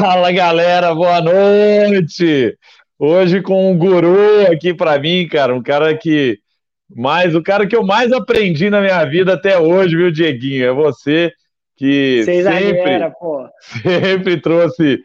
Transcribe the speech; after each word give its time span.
Fala 0.00 0.32
galera, 0.32 0.94
boa 0.94 1.20
noite! 1.20 2.56
Hoje 2.98 3.42
com 3.42 3.70
um 3.70 3.76
guru 3.76 4.50
aqui 4.50 4.72
para 4.72 4.98
mim, 4.98 5.28
cara, 5.28 5.54
um 5.54 5.62
cara 5.62 5.94
que 5.94 6.38
mais, 6.88 7.34
o 7.34 7.42
cara 7.42 7.66
que 7.66 7.76
eu 7.76 7.82
mais 7.82 8.10
aprendi 8.10 8.70
na 8.70 8.80
minha 8.80 9.04
vida 9.04 9.34
até 9.34 9.58
hoje, 9.58 9.94
viu, 9.94 10.10
Dieguinho? 10.10 10.64
É 10.64 10.72
você 10.72 11.30
que 11.76 12.22
sempre, 12.24 13.12
sempre 13.82 14.40
trouxe 14.40 14.98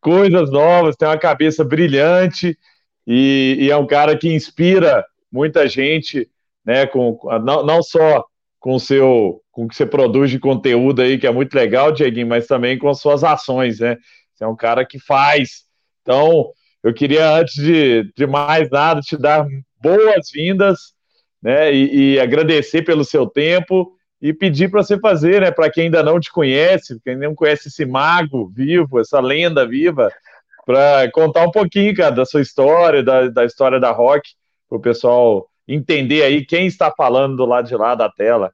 coisas 0.00 0.48
novas, 0.48 0.94
tem 0.94 1.08
uma 1.08 1.18
cabeça 1.18 1.64
brilhante 1.64 2.56
e, 3.04 3.56
e, 3.58 3.68
é 3.68 3.76
um 3.76 3.86
cara 3.86 4.16
que 4.16 4.32
inspira 4.32 5.04
muita 5.32 5.66
gente, 5.66 6.28
né? 6.64 6.86
Com, 6.86 7.18
não, 7.44 7.66
não 7.66 7.82
só 7.82 8.24
com 8.60 8.74
o 8.74 8.80
seu 8.80 9.40
com 9.50 9.64
o 9.64 9.68
que 9.68 9.74
você 9.74 9.84
produz 9.84 10.30
de 10.30 10.38
conteúdo 10.38 11.02
aí, 11.02 11.18
que 11.18 11.26
é 11.26 11.32
muito 11.32 11.52
legal, 11.52 11.90
Dieguinho, 11.90 12.28
mas 12.28 12.46
também 12.46 12.78
com 12.78 12.88
as 12.88 13.00
suas 13.00 13.24
ações, 13.24 13.80
né? 13.80 13.96
Você 14.40 14.44
é 14.44 14.46
um 14.46 14.56
cara 14.56 14.86
que 14.86 14.98
faz. 14.98 15.66
Então, 16.00 16.50
eu 16.82 16.94
queria, 16.94 17.30
antes 17.36 17.54
de, 17.62 18.10
de 18.16 18.26
mais 18.26 18.70
nada, 18.70 19.02
te 19.02 19.14
dar 19.14 19.46
boas-vindas, 19.82 20.94
né? 21.42 21.70
E, 21.74 22.14
e, 22.14 22.20
agradecer 22.20 22.82
pelo 22.82 23.04
seu 23.04 23.26
tempo 23.26 23.92
e 24.20 24.32
pedir 24.32 24.70
para 24.70 24.82
você 24.82 24.98
fazer, 24.98 25.42
né? 25.42 25.50
Para 25.50 25.70
quem 25.70 25.84
ainda 25.84 26.02
não 26.02 26.18
te 26.18 26.32
conhece, 26.32 26.98
quem 27.04 27.16
não 27.16 27.34
conhece 27.34 27.68
esse 27.68 27.84
mago 27.84 28.48
vivo, 28.48 28.98
essa 28.98 29.20
lenda 29.20 29.68
viva, 29.68 30.10
para 30.64 31.10
contar 31.12 31.46
um 31.46 31.50
pouquinho, 31.50 31.94
cara, 31.94 32.10
da 32.10 32.24
sua 32.24 32.40
história, 32.40 33.02
da, 33.02 33.28
da 33.28 33.44
história 33.44 33.78
da 33.78 33.90
rock, 33.90 34.30
para 34.70 34.78
o 34.78 34.80
pessoal 34.80 35.50
entender 35.68 36.22
aí 36.22 36.46
quem 36.46 36.66
está 36.66 36.90
falando 36.90 37.36
do 37.36 37.44
lado 37.44 37.68
de 37.68 37.76
lá 37.76 37.94
da 37.94 38.08
tela. 38.08 38.52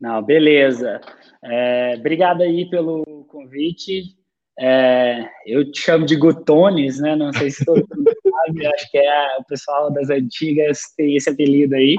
Não, 0.00 0.22
beleza. 0.22 0.98
É, 1.42 1.94
obrigado 1.98 2.42
aí 2.42 2.68
pelo 2.70 3.04
convite. 3.28 4.23
É, 4.58 5.28
eu 5.46 5.70
te 5.70 5.80
chamo 5.80 6.06
de 6.06 6.16
Gutones, 6.16 7.00
né? 7.00 7.16
Não 7.16 7.32
sei 7.32 7.50
se 7.50 7.64
todo 7.64 7.86
mundo 7.94 8.10
sabe, 8.46 8.66
acho 8.66 8.90
que 8.90 8.98
é 8.98 9.36
o 9.38 9.44
pessoal 9.44 9.92
das 9.92 10.10
antigas 10.10 10.80
tem 10.96 11.16
esse 11.16 11.30
apelido 11.30 11.74
aí. 11.74 11.96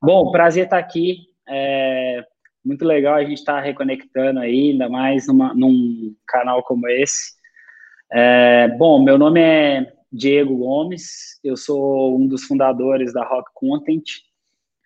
Bom, 0.00 0.30
prazer 0.30 0.64
estar 0.64 0.78
aqui. 0.78 1.18
É, 1.48 2.24
muito 2.64 2.84
legal 2.84 3.14
a 3.14 3.24
gente 3.24 3.38
estar 3.38 3.60
reconectando 3.60 4.40
aí, 4.40 4.70
ainda 4.72 4.88
mais 4.88 5.26
numa, 5.26 5.54
num 5.54 6.14
canal 6.26 6.62
como 6.62 6.88
esse. 6.88 7.32
É, 8.12 8.68
bom, 8.76 9.02
meu 9.02 9.16
nome 9.16 9.40
é 9.40 9.92
Diego 10.12 10.56
Gomes, 10.56 11.40
eu 11.42 11.56
sou 11.56 12.18
um 12.18 12.26
dos 12.26 12.44
fundadores 12.44 13.12
da 13.12 13.24
Rock 13.24 13.50
Content. 13.54 14.04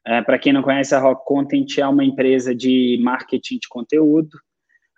É, 0.06 0.23
Para 0.23 0.39
quem 0.39 0.53
não 0.53 0.62
conhece, 0.62 0.95
a 0.95 1.00
Rock 1.00 1.25
Content 1.25 1.78
é 1.78 1.87
uma 1.87 2.05
empresa 2.05 2.55
de 2.55 2.98
marketing 3.03 3.59
de 3.59 3.69
conteúdo. 3.69 4.39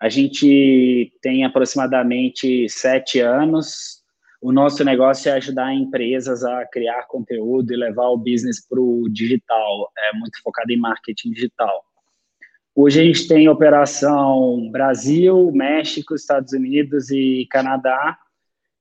A 0.01 0.09
gente 0.09 1.13
tem 1.21 1.45
aproximadamente 1.45 2.69
sete 2.69 3.19
anos. 3.21 3.99
O 4.41 4.53
nosso 4.53 4.85
negócio 4.85 5.29
é 5.29 5.33
ajudar 5.33 5.75
empresas 5.75 6.45
a 6.45 6.65
criar 6.67 7.09
conteúdo 7.09 7.73
e 7.73 7.77
levar 7.77 8.09
o 8.09 8.17
business 8.17 8.65
para 8.65 8.81
o 8.81 9.09
digital, 9.11 9.91
é 9.99 10.17
muito 10.17 10.41
focado 10.41 10.71
em 10.73 10.77
marketing 10.77 11.33
digital. 11.33 11.85
Hoje 12.77 13.01
a 13.01 13.05
gente 13.05 13.27
tem 13.27 13.49
operação 13.49 14.71
Brasil, 14.71 15.51
México, 15.51 16.15
Estados 16.15 16.53
Unidos 16.53 17.11
e 17.11 17.49
Canadá. 17.51 18.17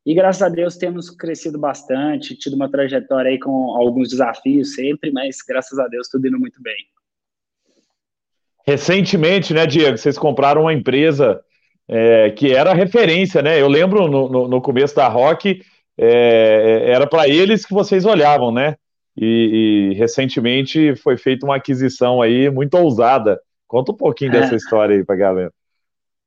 E 0.05 0.13
graças 0.13 0.43
a 0.43 0.49
Deus 0.49 0.77
temos 0.77 1.09
crescido 1.09 1.57
bastante, 1.57 2.37
tido 2.37 2.55
uma 2.55 2.69
trajetória 2.69 3.31
aí 3.31 3.39
com 3.39 3.75
alguns 3.75 4.09
desafios 4.09 4.75
sempre, 4.75 5.11
mas 5.11 5.37
graças 5.41 5.79
a 5.79 5.87
Deus 5.87 6.07
tudo 6.09 6.27
indo 6.27 6.39
muito 6.39 6.61
bem. 6.61 6.75
Recentemente, 8.67 9.53
né, 9.53 9.65
Diego, 9.65 9.97
vocês 9.97 10.17
compraram 10.17 10.63
uma 10.63 10.73
empresa 10.73 11.39
é, 11.87 12.31
que 12.31 12.53
era 12.53 12.73
referência, 12.73 13.41
né? 13.41 13.61
Eu 13.61 13.69
lembro 13.69 14.09
no, 14.09 14.27
no, 14.27 14.47
no 14.47 14.61
começo 14.61 14.93
da 14.93 15.07
Rock, 15.07 15.61
é, 15.97 16.83
era 16.85 17.07
para 17.07 17.29
eles 17.29 17.65
que 17.65 17.73
vocês 17.73 18.03
olhavam, 18.05 18.51
né? 18.51 18.75
E, 19.15 19.93
e, 19.93 19.97
recentemente 19.97 20.95
foi 20.97 21.17
feita 21.17 21.45
uma 21.45 21.55
aquisição 21.55 22.21
aí 22.21 22.49
muito 22.49 22.75
ousada. 22.75 23.39
Conta 23.67 23.93
um 23.93 23.95
pouquinho 23.95 24.31
dessa 24.31 24.53
é. 24.53 24.57
história 24.57 24.95
aí 24.95 25.03
para 25.03 25.15
galera. 25.15 25.51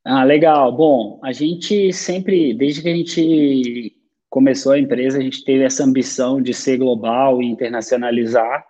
Ah, 0.04 0.24
legal. 0.24 0.72
Bom, 0.72 1.20
a 1.22 1.32
gente 1.32 1.92
sempre, 1.92 2.54
desde 2.54 2.82
que 2.82 2.88
a 2.88 2.96
gente 2.96 3.96
começou 4.30 4.72
a 4.72 4.78
empresa, 4.78 5.18
a 5.18 5.20
gente 5.20 5.44
teve 5.44 5.62
essa 5.62 5.84
ambição 5.84 6.40
de 6.40 6.54
ser 6.54 6.78
global 6.78 7.42
e 7.42 7.46
internacionalizar. 7.46 8.64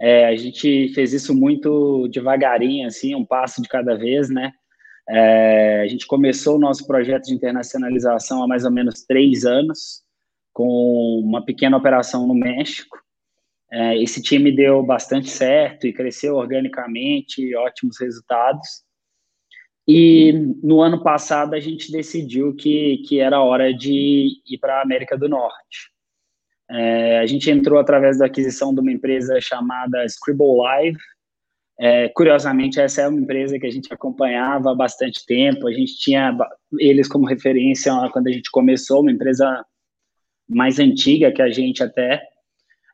É, 0.00 0.26
a 0.26 0.36
gente 0.36 0.92
fez 0.94 1.12
isso 1.12 1.34
muito 1.34 2.08
devagarinho, 2.08 2.86
assim, 2.86 3.14
um 3.14 3.24
passo 3.24 3.60
de 3.60 3.68
cada 3.68 3.96
vez, 3.96 4.30
né? 4.30 4.52
É, 5.08 5.80
a 5.82 5.86
gente 5.88 6.06
começou 6.06 6.56
o 6.56 6.60
nosso 6.60 6.86
projeto 6.86 7.24
de 7.24 7.34
internacionalização 7.34 8.42
há 8.42 8.46
mais 8.46 8.64
ou 8.64 8.70
menos 8.70 9.02
três 9.04 9.44
anos, 9.44 10.02
com 10.52 11.20
uma 11.24 11.44
pequena 11.44 11.76
operação 11.76 12.26
no 12.26 12.34
México. 12.34 12.98
É, 13.70 14.02
esse 14.02 14.22
time 14.22 14.54
deu 14.54 14.82
bastante 14.82 15.28
certo 15.28 15.86
e 15.86 15.92
cresceu 15.92 16.36
organicamente, 16.36 17.54
ótimos 17.56 17.98
resultados. 18.00 18.66
E 19.86 20.32
no 20.62 20.82
ano 20.82 21.02
passado 21.02 21.54
a 21.54 21.60
gente 21.60 21.90
decidiu 21.90 22.54
que, 22.54 22.98
que 23.08 23.20
era 23.20 23.42
hora 23.42 23.72
de 23.72 24.28
ir 24.46 24.58
para 24.58 24.78
a 24.78 24.82
América 24.82 25.16
do 25.16 25.28
Norte. 25.28 25.90
É, 26.70 27.18
a 27.18 27.26
gente 27.26 27.50
entrou 27.50 27.78
através 27.78 28.18
da 28.18 28.26
aquisição 28.26 28.74
de 28.74 28.80
uma 28.80 28.92
empresa 28.92 29.40
chamada 29.40 30.04
Scribble 30.06 30.56
Live. 30.56 30.98
É, 31.80 32.08
curiosamente, 32.08 32.80
essa 32.80 33.02
é 33.02 33.08
uma 33.08 33.20
empresa 33.20 33.58
que 33.58 33.66
a 33.66 33.70
gente 33.70 33.92
acompanhava 33.92 34.72
há 34.72 34.74
bastante 34.74 35.24
tempo. 35.24 35.68
A 35.68 35.72
gente 35.72 35.96
tinha 35.96 36.36
eles 36.78 37.08
como 37.08 37.26
referência 37.26 37.92
quando 38.12 38.26
a 38.26 38.32
gente 38.32 38.50
começou, 38.50 39.00
uma 39.00 39.12
empresa 39.12 39.64
mais 40.48 40.78
antiga 40.78 41.32
que 41.32 41.42
a 41.42 41.50
gente 41.50 41.82
até. 41.82 42.22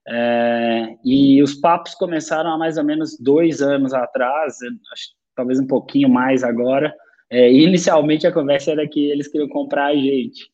É, 0.07 0.97
e 1.05 1.43
os 1.43 1.55
papos 1.55 1.95
começaram 1.95 2.51
há 2.51 2.59
mais 2.59 2.77
ou 2.77 2.85
menos 2.85 3.19
dois 3.19 3.63
anos 3.63 3.95
atrás, 3.95 4.59
acho 4.93 5.09
talvez 5.35 5.59
um 5.59 5.67
pouquinho 5.67 6.09
mais 6.09 6.45
agora. 6.45 6.95
É, 7.31 7.51
inicialmente 7.51 8.27
a 8.27 8.33
conversa 8.33 8.73
era 8.73 8.87
que 8.87 9.11
eles 9.11 9.29
queriam 9.29 9.49
comprar 9.49 9.87
a 9.87 9.97
gente. 9.97 10.51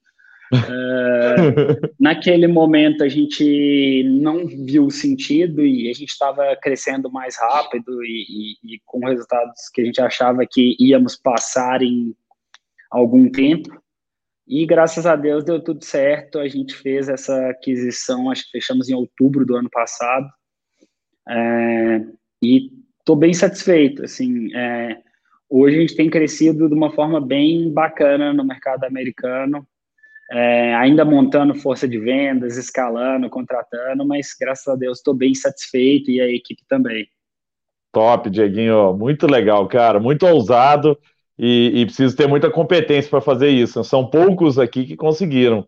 É, 0.53 1.91
naquele 1.99 2.49
momento 2.49 3.05
a 3.05 3.09
gente 3.09 4.03
não 4.05 4.47
viu 4.47 4.87
o 4.87 4.91
sentido 4.91 5.65
e 5.65 5.89
a 5.89 5.93
gente 5.93 6.09
estava 6.09 6.57
crescendo 6.57 7.11
mais 7.11 7.37
rápido 7.39 8.03
e, 8.05 8.57
e, 8.65 8.75
e, 8.75 8.81
com 8.85 9.07
resultados 9.07 9.69
que 9.73 9.81
a 9.81 9.85
gente 9.85 10.01
achava 10.01 10.45
que 10.51 10.77
íamos 10.81 11.17
passar 11.17 11.83
em 11.83 12.15
algum 12.91 13.31
tempo. 13.31 13.81
E 14.47 14.67
graças 14.67 15.07
a 15.07 15.15
Deus 15.15 15.45
deu 15.45 15.63
tudo 15.63 15.85
certo. 15.85 16.41
A 16.41 16.49
gente 16.49 16.75
fez 16.75 17.09
essa 17.09 17.51
aquisição, 17.51 18.29
acho 18.29 18.45
que 18.47 18.59
fechamos 18.59 18.89
em 18.89 18.95
outubro 18.95 19.47
do 19.47 19.55
ano 19.55 19.71
passado. 19.71 20.29
É, 21.29 22.01
e 22.43 22.73
estou 22.99 23.15
bem 23.15 23.33
satisfeito. 23.33 24.05
Assim, 24.05 24.53
é, 24.53 25.01
hoje 25.49 25.77
a 25.77 25.81
gente 25.83 25.95
tem 25.95 26.11
crescido 26.11 26.69
de 26.69 26.75
uma 26.75 26.91
forma 26.91 27.21
bem 27.21 27.73
bacana 27.73 28.33
no 28.33 28.45
mercado 28.45 28.83
americano, 28.83 29.65
é, 30.31 30.75
ainda 30.75 31.05
montando 31.05 31.55
força 31.55 31.89
de 31.89 31.99
vendas, 31.99 32.57
escalando, 32.57 33.29
contratando, 33.29 34.07
mas 34.07 34.35
graças 34.39 34.69
a 34.69 34.77
Deus 34.77 34.99
estou 34.99 35.15
bem 35.15 35.35
satisfeito 35.35 36.11
e 36.11 36.21
a 36.21 36.29
equipe 36.29 36.63
também. 36.69 37.07
Top, 37.93 38.31
Dieguinho, 38.31 38.97
muito 38.97 39.27
legal, 39.27 39.67
cara, 39.67 39.99
muito 39.99 40.25
ousado 40.27 40.97
e, 41.39 41.73
e 41.81 41.87
preciso 41.87 42.17
ter 42.17 42.29
muita 42.29 42.51
competência 42.51 43.11
para 43.11 43.21
fazer 43.21 43.49
isso. 43.49 43.83
São 43.83 44.07
poucos 44.07 44.59
aqui 44.59 44.85
que 44.85 44.97
conseguiram, 44.97 45.67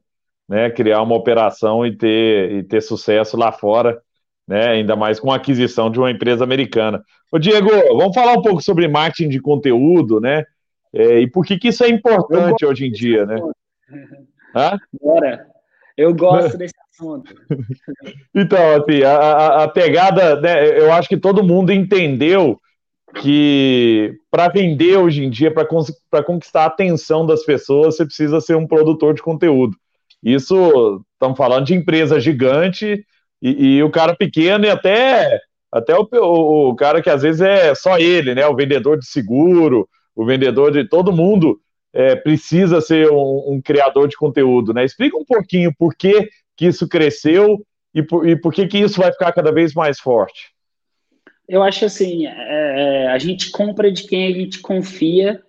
né, 0.48 0.70
criar 0.70 1.02
uma 1.02 1.16
operação 1.16 1.84
e 1.84 1.96
ter, 1.96 2.52
e 2.52 2.62
ter 2.62 2.80
sucesso 2.80 3.36
lá 3.36 3.50
fora 3.50 4.00
né? 4.46 4.68
Ainda 4.68 4.96
mais 4.96 5.20
com 5.20 5.32
a 5.32 5.36
aquisição 5.36 5.90
de 5.90 5.98
uma 5.98 6.10
empresa 6.10 6.44
americana. 6.44 7.02
Ô, 7.30 7.38
Diego, 7.38 7.70
vamos 7.96 8.14
falar 8.14 8.34
um 8.34 8.42
pouco 8.42 8.62
sobre 8.62 8.88
marketing 8.88 9.28
de 9.28 9.40
conteúdo, 9.40 10.20
né? 10.20 10.44
É, 10.92 11.20
e 11.20 11.30
por 11.30 11.44
que, 11.44 11.58
que 11.58 11.68
isso 11.68 11.84
é 11.84 11.88
importante 11.88 12.66
hoje 12.66 12.86
em 12.86 12.90
dia, 12.90 13.24
né? 13.24 13.36
Hã? 14.54 14.78
Bora. 15.00 15.46
Eu 15.96 16.14
gosto 16.14 16.56
desse 16.58 16.74
assunto. 16.90 17.34
então, 18.34 18.58
assim, 18.76 19.02
a, 19.02 19.16
a, 19.16 19.64
a 19.64 19.68
pegada, 19.68 20.40
né? 20.40 20.78
Eu 20.78 20.92
acho 20.92 21.08
que 21.08 21.16
todo 21.16 21.44
mundo 21.44 21.72
entendeu 21.72 22.58
que 23.20 24.14
para 24.30 24.48
vender 24.48 24.96
hoje 24.96 25.24
em 25.24 25.30
dia, 25.30 25.52
para 25.52 26.22
conquistar 26.24 26.62
a 26.62 26.66
atenção 26.66 27.26
das 27.26 27.44
pessoas, 27.44 27.96
você 27.96 28.06
precisa 28.06 28.40
ser 28.40 28.56
um 28.56 28.66
produtor 28.66 29.14
de 29.14 29.22
conteúdo. 29.22 29.76
Isso, 30.22 31.04
estamos 31.12 31.36
falando 31.36 31.66
de 31.66 31.74
empresa 31.74 32.20
gigante 32.20 33.04
e, 33.42 33.76
e, 33.76 33.82
o 33.82 33.90
cara 33.90 34.14
pequeno 34.14 34.64
e 34.64 34.70
até, 34.70 35.40
até 35.70 35.94
o, 35.96 36.08
o, 36.10 36.70
o, 36.70 36.76
cara 36.76 37.02
que 37.02 37.10
às 37.10 37.22
vezes 37.22 37.40
é 37.40 37.74
só 37.74 37.98
ele, 37.98 38.34
né? 38.34 38.46
O 38.46 38.54
vendedor 38.54 38.98
de 38.98 39.06
seguro, 39.06 39.88
o 40.14 40.24
vendedor 40.24 40.70
de 40.70 40.88
todo 40.88 41.12
mundo 41.12 41.60
é, 41.92 42.16
precisa 42.16 42.80
ser 42.80 43.10
um, 43.10 43.52
um, 43.52 43.60
criador 43.60 44.08
de 44.08 44.16
conteúdo, 44.16 44.72
né? 44.72 44.84
Explica 44.84 45.16
um 45.16 45.24
pouquinho 45.24 45.74
por 45.76 45.94
que, 45.94 46.30
que 46.56 46.66
isso 46.66 46.88
cresceu 46.88 47.64
e 47.94 48.02
por, 48.02 48.26
e 48.26 48.34
por 48.34 48.52
que, 48.52 48.66
que 48.66 48.78
isso 48.78 49.00
vai 49.00 49.12
ficar 49.12 49.32
cada 49.32 49.52
vez 49.52 49.74
mais 49.74 50.00
forte. 50.00 50.52
Eu 51.46 51.62
acho 51.62 51.84
assim, 51.84 52.26
é, 52.26 53.04
é 53.04 53.08
a 53.08 53.18
gente 53.18 53.50
compra 53.50 53.92
de 53.92 54.04
quem 54.04 54.26
a 54.26 54.32
gente 54.32 54.60
confia 54.60 55.42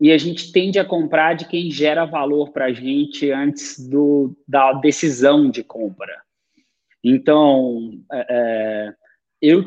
e 0.00 0.12
a 0.12 0.18
gente 0.18 0.52
tende 0.52 0.78
a 0.78 0.84
comprar 0.84 1.34
de 1.34 1.46
quem 1.46 1.70
gera 1.70 2.04
valor 2.04 2.52
para 2.52 2.66
a 2.66 2.72
gente 2.72 3.30
antes 3.30 3.78
do, 3.88 4.36
da 4.46 4.74
decisão 4.74 5.50
de 5.50 5.64
compra. 5.64 6.22
Então, 7.02 7.92
é, 8.12 8.26
é 8.28 8.94
eu 9.42 9.64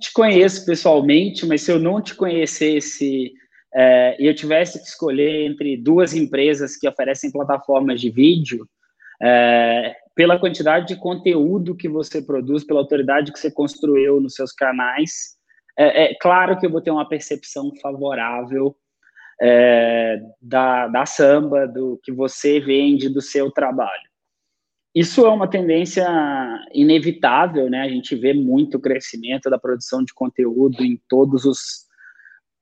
te 0.00 0.12
conheço 0.12 0.64
pessoalmente, 0.64 1.44
mas 1.44 1.62
se 1.62 1.70
eu 1.70 1.78
não 1.78 2.00
te 2.00 2.14
conhecesse 2.14 3.32
é, 3.74 4.16
e 4.22 4.26
eu 4.26 4.34
tivesse 4.34 4.80
que 4.80 4.86
escolher 4.86 5.50
entre 5.50 5.76
duas 5.76 6.14
empresas 6.14 6.76
que 6.76 6.88
oferecem 6.88 7.32
plataformas 7.32 8.00
de 8.00 8.10
vídeo, 8.10 8.68
é, 9.20 9.96
pela 10.14 10.38
quantidade 10.38 10.86
de 10.86 10.96
conteúdo 10.96 11.74
que 11.74 11.88
você 11.88 12.22
produz, 12.22 12.64
pela 12.64 12.80
autoridade 12.80 13.32
que 13.32 13.38
você 13.38 13.50
construiu 13.50 14.20
nos 14.20 14.34
seus 14.34 14.52
canais, 14.52 15.36
é, 15.76 16.04
é 16.04 16.14
claro 16.20 16.56
que 16.56 16.66
eu 16.66 16.70
vou 16.70 16.80
ter 16.80 16.92
uma 16.92 17.08
percepção 17.08 17.72
favorável 17.82 18.76
é, 19.40 20.20
da, 20.40 20.86
da 20.86 21.04
samba, 21.04 21.66
do 21.66 21.98
que 22.02 22.12
você 22.12 22.60
vende, 22.60 23.08
do 23.08 23.20
seu 23.20 23.50
trabalho. 23.50 24.08
Isso 24.94 25.26
é 25.26 25.28
uma 25.28 25.50
tendência 25.50 26.06
inevitável, 26.72 27.68
né? 27.68 27.80
A 27.80 27.88
gente 27.88 28.14
vê 28.14 28.32
muito 28.32 28.78
crescimento 28.78 29.50
da 29.50 29.58
produção 29.58 30.04
de 30.04 30.14
conteúdo 30.14 30.84
em 30.84 31.00
todos 31.08 31.44
os, 31.44 31.83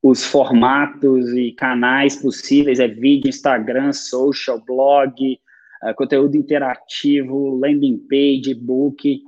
os 0.03 0.25
formatos 0.25 1.33
e 1.33 1.53
canais 1.53 2.17
possíveis, 2.17 2.81
é 2.81 2.89
vídeo, 2.89 3.29
Instagram, 3.29 3.93
social, 3.93 4.61
blog, 4.61 5.39
uh, 5.85 5.95
conteúdo 5.95 6.37
interativo, 6.37 7.57
landing 7.57 7.99
page, 8.09 8.55
book. 8.55 9.23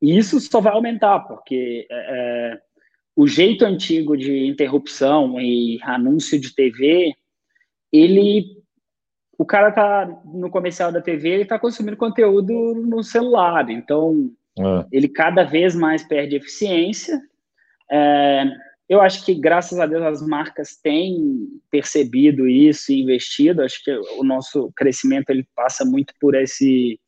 E 0.00 0.16
isso 0.16 0.40
só 0.40 0.60
vai 0.60 0.72
aumentar, 0.72 1.20
porque 1.20 1.86
é, 1.90 2.58
o 3.16 3.26
jeito 3.26 3.64
antigo 3.64 4.16
de 4.16 4.46
interrupção 4.46 5.40
e 5.40 5.78
anúncio 5.82 6.38
de 6.38 6.54
TV, 6.54 7.14
ele 7.92 8.62
o 9.36 9.44
cara 9.44 9.72
tá 9.72 10.22
no 10.24 10.48
comercial 10.50 10.92
da 10.92 11.00
TV, 11.00 11.28
ele 11.28 11.44
tá 11.44 11.58
consumindo 11.58 11.96
conteúdo 11.96 12.52
no 12.74 13.02
celular, 13.02 13.68
então 13.68 14.30
é. 14.58 14.86
ele 14.92 15.08
cada 15.08 15.42
vez 15.42 15.74
mais 15.74 16.04
perde 16.04 16.36
eficiência. 16.36 17.20
É, 17.90 18.44
eu 18.88 19.00
acho 19.00 19.24
que, 19.24 19.34
graças 19.34 19.78
a 19.80 19.86
Deus, 19.86 20.02
as 20.02 20.26
marcas 20.26 20.76
têm 20.76 21.48
percebido 21.70 22.46
isso 22.46 22.92
e 22.92 23.00
investido. 23.00 23.62
Acho 23.62 23.82
que 23.82 23.90
o 24.18 24.22
nosso 24.22 24.70
crescimento 24.76 25.30
ele 25.30 25.46
passa 25.54 25.84
muito 25.84 26.12
por 26.20 26.34
esse, 26.34 27.00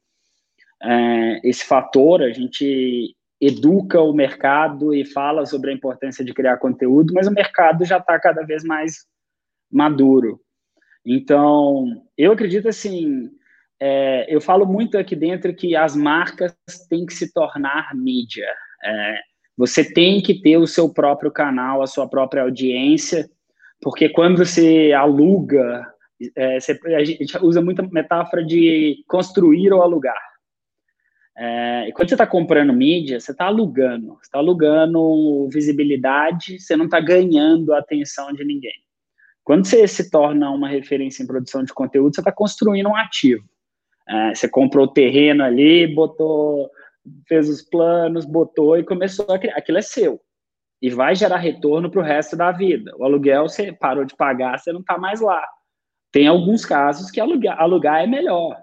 é, 0.82 1.40
esse 1.49 1.64
fator. 1.64 2.23
A 2.23 2.32
gente 2.32 3.14
educa 3.40 4.00
o 4.00 4.14
mercado 4.14 4.94
e 4.94 5.05
fala 5.05 5.44
sobre 5.44 5.70
a 5.70 5.75
importância 5.75 6.25
de 6.25 6.32
criar 6.32 6.56
conteúdo, 6.56 7.12
mas 7.12 7.26
o 7.26 7.32
mercado 7.32 7.84
já 7.84 7.99
está 7.99 8.19
cada 8.19 8.43
vez 8.43 8.64
mais 8.64 9.06
maduro. 9.70 10.40
Então, 11.05 12.02
eu 12.17 12.32
acredito 12.32 12.69
assim, 12.69 13.31
é, 13.79 14.34
eu 14.34 14.40
falo 14.40 14.64
muito 14.64 14.96
aqui 14.96 15.14
dentro 15.14 15.55
que 15.55 15.76
as 15.76 15.94
marcas 15.94 16.56
têm 16.88 17.05
que 17.05 17.12
se 17.12 17.32
tornar 17.34 17.94
mídia. 17.94 18.49
É, 18.82 19.20
você 19.56 19.85
tem 19.85 20.20
que 20.20 20.41
ter 20.41 20.56
o 20.56 20.67
seu 20.67 20.93
próprio 20.93 21.31
canal, 21.31 21.82
a 21.82 21.87
sua 21.87 22.08
própria 22.08 22.43
audiência, 22.43 23.29
porque 23.81 24.08
quando 24.08 24.38
você 24.38 24.93
aluga, 24.93 25.87
é, 26.35 26.61
você, 26.61 26.79
a 26.94 27.05
gente 27.05 27.38
usa 27.43 27.62
muita 27.62 27.82
metáfora 27.82 28.44
de 28.44 29.05
construir 29.06 29.73
ou 29.73 29.82
alugar. 29.82 30.20
É, 31.38 31.88
e 31.88 31.93
quando 31.93 32.08
você 32.08 32.14
está 32.14 32.26
comprando 32.26 32.73
mídia, 32.73 33.20
você 33.20 33.32
está 33.32 33.44
alugando. 33.47 34.14
Você 34.14 34.23
está 34.23 34.38
alugando 34.38 35.49
visibilidade, 35.53 36.58
você 36.58 36.76
não 36.76 36.87
está 36.87 36.99
ganhando 36.99 37.75
a 37.75 37.79
atenção 37.79 38.32
de 38.32 38.44
ninguém. 38.44 38.73
Quando 39.44 39.67
você 39.67 39.87
se 39.87 40.11
torna 40.11 40.50
uma 40.50 40.69
referência 40.69 41.23
em 41.23 41.26
produção 41.26 41.62
de 41.62 41.73
conteúdo, 41.73 42.14
você 42.14 42.20
está 42.20 42.32
construindo 42.32 42.88
um 42.88 42.97
ativo. 42.97 43.44
É, 44.08 44.35
você 44.35 44.49
comprou 44.49 44.87
o 44.87 44.93
terreno 44.93 45.44
ali, 45.44 45.87
botou, 45.87 46.70
fez 47.29 47.49
os 47.49 47.62
planos, 47.62 48.25
botou 48.25 48.76
e 48.76 48.85
começou 48.85 49.26
a 49.35 49.38
criar. 49.38 49.56
Aquilo 49.56 49.79
é 49.79 49.82
seu. 49.82 50.20
E 50.81 50.91
vai 50.91 51.14
gerar 51.14 51.38
retorno 51.38 51.91
para 51.91 52.00
o 52.00 52.05
resto 52.05 52.37
da 52.37 52.53
vida. 52.53 52.94
O 52.99 53.05
aluguel, 53.05 53.49
você 53.49 53.73
parou 53.73 54.05
de 54.05 54.14
pagar, 54.14 54.58
você 54.58 54.73
não 54.73 54.81
está 54.81 54.99
mais 54.99 55.20
lá. 55.20 55.47
Tem 56.12 56.26
alguns 56.26 56.64
casos 56.64 57.11
que 57.11 57.20
alugar, 57.20 57.61
alugar 57.61 58.03
é 58.03 58.06
melhor. 58.06 58.56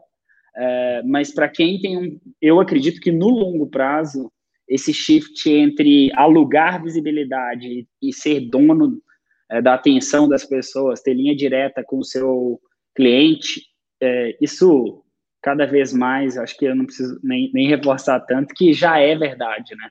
É, 0.55 1.01
mas 1.03 1.33
para 1.33 1.49
quem 1.49 1.79
tem 1.79 1.97
um. 1.97 2.19
Eu 2.41 2.59
acredito 2.59 3.01
que 3.01 3.11
no 3.11 3.29
longo 3.29 3.67
prazo, 3.67 4.31
esse 4.67 4.93
shift 4.93 5.49
entre 5.49 6.11
alugar 6.15 6.81
visibilidade 6.81 7.87
e, 8.01 8.13
ser 8.13 8.41
dono 8.41 9.01
é, 9.49 9.61
da 9.61 9.73
atenção 9.73 10.27
das 10.27 10.45
pessoas, 10.45 11.01
ter 11.01 11.13
linha 11.13 11.35
direta 11.35 11.83
com 11.83 11.97
o 11.97 12.03
seu 12.03 12.59
cliente, 12.95 13.61
é, 14.01 14.37
isso 14.39 15.02
cada 15.43 15.65
vez 15.65 15.93
mais, 15.93 16.37
acho 16.37 16.57
que 16.57 16.65
eu 16.65 16.75
não 16.75 16.85
preciso 16.85 17.19
nem, 17.21 17.51
nem 17.53 17.67
reforçar 17.67 18.19
tanto, 18.21 18.53
que 18.55 18.73
já 18.73 18.97
é 18.97 19.13
verdade, 19.15 19.75
né? 19.75 19.89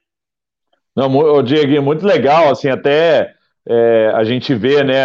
Não, 0.97 1.43
Diego, 1.43 1.77
é 1.77 1.81
muito 1.81 2.07
legal, 2.07 2.51
assim, 2.51 2.69
até 2.69 3.35
é, 3.69 4.11
a 4.15 4.25
gente 4.25 4.55
vê, 4.55 4.83
né, 4.83 5.05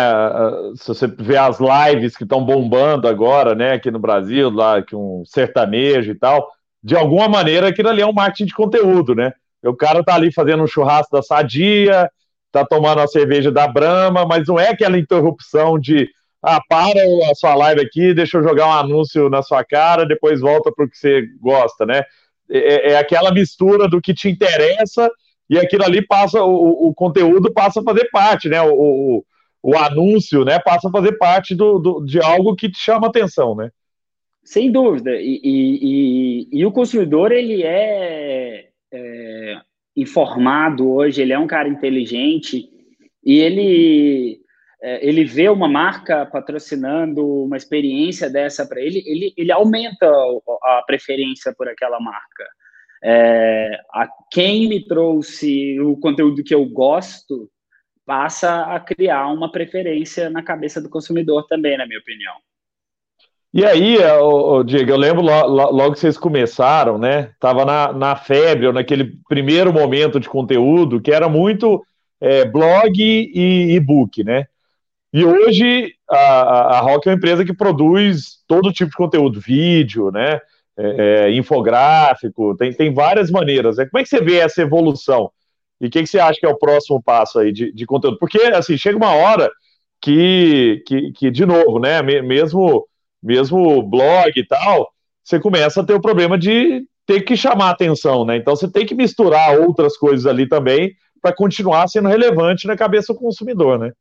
se 0.76 0.88
você 0.88 1.06
vê 1.08 1.38
as 1.38 1.60
lives 1.60 2.16
que 2.16 2.24
estão 2.24 2.44
bombando 2.44 3.08
agora, 3.08 3.54
né, 3.54 3.74
aqui 3.74 3.92
no 3.92 4.00
Brasil, 4.00 4.50
lá, 4.50 4.82
que 4.82 4.96
um 4.96 5.24
sertanejo 5.26 6.12
e 6.12 6.16
tal, 6.16 6.50
de 6.82 6.96
alguma 6.96 7.28
maneira 7.28 7.68
aquilo 7.68 7.90
ali 7.90 8.02
é 8.02 8.06
um 8.06 8.14
marketing 8.14 8.46
de 8.46 8.54
conteúdo, 8.54 9.14
né? 9.14 9.34
O 9.64 9.76
cara 9.76 10.04
tá 10.04 10.16
ali 10.16 10.32
fazendo 10.32 10.64
um 10.64 10.68
churrasco 10.68 11.16
da 11.16 11.22
Sadia, 11.22 12.10
tá 12.52 12.64
tomando 12.64 13.02
a 13.02 13.08
cerveja 13.08 13.52
da 13.52 13.68
Brama, 13.68 14.26
mas 14.26 14.48
não 14.48 14.60
é 14.60 14.70
aquela 14.70 14.98
interrupção 14.98 15.78
de 15.78 16.08
ah, 16.42 16.62
para 16.68 17.02
a 17.32 17.36
sua 17.36 17.56
live 17.56 17.82
aqui, 17.82 18.14
deixa 18.14 18.38
eu 18.38 18.44
jogar 18.44 18.68
um 18.68 18.74
anúncio 18.74 19.30
na 19.30 19.42
sua 19.42 19.64
cara, 19.64 20.06
depois 20.06 20.40
volta 20.40 20.72
para 20.72 20.86
o 20.86 20.90
que 20.90 20.98
você 20.98 21.28
gosta, 21.42 21.86
né? 21.86 22.04
É, 22.50 22.92
é, 22.92 22.98
aquela 22.98 23.32
mistura 23.32 23.88
do 23.90 24.02
que 24.02 24.14
te 24.14 24.30
interessa 24.30 25.10
e 25.50 25.58
aquilo 25.58 25.84
ali 25.84 26.06
passa, 26.06 26.42
o, 26.44 26.88
o 26.88 26.94
conteúdo 26.94 27.52
passa 27.52 27.80
a 27.80 27.84
fazer 27.84 28.10
parte, 28.12 28.48
né? 28.48 28.62
O, 28.62 28.74
o, 28.74 29.26
o 29.64 29.78
anúncio, 29.78 30.46
né? 30.46 30.60
Passa 30.60 30.88
a 30.88 30.92
fazer 30.92 31.18
parte 31.18 31.56
do, 31.56 31.80
do, 31.80 32.06
de 32.06 32.22
algo 32.22 32.56
que 32.56 32.70
te 32.70 32.78
chama 32.78 33.08
atenção, 33.08 33.56
né? 33.56 33.70
Sem 34.44 34.72
dúvida. 34.72 35.12
E, 35.20 35.42
e, 35.44 35.80
e, 36.54 36.60
e 36.60 36.66
o 36.66 36.72
consumidor, 36.72 37.32
ele 37.32 37.64
é, 37.64 38.70
é 38.94 39.62
informado 39.96 40.90
hoje, 40.90 41.22
ele 41.22 41.34
é 41.34 41.40
um 41.40 41.48
cara 41.48 41.68
inteligente 41.68 42.70
e 43.26 43.40
ele 43.40 44.40
é, 44.40 44.47
ele 44.82 45.26
vê 45.26 45.50
uma 45.50 45.68
marca 45.68 46.26
patrocinando 46.26 47.26
uma 47.44 47.58
experiência 47.58 48.30
dessa 48.30 48.66
para 48.66 48.80
ele, 48.80 49.04
ele, 49.06 49.34
ele 49.36 49.52
aumenta 49.52 50.08
a 50.64 50.84
preferência 50.86 51.54
por 51.58 51.68
aquela 51.68 52.00
marca. 52.00 52.46
É, 53.04 53.80
a 53.94 54.08
quem 54.32 54.68
me 54.68 54.86
trouxe 54.86 55.80
o 55.80 55.98
conteúdo 55.98 56.44
que 56.44 56.54
eu 56.54 56.66
gosto 56.66 57.50
passa 58.06 58.62
a 58.64 58.80
criar 58.80 59.28
uma 59.28 59.52
preferência 59.52 60.30
na 60.30 60.42
cabeça 60.42 60.82
do 60.82 60.90
consumidor 60.90 61.46
também, 61.48 61.78
na 61.78 61.86
minha 61.86 62.00
opinião. 62.00 62.34
E 63.54 63.66
aí, 63.66 63.98
o, 63.98 64.64
Diego, 64.64 64.92
eu 64.92 64.98
lembro 64.98 65.22
logo 65.22 65.94
que 65.94 66.00
vocês 66.00 66.18
começaram, 66.18 66.98
né? 66.98 67.32
Tava 67.40 67.66
na, 67.66 67.92
na 67.94 68.16
febre, 68.16 68.72
naquele 68.72 69.18
primeiro 69.28 69.74
momento 69.74 70.20
de 70.20 70.30
conteúdo, 70.30 71.02
que 71.02 71.12
era 71.12 71.28
muito 71.28 71.84
é, 72.22 72.46
blog 72.46 72.94
e 72.98 73.76
e-book, 73.76 74.24
né? 74.24 74.48
E 75.14 75.24
hoje 75.26 75.94
a, 76.10 76.78
a 76.78 76.80
Rock 76.82 77.08
é 77.08 77.12
uma 77.12 77.18
empresa 77.18 77.46
que 77.46 77.54
produz 77.54 78.44
todo 78.48 78.74
tipo 78.74 78.92
de 78.92 78.98
conteúdo, 78.98 79.40
vídeo, 79.40 80.12
né? 80.12 80.40
É, 80.80 81.26
é, 81.26 81.34
infográfico, 81.34 82.56
tem, 82.56 82.72
tem 82.72 82.94
várias 82.94 83.32
maneiras. 83.32 83.78
Né? 83.78 83.88
Como 83.88 84.00
é 84.00 84.04
que 84.04 84.10
você 84.10 84.22
vê 84.22 84.38
essa 84.38 84.62
evolução? 84.62 85.32
E 85.82 85.88
o 85.88 85.90
que, 85.90 86.02
que, 86.04 86.08
você 86.08 86.20
acha 86.20 86.40
que 86.40 86.46
é 86.46 86.50
o 86.50 86.58
próximo 86.58 87.02
passo 87.02 87.40
aí 87.40 87.52
de, 87.52 87.74
de 87.74 87.86
conteúdo? 87.86 88.20
Porque, 88.20 88.38
assim, 88.40 88.78
chega 88.78 88.96
uma 88.96 89.16
hora 89.16 89.50
que, 90.00 90.84
que, 90.86 91.12
que 91.14 91.32
de 91.32 91.46
novo, 91.48 91.80
né? 91.80 92.02
Mesmo 92.02 92.88
mesmo 93.22 93.82
blog 93.84 94.32
e 94.36 94.46
tal, 94.46 94.90
você 95.24 95.40
começa 95.40 95.82
a 95.82 95.84
ter 95.84 95.94
o 95.94 96.02
problema 96.02 96.38
de 96.38 96.86
ter 97.06 97.22
que 97.22 97.36
chamar 97.36 97.72
atenção, 97.72 98.26
né? 98.26 98.38
Então 98.38 98.56
você 98.56 98.70
tem 98.70 98.86
que 98.86 98.96
misturar 98.96 99.60
outras 99.60 99.98
coisas 99.98 100.26
ali 100.26 100.48
também 100.48 100.94
para 101.22 101.36
continuar 101.36 101.88
sendo 101.88 102.08
relevante 102.08 102.68
na 102.68 102.78
cabeça 102.78 103.14
do 103.14 103.20
consumidor, 103.20 103.80
né? 103.80 103.92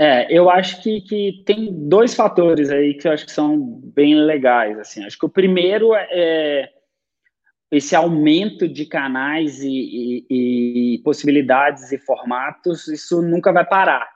É, 0.00 0.32
eu 0.32 0.48
acho 0.48 0.80
que, 0.80 1.00
que 1.00 1.42
tem 1.44 1.88
dois 1.88 2.14
fatores 2.14 2.70
aí 2.70 2.94
que 2.94 3.08
eu 3.08 3.12
acho 3.12 3.26
que 3.26 3.32
são 3.32 3.80
bem 3.94 4.14
legais, 4.14 4.78
assim. 4.78 5.04
Acho 5.04 5.18
que 5.18 5.26
o 5.26 5.30
primeiro 5.30 5.92
é, 5.92 6.06
é 6.10 6.68
esse 7.70 7.96
aumento 7.96 8.68
de 8.68 8.86
canais 8.86 9.60
e, 9.60 10.24
e, 10.30 10.94
e 10.94 10.98
possibilidades 11.02 11.90
e 11.90 11.98
formatos, 11.98 12.86
isso 12.88 13.20
nunca 13.20 13.52
vai 13.52 13.66
parar. 13.66 14.08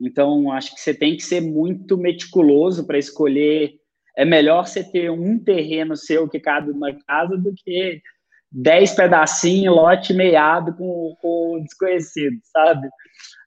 Então, 0.00 0.50
acho 0.50 0.74
que 0.74 0.80
você 0.80 0.92
tem 0.92 1.16
que 1.16 1.22
ser 1.22 1.40
muito 1.40 1.96
meticuloso 1.96 2.84
para 2.84 2.98
escolher. 2.98 3.74
É 4.16 4.24
melhor 4.24 4.66
você 4.66 4.82
ter 4.82 5.08
um 5.10 5.38
terreno 5.38 5.96
seu 5.96 6.28
que 6.28 6.40
cabe 6.40 6.72
numa 6.72 6.92
casa 7.06 7.38
do 7.38 7.54
que 7.54 8.02
dez 8.50 8.92
pedacinhos, 8.92 9.74
lote 9.74 10.12
meiado 10.12 10.74
com, 10.74 11.16
com 11.22 11.62
desconhecido, 11.62 12.36
sabe? 12.52 12.88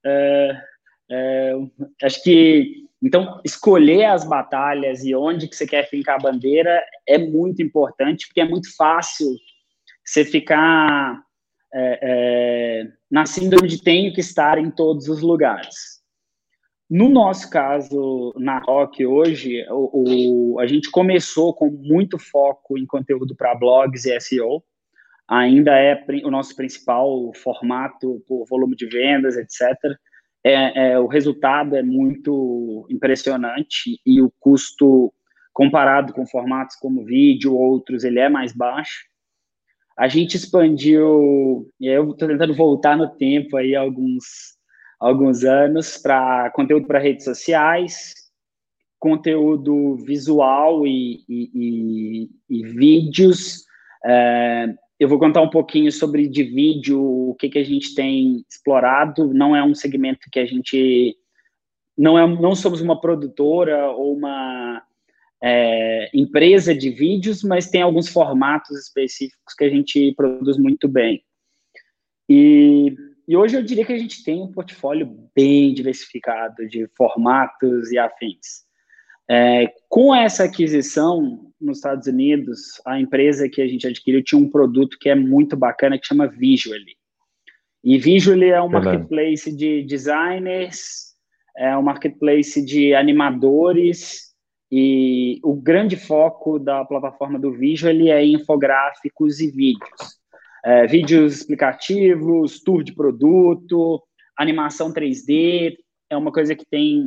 É, 0.03 0.57
é, 1.09 1.53
acho 2.03 2.23
que 2.23 2.85
Então, 3.03 3.39
escolher 3.43 4.05
as 4.05 4.23
batalhas 4.23 5.03
e 5.03 5.13
onde 5.13 5.47
que 5.47 5.55
você 5.55 5.67
quer 5.67 5.87
fincar 5.87 6.15
a 6.15 6.23
bandeira 6.23 6.83
é 7.07 7.17
muito 7.17 7.61
importante, 7.61 8.25
porque 8.27 8.41
é 8.41 8.47
muito 8.47 8.75
fácil 8.75 9.27
você 10.03 10.25
ficar 10.25 11.21
é, 11.73 11.99
é, 12.01 12.87
na 13.11 13.25
síndrome 13.25 13.67
de 13.67 13.83
tenho 13.83 14.13
que 14.13 14.21
estar 14.21 14.57
em 14.57 14.71
todos 14.71 15.07
os 15.07 15.21
lugares. 15.21 15.95
No 16.89 17.09
nosso 17.09 17.49
caso, 17.49 18.33
na 18.37 18.59
Rock, 18.59 19.05
hoje, 19.05 19.65
o, 19.69 20.53
o, 20.53 20.59
a 20.59 20.67
gente 20.67 20.89
começou 20.89 21.53
com 21.53 21.69
muito 21.69 22.17
foco 22.17 22.77
em 22.77 22.85
conteúdo 22.85 23.35
para 23.35 23.55
blogs 23.55 24.05
e 24.05 24.19
SEO. 24.19 24.63
Ainda 25.27 25.71
é 25.77 26.05
o 26.23 26.29
nosso 26.29 26.55
principal 26.55 27.31
formato 27.33 28.23
por 28.27 28.45
volume 28.47 28.75
de 28.75 28.85
vendas, 28.87 29.35
etc 29.35 29.97
é, 30.45 30.91
é, 30.91 30.99
o 30.99 31.07
resultado 31.07 31.75
é 31.75 31.81
muito 31.81 32.85
impressionante 32.91 33.99
e 34.05 34.21
o 34.21 34.31
custo 34.39 35.11
comparado 35.51 36.13
com 36.13 36.23
formatos 36.27 36.75
como 36.75 37.03
vídeo 37.03 37.55
ou 37.55 37.59
outros, 37.59 38.03
ele 38.03 38.19
é 38.19 38.29
mais 38.29 38.53
baixo. 38.53 39.05
A 39.97 40.07
gente 40.07 40.37
expandiu, 40.37 41.67
e 41.79 41.87
eu 41.87 42.11
estou 42.11 42.27
tentando 42.27 42.53
voltar 42.53 42.95
no 42.95 43.09
tempo 43.15 43.57
aí 43.57 43.75
alguns, 43.75 44.55
alguns 44.99 45.43
anos 45.43 45.97
para 45.97 46.51
conteúdo 46.51 46.85
para 46.85 46.99
redes 46.99 47.25
sociais, 47.25 48.13
conteúdo 48.99 49.95
visual 50.05 50.85
e, 50.85 51.23
e, 51.27 51.49
e, 51.55 52.29
e 52.49 52.67
vídeos, 52.67 53.63
é, 54.05 54.75
eu 54.99 55.09
vou 55.09 55.19
contar 55.19 55.41
um 55.41 55.49
pouquinho 55.49 55.91
sobre 55.91 56.27
de 56.27 56.43
vídeo, 56.43 57.01
o 57.01 57.35
que, 57.35 57.49
que 57.49 57.59
a 57.59 57.63
gente 57.63 57.93
tem 57.93 58.45
explorado. 58.49 59.33
Não 59.33 59.55
é 59.55 59.63
um 59.63 59.75
segmento 59.75 60.29
que 60.31 60.39
a 60.39 60.45
gente. 60.45 61.17
Não, 61.97 62.17
é, 62.17 62.27
não 62.27 62.55
somos 62.55 62.81
uma 62.81 62.99
produtora 62.99 63.89
ou 63.91 64.15
uma 64.15 64.83
é, 65.41 66.09
empresa 66.13 66.73
de 66.73 66.89
vídeos, 66.89 67.43
mas 67.43 67.69
tem 67.69 67.81
alguns 67.81 68.07
formatos 68.07 68.77
específicos 68.77 69.53
que 69.53 69.65
a 69.65 69.69
gente 69.69 70.13
produz 70.15 70.57
muito 70.57 70.87
bem. 70.87 71.23
E, 72.29 72.95
e 73.27 73.35
hoje 73.35 73.55
eu 73.55 73.63
diria 73.63 73.85
que 73.85 73.93
a 73.93 73.97
gente 73.97 74.23
tem 74.23 74.41
um 74.41 74.51
portfólio 74.51 75.29
bem 75.35 75.73
diversificado 75.73 76.67
de 76.67 76.87
formatos 76.97 77.91
e 77.91 77.97
afins. 77.97 78.64
É, 79.29 79.73
com 79.89 80.13
essa 80.13 80.43
aquisição 80.43 81.51
nos 81.59 81.77
Estados 81.77 82.07
Unidos, 82.07 82.81
a 82.85 82.99
empresa 82.99 83.49
que 83.49 83.61
a 83.61 83.67
gente 83.67 83.87
adquiriu 83.87 84.23
tinha 84.23 84.39
um 84.39 84.49
produto 84.49 84.97
que 84.99 85.09
é 85.09 85.15
muito 85.15 85.55
bacana 85.57 85.97
que 85.97 86.05
chama 86.05 86.27
Visually. 86.27 86.95
E 87.83 87.97
Visually 87.97 88.49
é 88.49 88.61
um 88.61 88.69
marketplace 88.69 89.55
de 89.55 89.83
designers, 89.83 91.13
é 91.57 91.77
um 91.77 91.81
marketplace 91.81 92.63
de 92.63 92.93
animadores 92.93 94.33
e 94.71 95.39
o 95.43 95.55
grande 95.55 95.95
foco 95.95 96.59
da 96.59 96.83
plataforma 96.83 97.39
do 97.39 97.51
Visually 97.51 98.09
é 98.09 98.25
infográficos 98.25 99.39
e 99.39 99.49
vídeos. 99.49 100.19
É, 100.63 100.87
vídeos 100.87 101.37
explicativos, 101.37 102.59
tour 102.59 102.83
de 102.83 102.93
produto, 102.93 104.01
animação 104.35 104.91
3D, 104.91 105.75
é 106.09 106.17
uma 106.17 106.31
coisa 106.31 106.55
que 106.55 106.65
tem 106.65 107.05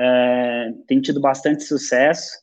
é, 0.00 0.72
tem 0.86 1.00
tido 1.00 1.20
bastante 1.20 1.62
sucesso. 1.64 2.38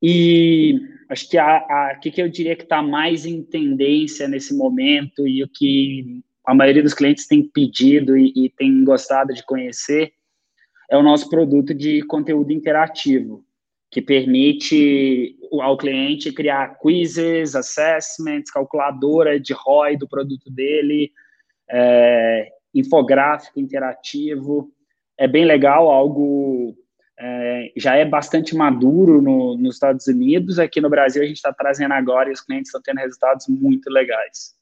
E 0.00 0.78
acho 1.08 1.28
que 1.28 1.36
a, 1.36 1.98
que, 2.00 2.10
que 2.10 2.22
eu 2.22 2.28
diria 2.28 2.54
que 2.54 2.62
está 2.62 2.80
mais 2.80 3.26
em 3.26 3.42
tendência 3.42 4.28
nesse 4.28 4.56
momento 4.56 5.26
e 5.26 5.42
o 5.42 5.48
que 5.48 6.22
a 6.46 6.54
maioria 6.54 6.82
dos 6.82 6.94
clientes 6.94 7.26
tem 7.26 7.42
pedido 7.42 8.16
e, 8.16 8.32
e 8.36 8.50
tem 8.50 8.84
gostado 8.84 9.32
de 9.34 9.44
conhecer 9.44 10.12
é 10.90 10.96
o 10.96 11.02
nosso 11.02 11.28
produto 11.30 11.74
de 11.74 12.02
conteúdo 12.02 12.52
interativo, 12.52 13.42
que 13.90 14.02
permite 14.02 15.36
ao 15.60 15.78
cliente 15.78 16.32
criar 16.32 16.78
quizzes, 16.78 17.56
assessments, 17.56 18.50
calculadora 18.50 19.40
de 19.40 19.54
ROI 19.54 19.96
do 19.96 20.06
produto 20.06 20.50
dele, 20.50 21.10
é, 21.70 22.50
infográfico 22.74 23.58
interativo 23.58 24.73
é 25.18 25.28
bem 25.28 25.44
legal, 25.44 25.90
algo 25.90 26.74
é, 27.18 27.72
já 27.76 27.96
é 27.96 28.04
bastante 28.04 28.56
maduro 28.56 29.22
no, 29.22 29.56
nos 29.56 29.74
Estados 29.74 30.06
Unidos. 30.06 30.58
Aqui 30.58 30.80
no 30.80 30.90
Brasil 30.90 31.22
a 31.22 31.26
gente 31.26 31.36
está 31.36 31.52
trazendo 31.52 31.92
agora 31.92 32.28
e 32.28 32.32
os 32.32 32.40
clientes 32.40 32.68
estão 32.68 32.82
tendo 32.82 32.98
resultados 32.98 33.46
muito 33.48 33.90
legais. 33.90 34.54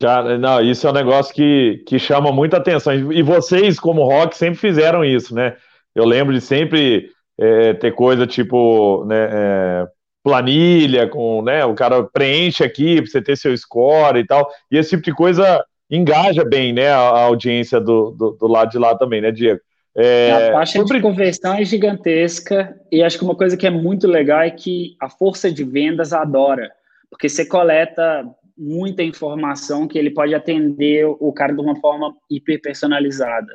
Cara, 0.00 0.38
não, 0.38 0.60
isso 0.60 0.86
é 0.86 0.90
um 0.90 0.94
negócio 0.94 1.34
que, 1.34 1.82
que 1.86 1.98
chama 1.98 2.30
muita 2.30 2.58
atenção. 2.58 2.94
E 3.12 3.20
vocês, 3.20 3.80
como 3.80 4.04
rock, 4.04 4.36
sempre 4.36 4.58
fizeram 4.58 5.04
isso, 5.04 5.34
né? 5.34 5.56
Eu 5.92 6.04
lembro 6.04 6.32
de 6.32 6.40
sempre 6.40 7.10
é, 7.36 7.74
ter 7.74 7.92
coisa 7.92 8.24
tipo 8.24 9.04
né, 9.06 9.28
é, 9.30 9.86
planilha, 10.22 11.08
com, 11.08 11.42
né, 11.42 11.64
o 11.64 11.74
cara 11.74 12.04
preenche 12.04 12.62
aqui 12.62 13.02
para 13.02 13.10
você 13.10 13.20
ter 13.20 13.36
seu 13.36 13.56
score 13.56 14.20
e 14.20 14.26
tal. 14.26 14.48
E 14.70 14.76
esse 14.76 14.90
tipo 14.90 15.02
de 15.02 15.12
coisa 15.12 15.64
engaja 15.90 16.44
bem, 16.44 16.72
né, 16.72 16.88
a, 16.88 16.98
a 16.98 17.24
audiência 17.24 17.80
do, 17.80 18.10
do, 18.10 18.30
do, 18.32 18.46
lado 18.46 18.70
de 18.70 18.78
lá 18.78 18.96
também, 18.96 19.20
né, 19.20 19.30
Diego? 19.30 19.60
É, 19.96 20.50
a 20.50 20.52
taxa 20.52 20.78
sobre... 20.78 20.98
de 20.98 21.02
conversão 21.02 21.54
é 21.54 21.64
gigantesca 21.64 22.78
e 22.92 23.02
acho 23.02 23.18
que 23.18 23.24
uma 23.24 23.34
coisa 23.34 23.56
que 23.56 23.66
é 23.66 23.70
muito 23.70 24.06
legal 24.06 24.40
é 24.40 24.50
que 24.50 24.96
a 25.00 25.08
força 25.08 25.50
de 25.50 25.64
vendas 25.64 26.12
adora, 26.12 26.70
porque 27.10 27.28
você 27.28 27.44
coleta 27.44 28.24
muita 28.56 29.02
informação 29.02 29.88
que 29.88 29.98
ele 29.98 30.10
pode 30.10 30.34
atender 30.34 31.06
o 31.06 31.32
cara 31.32 31.54
de 31.54 31.60
uma 31.60 31.76
forma 31.76 32.14
hiper 32.30 32.60
personalizada. 32.60 33.52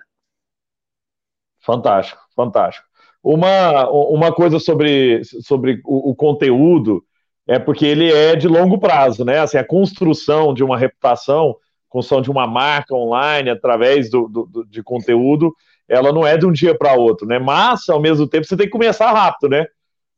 Fantástico, 1.60 2.22
fantástico. 2.36 2.88
Uma, 3.22 3.90
uma 3.90 4.34
coisa 4.34 4.60
sobre, 4.60 5.24
sobre 5.24 5.82
o, 5.86 6.12
o 6.12 6.16
conteúdo 6.16 7.04
é 7.48 7.58
porque 7.58 7.86
ele 7.86 8.12
é 8.12 8.36
de 8.36 8.48
longo 8.48 8.78
prazo, 8.78 9.24
né? 9.24 9.40
Assim, 9.40 9.58
a 9.58 9.66
construção 9.66 10.54
de 10.54 10.64
uma 10.64 10.78
reputação 10.78 11.56
construção 11.94 12.24
de 12.24 12.32
uma 12.32 12.48
marca 12.48 12.96
online 12.96 13.52
através 13.52 14.10
do, 14.10 14.28
do, 14.28 14.46
do 14.48 14.66
de 14.66 14.82
conteúdo, 14.82 15.54
ela 15.88 16.12
não 16.12 16.26
é 16.26 16.36
de 16.36 16.44
um 16.44 16.52
dia 16.52 16.76
para 16.76 16.96
outro, 16.96 17.28
né? 17.28 17.38
Mas, 17.38 17.88
ao 17.88 18.02
mesmo 18.02 18.28
tempo, 18.28 18.48
você 18.48 18.58
tem 18.58 18.66
que 18.66 18.72
começar 18.72 19.12
rápido, 19.12 19.52
né? 19.52 19.68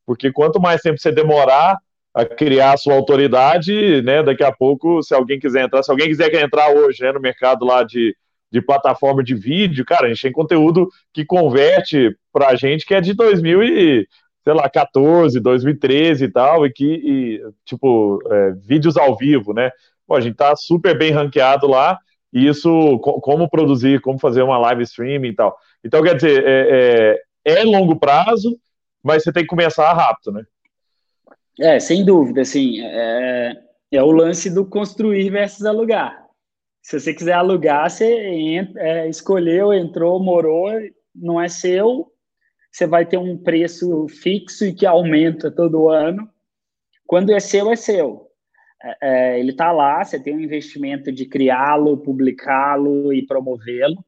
Porque 0.06 0.32
quanto 0.32 0.58
mais 0.58 0.82
tempo 0.82 0.98
você 0.98 1.12
demorar 1.12 1.78
a 2.14 2.24
criar 2.24 2.74
a 2.74 2.78
sua 2.78 2.94
autoridade, 2.94 4.02
né? 4.04 4.24
Daqui 4.24 4.42
a 4.42 4.54
pouco, 4.54 5.04
se 5.04 5.14
alguém 5.14 5.38
quiser 5.38 5.66
entrar, 5.66 5.84
se 5.84 5.92
alguém 5.92 6.08
quiser 6.08 6.34
entrar 6.36 6.70
hoje 6.70 7.04
né, 7.04 7.12
no 7.12 7.20
mercado 7.20 7.66
lá 7.66 7.84
de, 7.84 8.16
de 8.50 8.62
plataforma 8.62 9.22
de 9.22 9.36
vídeo, 9.36 9.84
cara, 9.84 10.06
a 10.06 10.08
gente 10.08 10.22
tem 10.22 10.32
conteúdo 10.32 10.88
que 11.14 11.26
converte 11.26 12.16
para 12.32 12.48
a 12.50 12.56
gente 12.56 12.86
que 12.86 12.96
é 12.96 13.02
de 13.02 13.14
2000 13.14 13.64
e, 13.64 14.08
sei 14.46 14.54
lá, 14.54 14.70
14, 14.70 15.42
2013 15.42 16.24
e 16.24 16.32
tal, 16.32 16.66
e 16.66 16.72
que, 16.72 16.86
e, 16.86 17.42
tipo, 17.66 18.22
é, 18.32 18.52
vídeos 18.52 18.96
ao 18.96 19.18
vivo, 19.18 19.54
né? 19.54 19.70
Pô, 20.08 20.16
a 20.16 20.22
gente 20.22 20.36
tá 20.36 20.56
super 20.56 20.98
bem 20.98 21.12
ranqueado 21.12 21.68
lá, 21.68 21.98
e 22.32 22.48
isso, 22.48 23.00
como 23.00 23.50
produzir, 23.50 24.02
como 24.02 24.20
fazer 24.20 24.42
uma 24.42 24.58
live 24.58 24.84
streaming 24.84 25.30
e 25.30 25.36
tal. 25.36 25.58
Então, 25.84 26.04
quer 26.04 26.16
dizer, 26.16 26.44
é, 26.46 27.18
é, 27.46 27.60
é 27.60 27.64
longo 27.64 27.98
prazo, 27.98 28.58
mas 29.04 29.24
você 29.24 29.32
tem 29.32 29.44
que 29.44 29.50
começar 29.50 29.94
rápido, 29.94 30.34
né? 30.34 30.44
É, 31.60 31.80
sem 31.80 32.04
dúvida, 32.04 32.42
assim, 32.42 32.82
é, 32.82 33.54
é 33.92 34.04
o 34.04 34.12
lance 34.12 34.50
do 34.50 34.66
construir 34.66 35.30
versus 35.30 35.66
alugar. 35.66 36.26
Se 36.82 37.00
você 37.00 37.14
quiser 37.14 37.34
alugar, 37.34 37.90
você 37.90 38.06
entra, 38.06 38.82
é, 38.82 39.10
escolheu, 39.10 39.74
entrou, 39.74 40.22
morou, 40.22 40.70
não 41.16 41.42
é 41.42 41.48
seu, 41.48 42.12
você 42.72 42.86
vai 42.86 43.06
ter 43.06 43.18
um 43.18 43.38
preço 43.38 44.08
fixo 44.10 44.66
e 44.66 44.74
que 44.74 44.86
aumenta 44.86 45.50
todo 45.50 45.88
ano. 45.88 46.30
Quando 47.08 47.32
é 47.32 47.40
seu, 47.40 47.72
é 47.72 47.76
seu. 47.78 48.25
É, 48.86 48.98
é, 49.02 49.40
ele 49.40 49.52
está 49.52 49.72
lá, 49.72 50.04
você 50.04 50.20
tem 50.20 50.36
um 50.36 50.40
investimento 50.40 51.12
de 51.12 51.26
criá-lo, 51.26 51.98
publicá-lo 51.98 53.12
e 53.12 53.26
promovê-lo. 53.26 54.06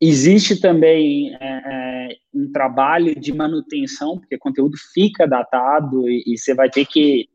Existe 0.00 0.60
também 0.60 1.34
é, 1.36 1.38
é, 1.40 2.16
um 2.34 2.50
trabalho 2.50 3.18
de 3.18 3.32
manutenção, 3.32 4.18
porque 4.18 4.36
conteúdo 4.36 4.76
fica 4.92 5.26
datado 5.26 6.08
e, 6.08 6.24
e 6.26 6.38
você 6.38 6.54
vai 6.54 6.68
ter 6.68 6.84
que. 6.86 7.28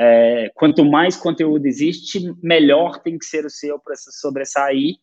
É, 0.00 0.52
quanto 0.54 0.84
mais 0.84 1.16
conteúdo 1.16 1.66
existe, 1.66 2.32
melhor 2.40 3.02
tem 3.02 3.18
que 3.18 3.24
ser 3.24 3.44
o 3.44 3.50
seu 3.50 3.80
para 3.80 3.96
se 3.96 4.12
sobressair. 4.12 4.94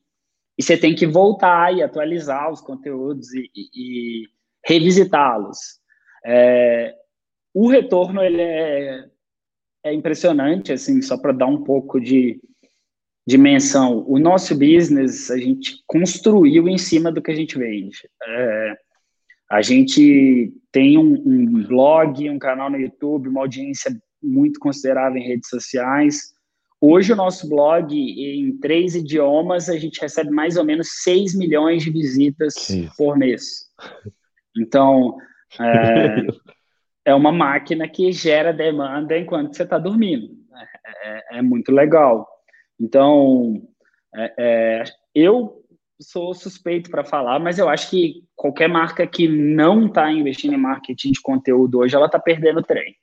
E 0.57 0.63
você 0.63 0.77
tem 0.77 0.95
que 0.95 1.05
voltar 1.05 1.75
e 1.75 1.83
atualizar 1.83 2.49
os 2.49 2.61
conteúdos 2.61 3.33
e, 3.33 3.51
e, 3.53 3.69
e 3.75 4.27
revisitá-los. 4.65 5.57
É, 6.25 6.95
o 7.53 7.67
retorno 7.67 8.23
ele 8.23 8.41
é 8.41 9.05
é 9.85 9.93
impressionante, 9.93 10.73
assim, 10.73 10.99
só 10.99 11.15
para 11.15 11.31
dar 11.31 11.45
um 11.45 11.63
pouco 11.63 11.99
de 11.99 12.41
dimensão. 13.25 14.03
O 14.07 14.17
nosso 14.17 14.55
business, 14.55 15.29
a 15.29 15.37
gente 15.37 15.83
construiu 15.85 16.67
em 16.67 16.77
cima 16.77 17.11
do 17.11 17.21
que 17.21 17.29
a 17.29 17.35
gente 17.35 17.55
vende. 17.55 18.09
É, 18.23 18.77
a 19.49 19.61
gente 19.61 20.51
tem 20.71 20.97
um, 20.97 21.13
um, 21.23 21.63
blog, 21.67 22.27
um 22.31 22.39
canal 22.39 22.71
no 22.71 22.79
YouTube, 22.79 23.29
uma 23.29 23.41
audiência 23.41 23.95
muito 24.21 24.59
considerável 24.59 25.21
em 25.21 25.27
redes 25.27 25.49
sociais. 25.49 26.33
Hoje, 26.81 27.13
o 27.13 27.15
nosso 27.15 27.47
blog, 27.47 27.95
em 27.95 28.57
três 28.57 28.95
idiomas, 28.95 29.69
a 29.69 29.77
gente 29.77 30.01
recebe 30.01 30.31
mais 30.31 30.57
ou 30.57 30.65
menos 30.65 31.03
6 31.03 31.35
milhões 31.35 31.83
de 31.83 31.91
visitas 31.91 32.55
Sim. 32.55 32.89
por 32.97 33.15
mês. 33.15 33.67
Então, 34.57 35.15
é, 35.59 36.25
é 37.05 37.13
uma 37.13 37.31
máquina 37.31 37.87
que 37.87 38.11
gera 38.11 38.51
demanda 38.51 39.17
enquanto 39.17 39.55
você 39.55 39.63
está 39.63 39.77
dormindo. 39.77 40.29
É, 40.83 41.37
é, 41.37 41.37
é, 41.37 41.41
muito 41.41 41.71
legal. 41.71 42.27
Então, 42.79 43.61
é, 44.15 44.33
é 44.37 44.83
eu 45.13 45.61
sou 46.01 46.33
suspeito 46.33 46.89
para 46.89 47.05
falar, 47.05 47.39
mas 47.39 47.57
eu 47.57 47.69
acho 47.69 47.89
que 47.89 48.23
qualquer 48.35 48.67
marca 48.67 49.07
que 49.07 49.27
não 49.27 49.85
está 49.85 50.11
investindo 50.11 50.53
em 50.53 50.57
marketing 50.57 51.11
de 51.11 51.21
conteúdo 51.21 51.79
hoje, 51.79 51.95
ela 51.95 52.07
está 52.07 52.19
perdendo 52.19 52.59
o 52.59 52.63
trem. 52.63 52.95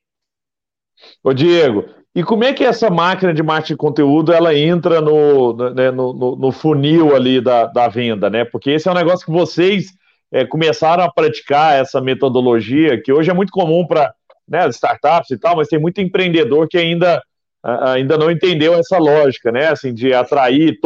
Ô 1.25 1.33
Diego, 1.33 1.87
e 2.15 2.23
como 2.23 2.45
é 2.45 2.53
que 2.53 2.65
essa 2.65 2.91
máquina 2.91 3.33
de 3.33 3.43
marketing 3.43 3.73
de 3.73 3.79
conteúdo 3.79 4.33
ela 4.33 4.55
entra 4.55 5.01
no, 5.01 5.55
né, 5.75 5.91
no, 5.91 6.13
no, 6.13 6.37
no, 6.37 6.53
funil 6.53 7.17
ali 7.17 7.41
da, 7.41 7.67
da 7.67 7.89
venda, 7.89 8.29
né? 8.29 8.45
Porque 8.45 8.71
esse 8.71 8.89
é 8.89 8.93
um 8.93 8.95
negócio 8.95 9.25
que 9.25 9.33
vocês 9.33 9.97
é, 10.33 10.47
começaram 10.47 11.05
a 11.05 11.13
praticar 11.13 11.79
essa 11.79 12.01
metodologia, 12.01 13.01
que 13.01 13.13
hoje 13.13 13.31
é 13.31 13.35
muito 13.35 13.53
comum 13.53 13.87
para 13.87 14.13
né, 14.49 14.67
startups 14.69 15.31
e 15.31 15.39
tal, 15.39 15.57
mas 15.57 15.69
tem 15.69 15.79
muito 15.79 16.01
empreendedor 16.01 16.67
que 16.69 16.79
ainda, 16.79 17.23
ainda 17.63 18.17
não 18.17 18.31
entendeu 18.31 18.75
essa 18.75 18.99
lógica, 18.99 19.53
né? 19.53 19.69
Assim, 19.69 19.93
de 19.93 20.13
atrair 20.13 20.79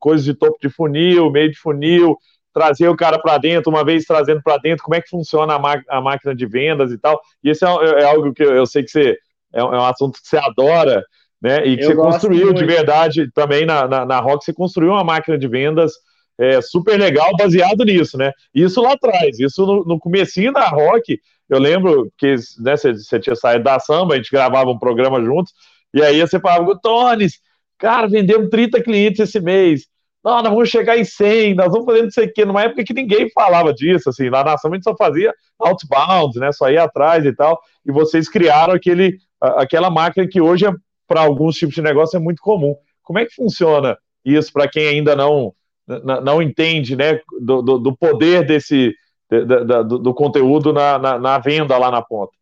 coisas 0.00 0.24
de 0.24 0.34
topo 0.34 0.56
de 0.60 0.70
funil, 0.70 1.30
meio 1.30 1.50
de 1.50 1.58
funil, 1.58 2.16
trazer 2.52 2.88
o 2.88 2.96
cara 2.96 3.18
para 3.18 3.36
dentro, 3.36 3.70
uma 3.70 3.84
vez 3.84 4.04
trazendo 4.04 4.42
para 4.42 4.56
dentro, 4.58 4.84
como 4.84 4.94
é 4.94 5.02
que 5.02 5.10
funciona 5.10 5.54
a, 5.54 5.98
a, 5.98 6.00
máquina 6.00 6.34
de 6.34 6.46
vendas 6.46 6.90
e 6.90 6.98
tal. 6.98 7.20
E 7.42 7.50
isso 7.50 7.64
é, 7.66 8.02
é 8.02 8.04
algo 8.04 8.32
que 8.32 8.42
eu 8.42 8.64
sei 8.64 8.82
que 8.82 8.90
você 8.90 9.18
é, 9.52 9.60
é 9.60 9.64
um 9.64 9.84
assunto 9.84 10.20
que 10.20 10.26
você 10.26 10.38
adora, 10.38 11.04
né? 11.42 11.66
E 11.66 11.76
que 11.76 11.84
eu 11.84 11.88
você 11.88 11.94
construiu 11.96 12.46
muito. 12.46 12.58
de 12.58 12.64
verdade 12.64 13.30
também 13.32 13.66
na, 13.66 13.86
na, 13.86 14.06
na 14.06 14.20
Rock, 14.20 14.44
você 14.44 14.52
construiu 14.52 14.92
uma 14.92 15.04
máquina 15.04 15.36
de 15.36 15.46
vendas 15.46 15.92
é, 16.38 16.60
super 16.60 16.98
legal 16.98 17.36
baseado 17.36 17.84
nisso, 17.84 18.18
né? 18.18 18.32
Isso 18.54 18.80
lá 18.80 18.92
atrás, 18.92 19.38
isso 19.38 19.64
no, 19.66 19.84
no 19.84 19.98
comecinho 19.98 20.52
da 20.52 20.68
Rock, 20.68 21.18
eu 21.48 21.58
lembro 21.58 22.12
que 22.18 22.34
né, 22.60 22.76
você, 22.76 23.20
tinha 23.20 23.36
saído 23.36 23.64
da 23.64 23.78
samba, 23.78 24.14
a 24.14 24.16
gente 24.16 24.30
gravava 24.30 24.70
um 24.70 24.78
programa 24.78 25.22
juntos, 25.22 25.52
e 25.92 26.02
aí 26.02 26.20
você 26.20 26.40
falava, 26.40 26.78
Tones, 26.82 27.38
cara, 27.78 28.08
vendemos 28.08 28.48
30 28.50 28.82
clientes 28.82 29.20
esse 29.20 29.40
mês. 29.40 29.86
Não, 30.24 30.42
nós 30.42 30.52
vamos 30.52 30.70
chegar 30.70 30.96
em 30.96 31.04
100, 31.04 31.54
nós 31.54 31.70
vamos 31.70 31.84
fazer 31.84 32.02
não 32.02 32.10
sei 32.10 32.26
o 32.26 32.32
quê, 32.32 32.44
numa 32.44 32.62
época 32.62 32.82
que 32.82 32.94
ninguém 32.94 33.30
falava 33.30 33.74
disso, 33.74 34.08
assim, 34.08 34.30
lá 34.30 34.42
na 34.42 34.56
samba 34.56 34.74
a 34.74 34.76
gente 34.78 34.84
só 34.84 34.96
fazia 34.96 35.34
outbound, 35.58 36.38
né, 36.40 36.50
só 36.50 36.70
ia 36.70 36.84
atrás 36.84 37.24
e 37.26 37.32
tal, 37.32 37.60
e 37.84 37.92
vocês 37.92 38.28
criaram 38.28 38.72
aquele 38.74 39.18
aquela 39.40 39.90
máquina 39.90 40.26
que 40.26 40.40
hoje, 40.40 40.66
é, 40.66 40.72
para 41.06 41.20
alguns 41.20 41.56
tipos 41.56 41.74
de 41.74 41.82
negócio, 41.82 42.16
é 42.16 42.20
muito 42.20 42.40
comum. 42.40 42.74
Como 43.02 43.18
é 43.18 43.26
que 43.26 43.34
funciona 43.34 43.96
isso 44.24 44.52
para 44.52 44.68
quem 44.68 44.88
ainda 44.88 45.14
não, 45.14 45.52
não 45.86 46.40
entende 46.40 46.96
né, 46.96 47.20
do, 47.40 47.60
do 47.62 47.96
poder 47.96 48.46
desse 48.46 48.94
do, 49.28 49.98
do 49.98 50.14
conteúdo 50.14 50.72
na, 50.72 50.98
na, 50.98 51.18
na, 51.18 51.38
venda 51.38 51.76
lá 51.76 51.90
na 51.90 52.02
ponta? 52.02 52.32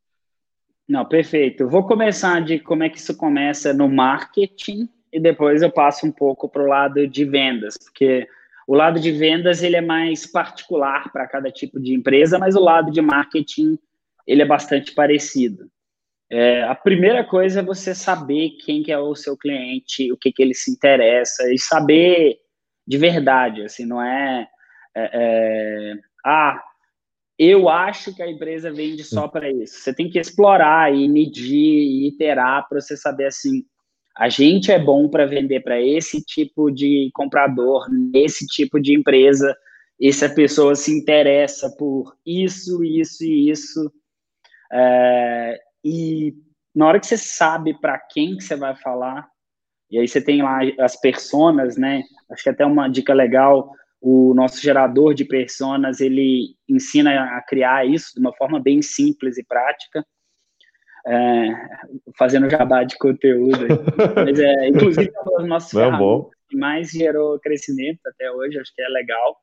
Não, 0.88 1.04
perfeito. 1.04 1.68
vou 1.68 1.86
começar 1.86 2.40
de 2.42 2.58
como 2.58 2.82
é 2.82 2.88
que 2.88 2.98
isso 2.98 3.16
começa 3.16 3.72
no 3.72 3.88
marketing 3.88 4.88
e 5.12 5.20
depois 5.20 5.62
eu 5.62 5.70
passo 5.70 6.06
um 6.06 6.12
pouco 6.12 6.48
para 6.48 6.62
o 6.62 6.66
lado 6.66 7.06
de 7.06 7.24
vendas, 7.24 7.76
porque 7.78 8.26
o 8.66 8.74
lado 8.74 9.00
de 9.00 9.10
vendas 9.10 9.62
ele 9.62 9.76
é 9.76 9.80
mais 9.80 10.26
particular 10.26 11.10
para 11.12 11.26
cada 11.26 11.50
tipo 11.50 11.80
de 11.80 11.94
empresa, 11.94 12.38
mas 12.38 12.54
o 12.56 12.60
lado 12.60 12.90
de 12.90 13.00
marketing 13.00 13.78
ele 14.26 14.42
é 14.42 14.46
bastante 14.46 14.94
parecido. 14.94 15.66
É, 16.30 16.62
a 16.62 16.74
primeira 16.74 17.22
coisa 17.22 17.60
é 17.60 17.62
você 17.62 17.94
saber 17.94 18.56
quem 18.64 18.82
que 18.82 18.90
é 18.90 18.98
o 18.98 19.14
seu 19.14 19.36
cliente, 19.36 20.10
o 20.10 20.16
que, 20.16 20.32
que 20.32 20.42
ele 20.42 20.54
se 20.54 20.70
interessa, 20.70 21.52
e 21.52 21.58
saber 21.58 22.38
de 22.92 22.98
verdade, 22.98 23.62
assim, 23.62 23.86
não 23.86 24.02
é, 24.02 24.46
é, 24.94 25.10
é 25.14 25.94
ah, 26.22 26.62
eu 27.38 27.66
acho 27.70 28.14
que 28.14 28.22
a 28.22 28.30
empresa 28.30 28.70
vende 28.70 29.02
só 29.02 29.26
para 29.26 29.50
isso. 29.50 29.78
Você 29.78 29.94
tem 29.94 30.10
que 30.10 30.18
explorar 30.18 30.94
e 30.94 31.08
medir 31.08 31.54
e 31.54 32.08
iterar 32.08 32.68
para 32.68 32.82
você 32.82 32.94
saber 32.94 33.28
assim, 33.28 33.64
a 34.14 34.28
gente 34.28 34.70
é 34.70 34.78
bom 34.78 35.08
para 35.08 35.24
vender 35.24 35.60
para 35.60 35.80
esse 35.80 36.22
tipo 36.22 36.70
de 36.70 37.10
comprador, 37.14 37.88
nesse 37.90 38.46
tipo 38.46 38.78
de 38.78 38.94
empresa, 38.94 39.56
essa 39.98 40.28
pessoa 40.28 40.74
se 40.74 40.92
interessa 40.92 41.74
por 41.78 42.14
isso, 42.26 42.84
isso 42.84 43.24
e 43.24 43.48
isso. 43.48 43.90
É, 44.70 45.58
e 45.82 46.34
na 46.74 46.88
hora 46.88 47.00
que 47.00 47.06
você 47.06 47.16
sabe 47.16 47.72
para 47.80 47.98
quem 47.98 48.36
que 48.36 48.44
você 48.44 48.54
vai 48.54 48.76
falar, 48.76 49.31
e 49.92 49.98
aí 49.98 50.08
você 50.08 50.22
tem 50.22 50.42
lá 50.42 50.60
as 50.80 50.98
personas, 50.98 51.76
né? 51.76 52.02
Acho 52.30 52.44
que 52.44 52.48
até 52.48 52.64
uma 52.64 52.88
dica 52.88 53.12
legal, 53.12 53.70
o 54.00 54.32
nosso 54.32 54.60
gerador 54.60 55.12
de 55.12 55.22
personas, 55.22 56.00
ele 56.00 56.56
ensina 56.66 57.36
a 57.36 57.42
criar 57.42 57.86
isso 57.86 58.14
de 58.14 58.20
uma 58.20 58.32
forma 58.32 58.58
bem 58.58 58.80
simples 58.80 59.36
e 59.36 59.44
prática. 59.44 60.02
É, 61.06 61.48
fazendo 62.16 62.48
jabá 62.48 62.84
de 62.84 62.96
conteúdo. 62.96 63.66
Mas 64.16 64.40
é, 64.40 64.68
inclusive, 64.68 65.10
é 65.10 65.36
das 65.38 65.46
nossas 65.46 65.72
Não, 65.72 65.98
bom. 65.98 66.30
que 66.48 66.56
mais 66.56 66.90
gerou 66.90 67.38
crescimento 67.40 68.00
até 68.06 68.30
hoje, 68.30 68.58
acho 68.58 68.74
que 68.74 68.80
é 68.80 68.88
legal. 68.88 69.36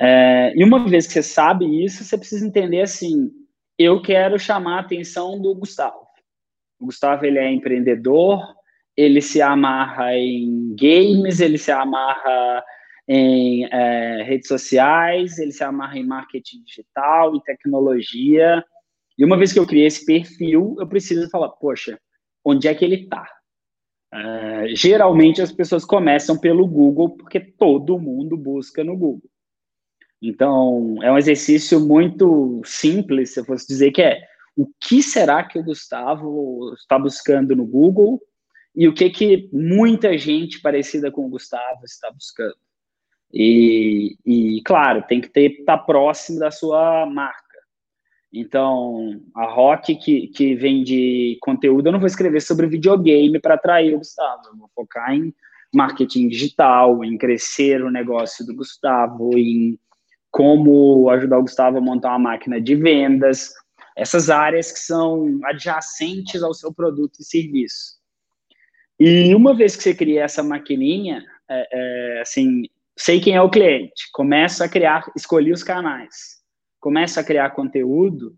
É, 0.00 0.52
e 0.56 0.64
uma 0.64 0.88
vez 0.88 1.06
que 1.06 1.12
você 1.12 1.22
sabe 1.22 1.84
isso, 1.84 2.02
você 2.02 2.16
precisa 2.16 2.46
entender 2.46 2.80
assim, 2.80 3.30
eu 3.78 4.00
quero 4.00 4.38
chamar 4.38 4.76
a 4.76 4.80
atenção 4.80 5.40
do 5.40 5.54
Gustavo. 5.54 6.06
O 6.80 6.86
Gustavo 6.86 7.26
ele 7.26 7.38
é 7.38 7.52
empreendedor, 7.52 8.40
ele 8.96 9.20
se 9.20 9.42
amarra 9.42 10.16
em 10.16 10.74
games, 10.78 11.40
ele 11.40 11.58
se 11.58 11.72
amarra 11.72 12.64
em 13.08 13.64
é, 13.66 14.22
redes 14.22 14.48
sociais, 14.48 15.38
ele 15.38 15.52
se 15.52 15.64
amarra 15.64 15.98
em 15.98 16.06
marketing 16.06 16.62
digital, 16.64 17.34
em 17.34 17.40
tecnologia. 17.40 18.64
E 19.18 19.24
uma 19.24 19.36
vez 19.36 19.52
que 19.52 19.58
eu 19.58 19.66
criei 19.66 19.86
esse 19.86 20.04
perfil, 20.04 20.76
eu 20.78 20.86
preciso 20.86 21.28
falar, 21.30 21.50
poxa, 21.50 21.98
onde 22.44 22.68
é 22.68 22.74
que 22.74 22.84
ele 22.84 23.02
está? 23.02 23.26
É, 24.12 24.74
geralmente 24.74 25.42
as 25.42 25.52
pessoas 25.52 25.84
começam 25.84 26.38
pelo 26.38 26.66
Google, 26.66 27.10
porque 27.10 27.40
todo 27.40 27.98
mundo 27.98 28.36
busca 28.36 28.84
no 28.84 28.96
Google. 28.96 29.28
Então, 30.22 30.96
é 31.02 31.12
um 31.12 31.18
exercício 31.18 31.78
muito 31.78 32.62
simples, 32.64 33.34
se 33.34 33.40
eu 33.40 33.44
fosse 33.44 33.66
dizer 33.66 33.90
que 33.90 34.00
é 34.00 34.22
o 34.56 34.66
que 34.80 35.02
será 35.02 35.42
que 35.42 35.58
o 35.58 35.64
Gustavo 35.64 36.72
está 36.74 36.98
buscando 36.98 37.56
no 37.56 37.66
Google 37.66 38.20
e 38.74 38.88
o 38.88 38.94
que 38.94 39.08
que 39.10 39.48
muita 39.52 40.16
gente 40.18 40.60
parecida 40.60 41.10
com 41.10 41.26
o 41.26 41.28
Gustavo 41.28 41.84
está 41.84 42.10
buscando. 42.10 42.56
E, 43.32 44.16
e 44.24 44.62
claro, 44.64 45.04
tem 45.06 45.20
que 45.20 45.38
estar 45.38 45.76
tá 45.76 45.78
próximo 45.78 46.40
da 46.40 46.50
sua 46.50 47.06
marca. 47.06 47.42
Então, 48.32 49.20
a 49.34 49.46
Rock 49.46 49.94
que, 49.94 50.26
que 50.28 50.54
vende 50.56 51.38
conteúdo, 51.40 51.86
eu 51.86 51.92
não 51.92 52.00
vou 52.00 52.06
escrever 52.06 52.40
sobre 52.40 52.66
videogame 52.66 53.38
para 53.38 53.54
atrair 53.54 53.94
o 53.94 53.98
Gustavo, 53.98 54.42
eu 54.48 54.56
vou 54.56 54.68
focar 54.74 55.14
em 55.14 55.32
marketing 55.72 56.28
digital, 56.28 57.04
em 57.04 57.16
crescer 57.16 57.82
o 57.82 57.90
negócio 57.90 58.44
do 58.44 58.54
Gustavo, 58.54 59.36
em 59.38 59.78
como 60.30 61.08
ajudar 61.10 61.38
o 61.38 61.42
Gustavo 61.42 61.78
a 61.78 61.80
montar 61.80 62.10
uma 62.10 62.30
máquina 62.30 62.60
de 62.60 62.74
vendas, 62.74 63.54
essas 63.96 64.30
áreas 64.30 64.72
que 64.72 64.80
são 64.80 65.38
adjacentes 65.44 66.42
ao 66.42 66.52
seu 66.52 66.72
produto 66.72 67.20
e 67.20 67.24
serviço. 67.24 68.03
E 68.98 69.34
uma 69.34 69.54
vez 69.54 69.76
que 69.76 69.82
você 69.82 69.94
cria 69.94 70.24
essa 70.24 70.42
maquininha, 70.42 71.24
é, 71.48 71.68
é, 71.72 72.20
assim, 72.20 72.62
sei 72.96 73.20
quem 73.20 73.34
é 73.34 73.42
o 73.42 73.50
cliente, 73.50 74.08
começa 74.12 74.64
a 74.64 74.68
criar, 74.68 75.10
escolher 75.16 75.52
os 75.52 75.62
canais, 75.62 76.42
começa 76.80 77.20
a 77.20 77.24
criar 77.24 77.50
conteúdo, 77.50 78.36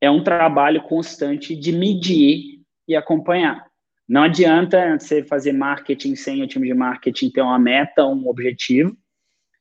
é 0.00 0.10
um 0.10 0.22
trabalho 0.22 0.82
constante 0.82 1.56
de 1.56 1.72
medir 1.72 2.60
e 2.86 2.94
acompanhar. 2.94 3.66
Não 4.08 4.22
adianta 4.22 4.98
você 4.98 5.22
fazer 5.22 5.52
marketing 5.52 6.14
sem 6.14 6.42
o 6.42 6.46
time 6.46 6.68
de 6.68 6.74
marketing 6.74 7.30
ter 7.30 7.42
uma 7.42 7.58
meta, 7.58 8.06
um 8.06 8.28
objetivo, 8.28 8.96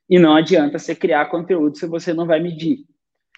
e 0.10 0.18
não 0.18 0.36
adianta 0.36 0.80
você 0.80 0.96
criar 0.96 1.26
conteúdo 1.26 1.78
se 1.78 1.86
você 1.86 2.14
não 2.14 2.26
vai 2.26 2.40
medir. 2.40 2.86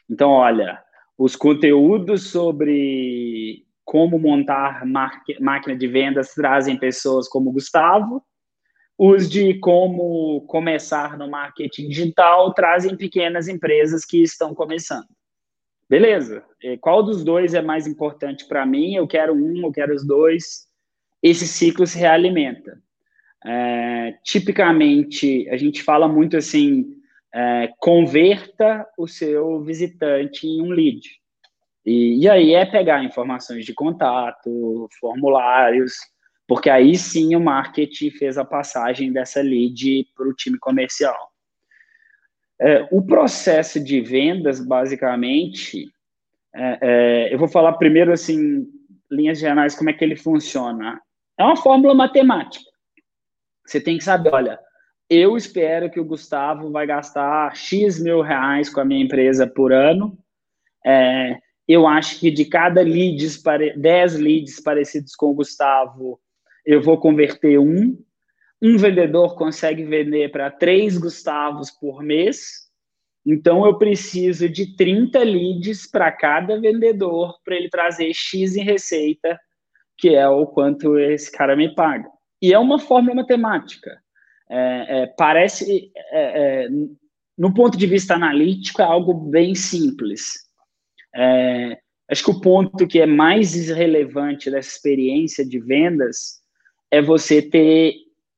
Então, 0.08 0.30
olha, 0.30 0.80
os 1.18 1.36
conteúdos 1.36 2.30
sobre 2.30 3.66
como 3.90 4.20
montar 4.20 4.86
máquina 4.86 5.76
de 5.76 5.88
vendas 5.88 6.36
trazem 6.36 6.78
pessoas 6.78 7.28
como 7.28 7.52
Gustavo, 7.52 8.24
os 8.96 9.28
de 9.28 9.56
como 9.56 10.42
começar 10.42 11.18
no 11.18 11.28
marketing 11.28 11.88
digital 11.88 12.54
trazem 12.54 12.96
pequenas 12.96 13.48
empresas 13.48 14.06
que 14.06 14.22
estão 14.22 14.54
começando. 14.54 15.08
Beleza. 15.90 16.44
Qual 16.82 17.02
dos 17.02 17.24
dois 17.24 17.56
é 17.56 17.64
mais 17.64 17.88
importante 17.88 18.48
para 18.48 18.64
mim? 18.64 18.94
Eu 18.94 19.08
quero 19.08 19.34
um, 19.34 19.66
eu 19.66 19.72
quero 19.72 19.96
os 19.96 20.06
dois. 20.06 20.68
Esse 21.24 21.48
ciclo 21.48 21.88
se 21.88 21.98
realimenta. 21.98 22.80
É, 23.44 24.14
tipicamente, 24.24 25.50
a 25.50 25.58
gente 25.58 25.82
fala 25.82 26.08
muito 26.08 26.38
assim: 26.38 26.96
é, 27.34 27.74
converta 27.80 28.88
o 28.96 29.08
seu 29.08 29.64
visitante 29.64 30.46
em 30.46 30.62
um 30.62 30.70
lead. 30.70 31.02
E, 31.86 32.24
e 32.24 32.30
aí 32.30 32.54
é 32.54 32.66
pegar 32.66 33.04
informações 33.04 33.66
de 33.66 33.74
contato, 33.74 34.88
formulários, 35.00 35.94
porque 36.48 36.70
aí 36.70 36.96
sim 36.98 37.36
o 37.36 37.40
marketing 37.40 38.12
fez 38.12 38.38
a 38.38 38.46
passagem 38.46 39.12
dessa 39.12 39.42
lead 39.42 40.08
para 40.16 40.28
o 40.28 40.34
time 40.34 40.58
comercial. 40.58 41.30
É, 42.62 42.88
o 42.92 43.02
processo 43.02 43.82
de 43.82 44.02
vendas, 44.02 44.60
basicamente, 44.60 45.88
é, 46.54 46.80
é, 46.82 47.34
eu 47.34 47.40
vou 47.40 47.48
falar 47.48 47.74
primeiro, 47.74 48.12
assim, 48.12 48.68
linhas 49.10 49.40
gerais, 49.40 49.76
como 49.76 49.90
é 49.90 49.94
que 49.94 50.04
ele 50.04 50.16
funciona. 50.16 51.02
É 51.38 51.44
uma 51.44 51.56
fórmula 51.56 51.94
matemática. 51.94 52.70
Você 53.66 53.80
tem 53.80 53.98
que 53.98 54.04
saber, 54.04 54.34
olha, 54.34 54.60
eu 55.10 55.38
espero 55.38 55.90
que 55.90 56.00
o 56.00 56.06
Gustavo 56.06 56.72
vai 56.72 56.86
gastar 56.86 57.56
X 57.56 58.02
mil 58.02 58.22
reais 58.22 58.70
com 58.70 58.82
a 58.82 58.86
minha 58.86 59.04
empresa 59.04 59.48
por 59.48 59.72
ano. 59.72 60.18
É, 60.86 61.38
eu 61.70 61.88
acho 61.88 62.20
que 62.20 62.32
de 62.32 62.46
cada 62.46 62.82
leads, 62.82 63.40
10 63.78 64.16
leads 64.16 64.60
parecidos 64.60 65.16
com 65.16 65.28
o 65.28 65.36
Gustavo, 65.36 66.20
eu 66.66 66.82
vou 66.82 66.98
converter 66.98 67.60
um. 67.60 67.96
Um 68.60 68.76
vendedor 68.76 69.36
consegue 69.36 69.84
vender 69.84 70.32
para 70.32 70.50
três 70.50 70.98
Gustavos 70.98 71.70
por 71.70 72.02
mês. 72.02 72.68
Então, 73.24 73.68
eu 73.68 73.78
preciso 73.78 74.50
de 74.50 74.76
30 74.76 75.20
leads 75.20 75.86
para 75.86 76.12
cada 76.12 76.60
vendedor 76.60 77.38
para 77.46 77.56
ele 77.56 77.70
trazer 77.70 78.12
X 78.16 78.56
em 78.56 78.64
receita, 78.64 79.40
que 79.96 80.16
é 80.16 80.28
o 80.28 80.48
quanto 80.48 80.98
esse 80.98 81.32
cara 81.32 81.56
me 81.56 81.76
paga. 81.76 82.10
E 82.42 82.52
é 82.52 82.58
uma 82.58 82.80
fórmula 82.80 83.18
matemática. 83.18 84.02
É, 84.50 85.04
é, 85.04 85.08
parece, 85.16 85.92
é, 85.96 86.64
é, 86.64 86.70
no 87.38 87.54
ponto 87.54 87.78
de 87.78 87.86
vista 87.86 88.16
analítico, 88.16 88.82
é 88.82 88.86
algo 88.86 89.14
bem 89.14 89.54
simples. 89.54 90.49
É, 91.16 91.80
acho 92.10 92.24
que 92.24 92.32
o 92.32 92.42
ponto 92.42 92.88
que 92.88 93.00
é 93.00 93.06
mais 93.06 93.54
relevante 93.70 94.50
dessa 94.50 94.70
experiência 94.70 95.46
de 95.46 95.60
vendas 95.60 96.40
é 96.92 97.02
você 97.02 97.42
ter 97.42 97.96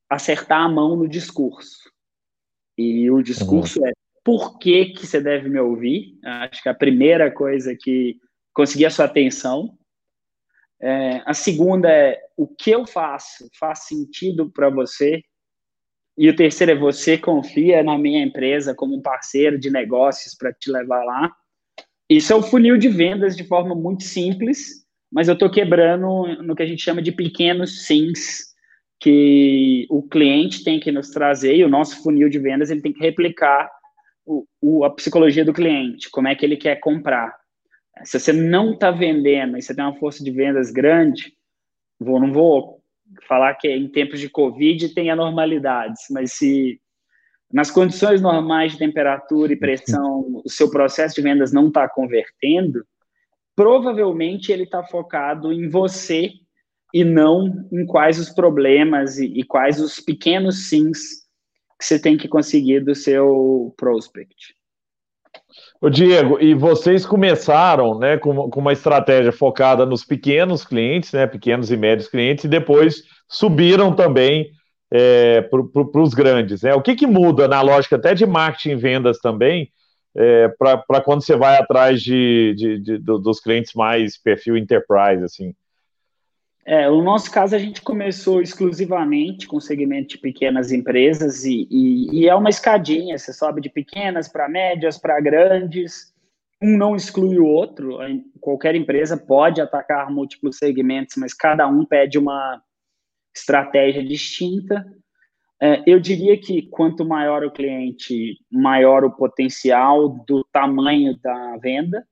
acertar 0.10 0.62
a 0.62 0.70
mão 0.70 0.96
no 0.96 1.08
discurso. 1.08 1.90
E 2.78 3.10
o 3.10 3.22
discurso 3.22 3.80
uhum. 3.80 3.88
é 3.88 3.92
por 4.24 4.60
que, 4.60 4.88
que 4.88 5.08
você 5.08 5.20
deve 5.20 5.50
me 5.50 5.60
ouvir? 5.60 6.18
Acho 6.24 6.62
que 6.62 6.70
a 6.70 6.74
primeira 6.74 7.32
coisa 7.32 7.76
que 7.80 8.18
conseguir 8.54 8.86
a 8.86 8.90
sua 8.92 9.06
atenção. 9.06 9.78
É, 10.80 11.22
a 11.26 11.34
segunda 11.34 11.90
é 11.90 12.20
o 12.36 12.48
que 12.48 12.72
eu 12.72 12.86
faço 12.88 13.48
faz 13.60 13.84
sentido 13.86 14.52
para 14.52 14.70
você 14.70 15.22
e 16.18 16.28
o 16.30 16.36
terceiro 16.36 16.74
é 16.74 16.76
você 16.76 17.18
confia 17.18 17.84
na 17.84 17.98
minha 17.98 18.24
empresa 18.24 18.76
como 18.76 18.96
um 18.96 19.02
parceiro 19.02 19.58
de 19.60 19.70
negócios 19.70 20.36
para 20.36 20.52
te 20.52 20.72
levar 20.72 21.04
lá. 21.04 21.32
Isso 22.12 22.34
é 22.34 22.36
o 22.36 22.44
funil 22.44 22.78
de 22.78 22.90
vendas 22.90 23.38
de 23.38 23.46
forma 23.46 23.74
muito 23.74 24.04
simples, 24.04 24.86
mas 25.10 25.30
eu 25.30 25.34
estou 25.34 25.50
quebrando 25.50 26.28
no 26.44 26.54
que 26.54 26.62
a 26.62 26.66
gente 26.66 26.84
chama 26.84 27.02
de 27.02 27.10
pequenos 27.10 27.86
sims 27.86 28.54
que 29.00 29.88
o 29.90 30.04
cliente 30.04 30.62
tem 30.62 30.78
que 30.78 30.92
nos 30.92 31.10
trazer 31.10 31.56
e 31.56 31.64
o 31.64 31.70
nosso 31.70 32.04
funil 32.04 32.28
de 32.28 32.38
vendas 32.38 32.70
ele 32.70 32.82
tem 32.82 32.92
que 32.92 33.00
replicar 33.00 33.72
o, 34.26 34.46
o, 34.62 34.84
a 34.84 34.94
psicologia 34.94 35.46
do 35.46 35.54
cliente, 35.54 36.10
como 36.12 36.28
é 36.28 36.36
que 36.36 36.46
ele 36.46 36.58
quer 36.58 36.82
comprar. 36.82 37.34
Se 38.04 38.20
você 38.20 38.34
não 38.34 38.74
está 38.74 38.92
vendendo 38.92 39.58
e 39.58 39.62
você 39.62 39.74
tem 39.74 39.86
uma 39.86 39.96
força 39.96 40.22
de 40.22 40.32
vendas 40.32 40.70
grande, 40.70 41.32
vou, 41.98 42.20
não 42.20 42.34
vou 42.34 42.84
falar 43.26 43.56
que 43.56 43.70
em 43.70 43.88
tempos 43.88 44.20
de 44.20 44.28
Covid 44.28 44.90
tem 44.90 45.10
anormalidades, 45.10 46.08
mas 46.10 46.34
se 46.34 46.78
nas 47.54 47.70
condições 47.70 48.22
normais 48.22 48.74
de 48.74 48.80
temperatura 48.80 49.54
e 49.54 49.58
pressão 49.58 50.42
o 50.44 50.50
seu 50.50 50.70
processo 50.70 51.16
de 51.16 51.22
vendas 51.22 51.52
não 51.52 51.68
está 51.68 51.88
convertendo, 51.88 52.86
provavelmente 53.56 54.52
ele 54.52 54.64
está 54.64 54.84
focado 54.84 55.52
em 55.52 55.70
você 55.70 56.32
e 56.94 57.04
não 57.04 57.68
em 57.72 57.86
quais 57.86 58.20
os 58.20 58.30
problemas 58.30 59.18
e, 59.18 59.26
e 59.26 59.44
quais 59.44 59.80
os 59.80 60.00
pequenos 60.00 60.70
sims 60.70 61.22
que 61.80 61.86
você 61.86 62.00
tem 62.00 62.18
que 62.18 62.28
conseguir 62.28 62.82
do 62.82 62.94
seu 62.94 63.74
prospect. 63.78 64.56
O 65.82 65.90
Diego, 65.90 66.40
e 66.40 66.54
vocês 66.54 67.06
começaram 67.06 67.98
né, 67.98 68.18
com, 68.18 68.50
com, 68.50 68.60
uma 68.60 68.74
estratégia 68.74 69.32
focada 69.32 69.86
nos 69.86 70.06
pequenos 70.06 70.64
clientes, 70.64 71.12
né, 71.12 71.26
pequenos 71.26 71.72
e 71.72 71.78
médios 71.78 72.08
clientes, 72.08 72.44
e 72.46 72.48
depois 72.48 73.04
subiram 73.28 73.96
também 73.96 74.52
é, 74.92 75.42
para 75.42 76.02
os 76.02 76.14
grandes. 76.14 76.62
Né? 76.62 76.74
O 76.74 76.82
que, 76.82 76.96
que 76.96 77.08
muda 77.08 77.48
na 77.48 77.62
lógica 77.62 77.96
até 77.96 78.14
de 78.14 78.26
marketing 78.26 78.72
e 78.72 78.76
vendas 78.76 79.20
também, 79.20 79.72
é, 80.16 80.50
para 80.50 81.02
quando 81.02 81.24
você 81.24 81.36
vai 81.36 81.58
atrás 81.58 82.02
de, 82.02 82.54
de, 82.58 82.80
de, 82.80 82.98
dos 82.98 83.40
clientes 83.40 83.74
mais 83.74 84.18
perfil 84.18 84.58
enterprise, 84.58 85.24
assim? 85.24 85.56
É, 86.64 86.88
no 86.88 87.02
nosso 87.02 87.32
caso, 87.32 87.56
a 87.56 87.60
gente 87.60 87.82
começou 87.82 88.42
exclusivamente 88.42 89.48
com 89.48 89.60
segmento 89.60 90.10
de 90.10 90.18
pequenas 90.20 90.72
empresas 90.72 91.44
e, 91.44 91.68
e, 91.72 92.20
e 92.20 92.30
é 92.30 92.36
uma 92.36 92.50
escadinha, 92.50 93.18
você 93.18 93.34
sobe 93.34 93.62
de 93.62 93.70
pequenas 93.70 94.28
para 94.28 94.48
médias, 94.48 94.98
para 94.98 95.20
grandes, 95.20 96.14
um 96.62 96.78
não 96.78 96.96
exclui 96.96 97.40
o 97.40 97.46
outro, 97.48 97.98
qualquer 98.40 98.76
empresa 98.76 99.18
pode 99.18 99.60
atacar 99.60 100.12
múltiplos 100.12 100.58
segmentos, 100.58 101.16
mas 101.18 101.34
cada 101.34 101.68
um 101.68 101.84
pede 101.84 102.20
uma 102.20 102.62
estratégia 103.36 104.04
distinta. 104.04 104.86
É, 105.62 105.84
eu 105.86 106.00
diria 106.00 106.40
que 106.40 106.64
quanto 106.70 107.06
maior 107.06 107.44
o 107.44 107.52
cliente, 107.52 108.38
maior 108.52 109.04
o 109.04 109.16
potencial 109.16 110.10
do 110.26 110.44
tamanho 110.52 111.18
da 111.22 111.58
venda, 111.58 112.04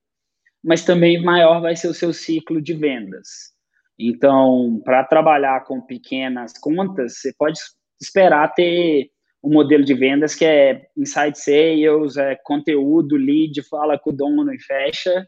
mas 0.63 0.86
também 0.86 1.21
maior 1.21 1.62
vai 1.62 1.75
ser 1.75 1.88
o 1.88 1.93
seu 1.93 2.13
ciclo 2.13 2.62
de 2.62 2.73
vendas. 2.73 3.53
Então, 3.97 4.82
para 4.86 5.03
trabalhar 5.03 5.65
com 5.65 5.82
pequenas 5.82 6.53
contas, 6.58 7.17
você 7.17 7.34
pode 7.38 7.60
esperar 7.99 8.53
ter 8.53 9.10
um 9.43 9.51
modelo 9.53 9.84
de 9.84 9.93
vendas 9.93 10.36
que 10.36 10.45
é 10.45 10.88
inside 10.97 11.38
sales, 11.38 12.17
é 12.17 12.36
conteúdo, 12.43 13.15
lead, 13.15 13.62
fala 13.63 13.97
com 13.97 14.10
o 14.12 14.15
dono 14.15 14.53
e 14.53 14.60
fecha. 14.60 15.27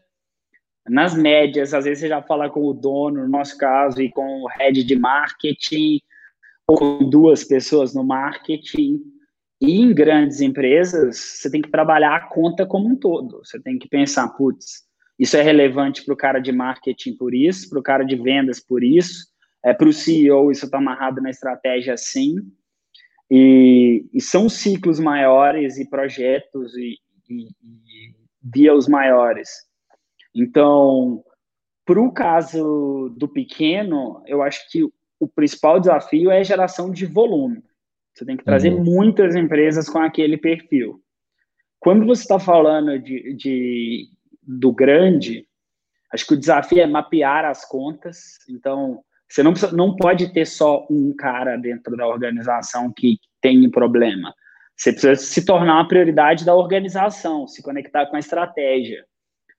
Nas 0.88 1.14
médias, 1.14 1.72
às 1.72 1.84
vezes 1.84 2.00
você 2.00 2.08
já 2.08 2.20
fala 2.22 2.50
com 2.50 2.64
o 2.66 2.74
dono, 2.74 3.22
no 3.22 3.28
nosso 3.28 3.56
caso, 3.56 4.02
e 4.02 4.10
com 4.10 4.42
o 4.42 4.48
head 4.48 4.82
de 4.82 4.96
marketing, 4.98 6.00
ou 6.66 6.76
com 6.76 7.08
duas 7.08 7.44
pessoas 7.44 7.94
no 7.94 8.02
marketing. 8.02 9.00
E 9.60 9.80
em 9.80 9.94
grandes 9.94 10.40
empresas, 10.40 11.16
você 11.16 11.50
tem 11.50 11.62
que 11.62 11.70
trabalhar 11.70 12.16
a 12.16 12.28
conta 12.28 12.66
como 12.66 12.88
um 12.88 12.96
todo. 12.96 13.38
Você 13.44 13.60
tem 13.60 13.78
que 13.78 13.88
pensar, 13.88 14.28
putz, 14.30 14.82
isso 15.18 15.36
é 15.36 15.42
relevante 15.42 16.04
para 16.04 16.14
o 16.14 16.16
cara 16.16 16.40
de 16.40 16.50
marketing 16.50 17.16
por 17.16 17.32
isso, 17.32 17.70
para 17.70 17.78
o 17.78 17.82
cara 17.82 18.02
de 18.04 18.16
vendas 18.16 18.58
por 18.58 18.82
isso, 18.82 19.28
é, 19.64 19.72
para 19.72 19.88
o 19.88 19.92
CEO 19.92 20.50
isso 20.50 20.64
está 20.64 20.78
amarrado 20.78 21.20
na 21.20 21.30
estratégia 21.30 21.96
sim. 21.96 22.36
E, 23.30 24.04
e, 24.12 24.20
são 24.20 24.48
ciclos 24.48 24.98
maiores 24.98 25.78
e 25.78 25.88
projetos 25.88 26.76
e, 26.76 26.98
e, 27.30 27.44
e 27.44 28.14
deals 28.42 28.88
maiores. 28.88 29.48
Então, 30.34 31.22
para 31.84 32.00
o 32.00 32.12
caso 32.12 33.14
do 33.16 33.28
pequeno, 33.28 34.22
eu 34.26 34.42
acho 34.42 34.70
que 34.70 34.82
o 35.20 35.28
principal 35.28 35.78
desafio 35.78 36.30
é 36.30 36.40
a 36.40 36.44
geração 36.44 36.90
de 36.90 37.06
volume. 37.06 37.62
Você 38.14 38.24
tem 38.24 38.36
que 38.36 38.44
trazer 38.44 38.72
uhum. 38.72 38.84
muitas 38.84 39.34
empresas 39.34 39.88
com 39.88 39.98
aquele 39.98 40.36
perfil. 40.36 41.00
Quando 41.78 42.06
você 42.06 42.22
está 42.22 42.38
falando 42.38 42.98
de, 42.98 43.34
de 43.34 44.08
do 44.42 44.72
grande, 44.72 45.46
acho 46.12 46.26
que 46.26 46.34
o 46.34 46.38
desafio 46.38 46.80
é 46.80 46.86
mapear 46.86 47.44
as 47.44 47.64
contas. 47.64 48.38
Então, 48.48 49.02
você 49.28 49.42
não, 49.42 49.52
precisa, 49.52 49.74
não 49.74 49.96
pode 49.96 50.32
ter 50.32 50.46
só 50.46 50.86
um 50.90 51.14
cara 51.16 51.56
dentro 51.56 51.96
da 51.96 52.06
organização 52.06 52.92
que 52.92 53.18
tem 53.40 53.70
problema. 53.70 54.34
Você 54.76 54.92
precisa 54.92 55.14
se 55.16 55.44
tornar 55.44 55.74
uma 55.74 55.88
prioridade 55.88 56.44
da 56.44 56.54
organização, 56.54 57.46
se 57.46 57.62
conectar 57.62 58.06
com 58.06 58.16
a 58.16 58.18
estratégia. 58.18 59.04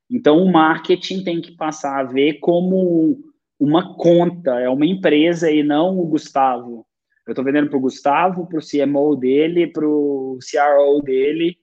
Então, 0.10 0.38
o 0.38 0.52
marketing 0.52 1.24
tem 1.24 1.42
que 1.42 1.52
passar 1.52 2.00
a 2.00 2.04
ver 2.04 2.40
como 2.40 3.20
uma 3.60 3.96
conta, 3.96 4.60
é 4.60 4.70
uma 4.70 4.86
empresa 4.86 5.50
e 5.50 5.64
não 5.64 5.98
o 5.98 6.06
Gustavo. 6.06 6.86
Eu 7.26 7.32
estou 7.32 7.46
vendendo 7.46 7.70
para 7.70 7.78
o 7.78 7.82
Gustavo, 7.82 8.48
para 8.48 8.60
o 8.60 8.62
CMO 8.62 9.16
dele, 9.16 9.68
para 9.68 9.88
o 9.88 10.38
CRO 10.40 11.02
dele. 11.02 11.58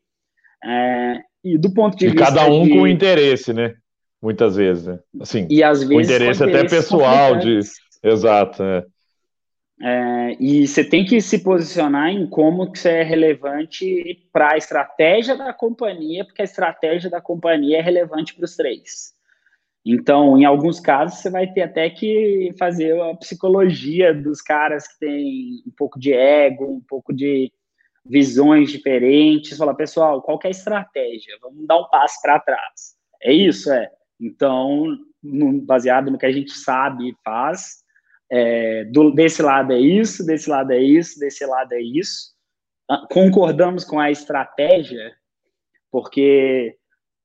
É, 0.65 1.21
e 1.45 1.59
do 1.59 1.73
ponto 1.73 1.97
de 1.97 2.07
e 2.07 2.11
vista. 2.11 2.27
Cada 2.27 2.47
um 2.47 2.65
de... 2.65 2.71
com 2.71 2.87
interesse, 2.87 3.53
né? 3.53 3.75
Muitas 4.23 4.57
vezes, 4.57 4.87
né? 4.87 4.99
Assim, 5.21 5.47
e 5.51 5.63
às 5.63 5.81
vezes. 5.81 5.95
Com 5.95 6.01
interesse 6.01 6.43
até 6.43 6.65
pessoal, 6.67 7.37
de. 7.37 7.61
Exato. 8.03 8.63
É. 8.63 8.85
É, 9.83 10.37
e 10.39 10.69
você 10.69 10.85
tem 10.85 11.07
que 11.07 11.21
se 11.23 11.43
posicionar 11.43 12.11
em 12.11 12.27
como 12.27 12.71
que 12.71 12.79
você 12.79 12.91
é 12.91 13.03
relevante 13.03 14.29
para 14.31 14.53
a 14.53 14.57
estratégia 14.59 15.35
da 15.37 15.55
companhia, 15.55 16.25
porque 16.25 16.43
a 16.43 16.45
estratégia 16.45 17.09
da 17.09 17.21
companhia 17.21 17.79
é 17.79 17.81
relevante 17.81 18.35
para 18.35 18.45
os 18.45 18.55
três. 18.55 19.15
Então, 19.85 20.37
em 20.37 20.45
alguns 20.45 20.79
casos, 20.79 21.21
você 21.21 21.31
vai 21.31 21.51
ter 21.51 21.63
até 21.63 21.89
que 21.89 22.55
fazer 22.59 23.01
a 23.01 23.17
psicologia 23.17 24.13
dos 24.13 24.43
caras 24.43 24.87
que 24.87 24.99
têm 24.99 25.63
um 25.67 25.73
pouco 25.75 25.99
de 25.99 26.13
ego, 26.13 26.67
um 26.67 26.83
pouco 26.87 27.15
de 27.15 27.51
visões 28.05 28.71
diferentes, 28.71 29.57
falar, 29.57 29.75
pessoal, 29.75 30.21
qual 30.21 30.39
é 30.45 30.49
a 30.49 30.51
estratégia? 30.51 31.39
Vamos 31.41 31.67
dar 31.67 31.79
um 31.79 31.89
passo 31.89 32.21
para 32.21 32.39
trás. 32.41 32.97
É 33.23 33.33
isso, 33.33 33.73
é. 33.73 33.91
Então, 34.21 34.99
baseado 35.63 36.11
no 36.11 36.19
que 36.19 36.27
a 36.27 36.33
gente 36.33 36.53
sabe 36.53 37.09
e 37.09 37.17
faz, 37.25 37.80
é, 38.31 38.85
do, 38.85 39.11
desse 39.11 39.43
lado 39.43 39.73
é 39.73 39.79
isso, 39.79 40.25
desse 40.25 40.49
lado 40.49 40.73
é 40.73 40.79
isso, 40.79 41.19
desse 41.19 41.45
lado 41.45 41.73
é 41.73 41.81
isso. 41.81 42.31
Ah, 42.89 43.07
concordamos 43.11 43.85
com 43.85 43.99
a 43.99 44.11
estratégia, 44.11 45.13
porque 45.91 46.77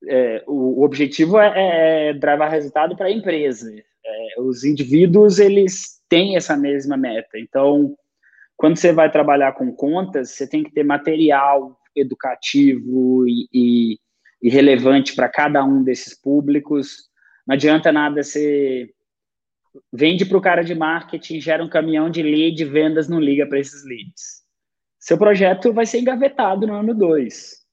é, 0.07 0.43
o, 0.47 0.81
o, 0.81 0.83
objetivo 0.83 1.39
é, 1.39 1.53
é, 1.55 2.09
é 2.09 2.13
drivar 2.13 2.49
resultado 2.49 2.95
para 2.95 3.07
a 3.07 3.11
empresa. 3.11 3.71
É, 4.05 4.41
os 4.41 4.63
indivíduos, 4.63 5.39
eles 5.39 6.01
têm 6.09 6.35
essa 6.35 6.57
mesma 6.57 6.97
meta. 6.97 7.37
Então, 7.37 7.95
quando 8.57 8.77
você 8.77 8.91
vai 8.91 9.11
trabalhar 9.11 9.53
com 9.53 9.71
contas, 9.71 10.31
você 10.31 10.47
tem 10.47 10.63
que 10.63 10.71
ter 10.71 10.83
material 10.83 11.79
educativo 11.95 13.27
e, 13.27 13.47
e, 13.53 13.99
e 14.41 14.49
relevante 14.49 15.15
para 15.15 15.29
cada 15.29 15.63
um 15.63 15.83
desses 15.83 16.19
públicos. 16.19 17.09
Não 17.47 17.53
adianta 17.53 17.91
nada 17.91 18.23
você 18.23 18.89
vende 19.91 20.25
para 20.25 20.38
o 20.38 20.41
cara 20.41 20.63
de 20.63 20.75
marketing, 20.75 21.39
gera 21.39 21.63
um 21.63 21.69
caminhão 21.69 22.09
de 22.09 22.21
lead, 22.21 22.63
vendas 22.65 23.07
não 23.07 23.19
liga 23.19 23.45
para 23.45 23.59
esses 23.59 23.85
leads. 23.85 24.43
Seu 24.99 25.17
projeto 25.17 25.71
vai 25.71 25.85
ser 25.85 25.99
engavetado 25.99 26.65
no 26.65 26.73
ano 26.73 26.93
2. 26.93 27.65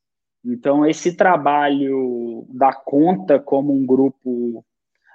Então, 0.45 0.85
esse 0.85 1.17
trabalho 1.17 2.47
da 2.51 2.73
conta 2.73 3.39
como 3.39 3.73
um 3.73 3.87
grupo 3.87 4.65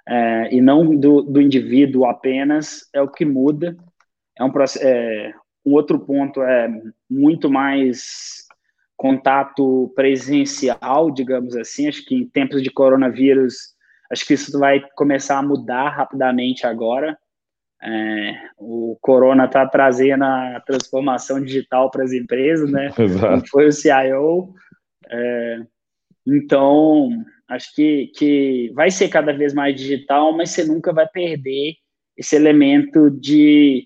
é, 0.08 0.56
e 0.56 0.62
não 0.62 0.96
do, 0.96 1.22
do, 1.22 1.42
indivíduo 1.42 2.06
apenas 2.06 2.88
é 2.94 3.02
o 3.02 3.10
que 3.10 3.26
muda. 3.26 3.76
É 4.38 4.44
um, 4.44 4.52
é, 4.80 5.34
um 5.66 5.74
outro 5.74 6.00
ponto 6.00 6.42
é 6.42 6.70
muito 7.10 7.50
mais 7.50 8.48
contato 8.96 9.92
presencial, 9.94 11.12
digamos 11.12 11.56
assim. 11.56 11.88
Acho 11.88 12.06
que 12.06 12.16
em 12.16 12.26
tempos 12.26 12.64
de 12.64 12.72
coronavírus, 12.72 13.76
acho 14.12 14.26
que 14.26 14.34
isso 14.34 14.58
vai 14.60 14.82
começar 14.96 15.38
a 15.38 15.44
mudar 15.44 15.90
rapidamente 15.90 16.66
agora. 16.66 17.18
É, 17.82 18.34
o 18.58 18.98
Corona 19.02 19.46
está 19.46 19.66
trazendo 19.68 20.24
a 20.24 20.62
transformação 20.66 21.44
digital 21.44 21.92
para 21.92 22.04
as 22.04 22.12
empresas, 22.12 22.72
né? 22.72 22.92
Exato. 22.98 23.48
Foi 23.50 23.68
o 23.68 23.72
CIO. 23.72 24.54
É, 25.10 25.60
então, 26.26 27.10
acho 27.48 27.74
que, 27.76 28.08
que 28.16 28.72
vai 28.74 28.90
ser 28.90 29.10
cada 29.10 29.32
vez 29.32 29.54
mais 29.54 29.76
digital, 29.76 30.36
mas 30.36 30.50
você 30.50 30.66
nunca 30.66 30.92
vai 30.92 31.08
perder 31.08 31.76
esse 32.18 32.36
elemento 32.36 33.12
de 33.12 33.86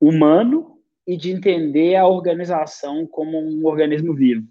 humano 0.00 0.78
e 1.06 1.16
de 1.16 1.30
entender 1.30 1.96
a 1.96 2.06
organização 2.06 3.06
como 3.06 3.38
um 3.38 3.66
organismo 3.66 4.14
vivo. 4.14 4.46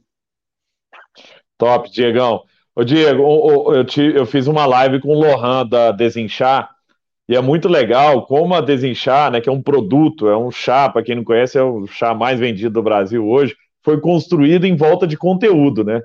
Top, 1.58 1.90
Diegão. 1.92 2.44
Ô, 2.80 2.84
Diego, 2.86 3.74
eu, 3.74 3.84
te, 3.84 4.02
eu 4.02 4.26
fiz 4.26 4.48
uma 4.48 4.66
live 4.66 5.02
com 5.02 5.10
o 5.10 5.20
Lohan 5.20 5.68
da 5.68 5.92
Desinchar, 5.92 6.70
e 7.28 7.36
é 7.36 7.42
muito 7.42 7.68
legal 7.68 8.26
como 8.26 8.54
a 8.54 8.62
Desinchar, 8.62 9.30
né, 9.30 9.42
que 9.42 9.50
é 9.50 9.52
um 9.52 9.62
produto, 9.62 10.30
é 10.30 10.38
um 10.38 10.50
chá, 10.50 10.88
para 10.88 11.04
quem 11.04 11.14
não 11.14 11.26
conhece, 11.26 11.58
é 11.58 11.62
o 11.62 11.86
chá 11.88 12.14
mais 12.14 12.40
vendido 12.40 12.76
do 12.76 12.82
Brasil 12.82 13.28
hoje, 13.28 13.54
foi 13.84 14.00
construído 14.00 14.64
em 14.64 14.78
volta 14.78 15.06
de 15.06 15.18
conteúdo, 15.18 15.84
né? 15.84 16.02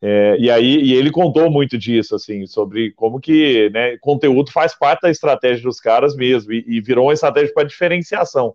É, 0.00 0.36
e 0.38 0.50
aí 0.50 0.84
e 0.84 0.94
ele 0.94 1.10
contou 1.10 1.50
muito 1.50 1.76
disso, 1.76 2.14
assim, 2.14 2.46
sobre 2.46 2.92
como 2.92 3.20
que 3.20 3.68
né, 3.74 3.98
conteúdo 3.98 4.50
faz 4.50 4.74
parte 4.74 5.02
da 5.02 5.10
estratégia 5.10 5.62
dos 5.62 5.78
caras 5.78 6.16
mesmo, 6.16 6.54
e, 6.54 6.64
e 6.66 6.80
virou 6.80 7.08
uma 7.08 7.12
estratégia 7.12 7.52
para 7.52 7.64
diferenciação. 7.64 8.54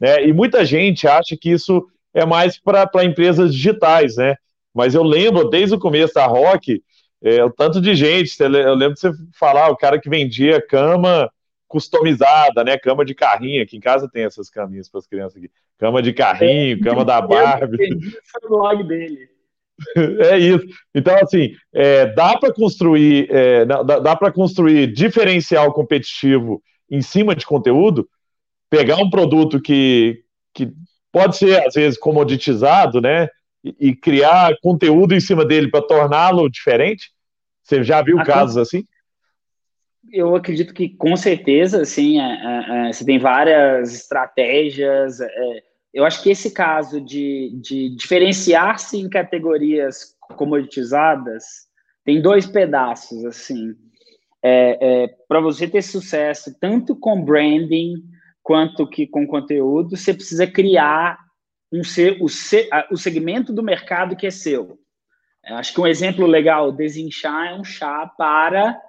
Né? 0.00 0.26
E 0.26 0.32
muita 0.32 0.64
gente 0.64 1.06
acha 1.06 1.36
que 1.40 1.52
isso 1.52 1.86
é 2.12 2.26
mais 2.26 2.58
para 2.58 3.04
empresas 3.04 3.54
digitais, 3.54 4.16
né? 4.16 4.34
Mas 4.74 4.96
eu 4.96 5.04
lembro, 5.04 5.48
desde 5.48 5.76
o 5.76 5.78
começo 5.78 6.14
da 6.14 6.26
Rock, 6.26 6.82
é, 7.24 7.42
o 7.42 7.50
tanto 7.50 7.80
de 7.80 7.94
gente, 7.94 8.38
eu 8.38 8.74
lembro 8.74 8.94
de 8.94 9.00
você 9.00 9.10
falar, 9.38 9.70
o 9.70 9.76
cara 9.76 9.98
que 9.98 10.10
vendia 10.10 10.60
cama 10.60 11.30
customizada, 11.66 12.62
né? 12.62 12.78
Cama 12.78 13.04
de 13.04 13.14
carrinho, 13.14 13.62
aqui 13.62 13.76
em 13.76 13.80
casa 13.80 14.08
tem 14.08 14.24
essas 14.24 14.48
caminhas 14.50 14.88
para 14.88 15.00
as 15.00 15.06
crianças 15.06 15.38
aqui. 15.38 15.50
Cama 15.78 16.00
de 16.00 16.12
carrinho, 16.12 16.78
cama 16.80 17.04
da 17.04 17.20
Barbie. 17.26 17.98
Eu 18.42 18.48
blog 18.48 18.84
dele. 18.84 19.28
É 20.30 20.38
isso. 20.38 20.64
Então, 20.94 21.16
assim, 21.16 21.50
é, 21.72 22.06
dá 22.06 22.38
para 22.38 22.52
construir, 22.52 23.28
é, 23.28 23.64
dá, 23.64 23.82
dá 23.82 24.14
para 24.14 24.30
construir 24.30 24.86
diferencial 24.86 25.72
competitivo 25.72 26.62
em 26.88 27.02
cima 27.02 27.34
de 27.34 27.44
conteúdo, 27.44 28.08
pegar 28.70 28.98
um 28.98 29.10
produto 29.10 29.60
que, 29.60 30.22
que 30.52 30.70
pode 31.10 31.36
ser, 31.36 31.66
às 31.66 31.74
vezes, 31.74 31.98
comoditizado, 31.98 33.00
né? 33.00 33.28
E, 33.64 33.88
e 33.88 33.96
criar 33.96 34.54
conteúdo 34.62 35.12
em 35.12 35.20
cima 35.20 35.44
dele 35.44 35.68
para 35.68 35.84
torná-lo 35.84 36.48
diferente. 36.48 37.13
Você 37.64 37.82
já 37.82 38.02
viu 38.02 38.20
ah, 38.20 38.24
casos 38.24 38.58
assim? 38.58 38.86
Eu 40.12 40.36
acredito 40.36 40.74
que 40.74 40.90
com 40.90 41.16
certeza, 41.16 41.80
assim, 41.82 42.20
é, 42.20 42.24
é, 42.24 42.88
é 42.88 42.92
você 42.92 43.04
tem 43.04 43.18
várias 43.18 43.94
estratégias. 43.94 45.20
É, 45.20 45.62
eu 45.92 46.04
acho 46.04 46.22
que 46.22 46.30
esse 46.30 46.50
caso 46.52 47.00
de, 47.00 47.58
de 47.60 47.96
diferenciar-se 47.96 48.98
em 48.98 49.08
categorias 49.08 50.14
comoditizadas 50.36 51.44
tem 52.04 52.20
dois 52.20 52.46
pedaços, 52.46 53.24
assim. 53.24 53.74
É, 54.42 55.04
é, 55.04 55.08
para 55.26 55.40
você 55.40 55.66
ter 55.66 55.80
sucesso 55.80 56.54
tanto 56.60 56.94
com 56.94 57.24
branding 57.24 57.94
quanto 58.42 58.86
que 58.86 59.06
com 59.06 59.26
conteúdo, 59.26 59.96
você 59.96 60.12
precisa 60.12 60.46
criar 60.46 61.18
um 61.72 61.80
o, 62.20 62.28
ser, 62.28 62.68
o 62.92 62.96
segmento 62.96 63.54
do 63.54 63.62
mercado 63.62 64.14
que 64.14 64.26
é 64.26 64.30
seu. 64.30 64.78
Eu 65.46 65.56
acho 65.56 65.74
que 65.74 65.80
um 65.80 65.86
exemplo 65.86 66.26
legal, 66.26 66.72
desinchar 66.72 67.48
é 67.48 67.54
um 67.54 67.64
chá 67.64 68.06
para 68.16 68.80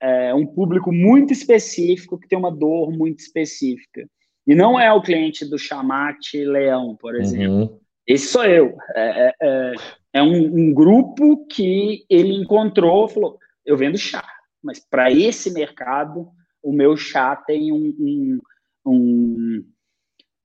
é, 0.00 0.34
um 0.34 0.46
público 0.46 0.92
muito 0.92 1.32
específico 1.32 2.18
que 2.18 2.28
tem 2.28 2.38
uma 2.38 2.54
dor 2.54 2.90
muito 2.92 3.20
específica. 3.20 4.06
E 4.46 4.54
não 4.54 4.78
é 4.78 4.92
o 4.92 5.02
cliente 5.02 5.44
do 5.44 5.58
chamate 5.58 6.44
leão, 6.44 6.96
por 6.96 7.16
exemplo. 7.16 7.56
Uhum. 7.56 7.80
Esse 8.06 8.26
sou 8.26 8.44
eu. 8.44 8.76
É, 8.94 9.28
é, 9.28 9.32
é, 9.40 9.74
é 10.14 10.22
um, 10.22 10.44
um, 10.44 10.74
grupo 10.74 11.46
que 11.46 12.04
ele 12.10 12.34
encontrou, 12.34 13.08
falou: 13.08 13.38
eu 13.64 13.76
vendo 13.76 13.96
chá, 13.96 14.24
mas 14.62 14.78
para 14.78 15.10
esse 15.10 15.50
mercado, 15.52 16.28
o 16.62 16.72
meu 16.72 16.96
chá 16.96 17.34
tem 17.34 17.72
um, 17.72 17.94
um, 17.98 18.38
um 18.86 19.64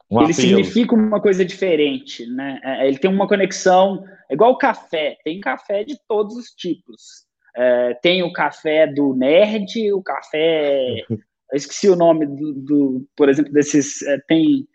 um 0.09 0.21
ele 0.21 0.31
apelo. 0.31 0.33
significa 0.33 0.95
uma 0.95 1.21
coisa 1.21 1.45
diferente, 1.45 2.25
né? 2.25 2.59
É, 2.63 2.87
ele 2.87 2.97
tem 2.97 3.09
uma 3.09 3.27
conexão, 3.27 4.03
é 4.29 4.33
igual 4.33 4.51
o 4.51 4.57
café, 4.57 5.17
tem 5.23 5.39
café 5.39 5.83
de 5.83 5.99
todos 6.07 6.35
os 6.35 6.49
tipos. 6.51 7.27
É, 7.55 7.93
tem 7.95 8.23
o 8.23 8.31
café 8.31 8.87
do 8.87 9.13
nerd, 9.13 9.91
o 9.91 10.01
café 10.01 11.03
Eu 11.51 11.57
esqueci 11.57 11.89
o 11.89 11.95
nome 11.95 12.25
do, 12.25 12.53
do 12.53 13.07
por 13.15 13.27
exemplo, 13.27 13.51
desses. 13.51 14.01
É, 14.03 14.19
tem. 14.27 14.67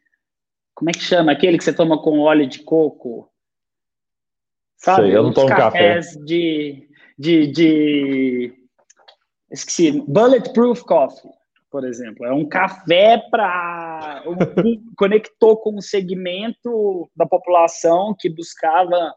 Como 0.75 0.90
é 0.90 0.92
que 0.92 1.01
chama? 1.01 1.33
Aquele 1.33 1.57
que 1.57 1.64
você 1.64 1.73
toma 1.73 2.03
com 2.03 2.18
óleo 2.18 2.49
de 2.49 2.61
coco? 2.64 3.31
Sabe? 4.77 5.07
Sei, 5.07 5.16
eu 5.16 5.23
não 5.23 5.33
tomo 5.33 5.49
café. 5.49 6.01
De, 6.25 6.88
de, 7.16 7.47
de. 7.47 8.55
Esqueci. 9.51 10.03
Bulletproof 10.09 10.83
Coffee, 10.83 11.31
por 11.75 11.85
exemplo. 11.85 12.25
É 12.25 12.33
um 12.33 12.49
café 12.49 13.21
para. 13.29 14.23
conectou 14.97 15.57
com 15.57 15.77
um 15.77 15.81
segmento 15.81 17.11
da 17.17 17.27
população 17.27 18.15
que 18.17 18.29
buscava 18.29 19.13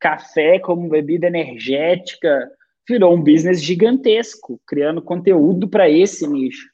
café 0.00 0.58
como 0.58 0.88
bebida 0.88 1.28
energética. 1.28 2.50
Virou 2.88 3.14
um 3.14 3.22
business 3.22 3.62
gigantesco, 3.62 4.60
criando 4.66 5.00
conteúdo 5.00 5.68
para 5.68 5.88
esse 5.88 6.26
nicho 6.26 6.66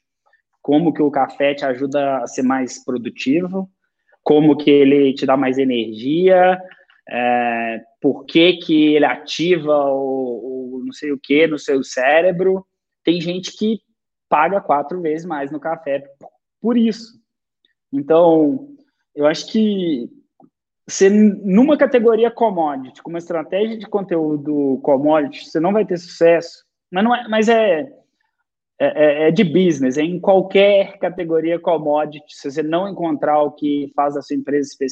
como 0.59 0.91
que 0.91 1.03
o 1.03 1.11
café 1.11 1.53
te 1.53 1.63
ajuda 1.63 2.17
a 2.17 2.27
ser 2.27 2.41
mais 2.41 2.83
produtivo, 2.83 3.69
como 4.21 4.57
que 4.57 4.69
ele 4.69 5.13
te 5.13 5.25
dá 5.25 5.37
mais 5.37 5.57
energia, 5.57 6.59
é, 7.07 7.81
por 8.01 8.25
que, 8.25 8.57
que 8.57 8.95
ele 8.95 9.05
ativa 9.05 9.85
o, 9.85 10.79
o, 10.79 10.83
não 10.83 10.91
sei 10.91 11.13
o 11.13 11.19
que 11.21 11.47
no 11.47 11.57
seu 11.57 11.81
cérebro. 11.85 12.65
Tem 13.01 13.21
gente 13.21 13.55
que 13.55 13.79
paga 14.29 14.61
quatro 14.61 15.01
vezes 15.01 15.25
mais 15.25 15.51
no 15.51 15.59
café 15.59 16.03
por 16.61 16.77
isso. 16.77 17.19
Então, 17.91 18.75
eu 19.15 19.25
acho 19.25 19.47
que 19.51 20.09
você, 20.87 21.09
numa 21.09 21.77
categoria 21.77 22.31
commodity, 22.31 23.01
com 23.01 23.09
uma 23.09 23.19
estratégia 23.19 23.77
de 23.77 23.85
conteúdo 23.85 24.79
commodity, 24.83 25.49
você 25.49 25.59
não 25.59 25.73
vai 25.73 25.85
ter 25.85 25.97
sucesso. 25.97 26.63
Mas, 26.91 27.03
não 27.03 27.15
é, 27.15 27.27
mas 27.27 27.49
é, 27.49 27.81
é, 28.79 28.85
é, 28.85 29.27
é, 29.27 29.31
de 29.31 29.43
business, 29.43 29.97
é 29.97 30.01
em 30.01 30.19
qualquer 30.19 30.97
categoria 30.99 31.59
commodity. 31.59 32.33
Se 32.35 32.51
você 32.51 32.63
não 32.63 32.87
encontrar 32.87 33.41
o 33.41 33.51
que 33.51 33.91
faz 33.95 34.15
a 34.15 34.21
sua 34.21 34.35
empresa 34.35 34.69
espe 34.69 34.85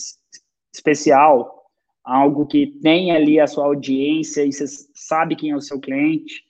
especial, 0.73 1.63
algo 2.03 2.45
que 2.45 2.67
tem 2.81 3.11
ali 3.11 3.39
a 3.39 3.47
sua 3.47 3.65
audiência 3.65 4.43
e 4.43 4.51
você 4.51 4.65
sabe 4.93 5.35
quem 5.35 5.51
é 5.51 5.55
o 5.55 5.61
seu 5.61 5.79
cliente, 5.79 6.43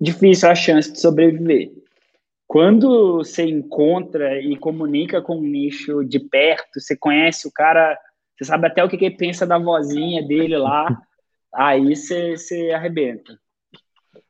difícil 0.00 0.48
a 0.48 0.54
chance 0.54 0.90
de 0.90 0.98
sobreviver. 0.98 1.81
Quando 2.52 3.14
você 3.16 3.44
encontra 3.44 4.38
e 4.38 4.54
comunica 4.58 5.22
com 5.22 5.38
um 5.38 5.42
nicho 5.42 6.04
de 6.04 6.20
perto, 6.20 6.78
você 6.78 6.94
conhece 6.94 7.48
o 7.48 7.50
cara, 7.50 7.98
você 8.36 8.44
sabe 8.44 8.66
até 8.66 8.84
o 8.84 8.90
que, 8.90 8.98
que 8.98 9.06
ele 9.06 9.16
pensa 9.16 9.46
da 9.46 9.58
vozinha 9.58 10.22
dele 10.22 10.58
lá, 10.58 10.86
aí 11.54 11.96
você, 11.96 12.36
você 12.36 12.70
arrebenta. 12.70 13.38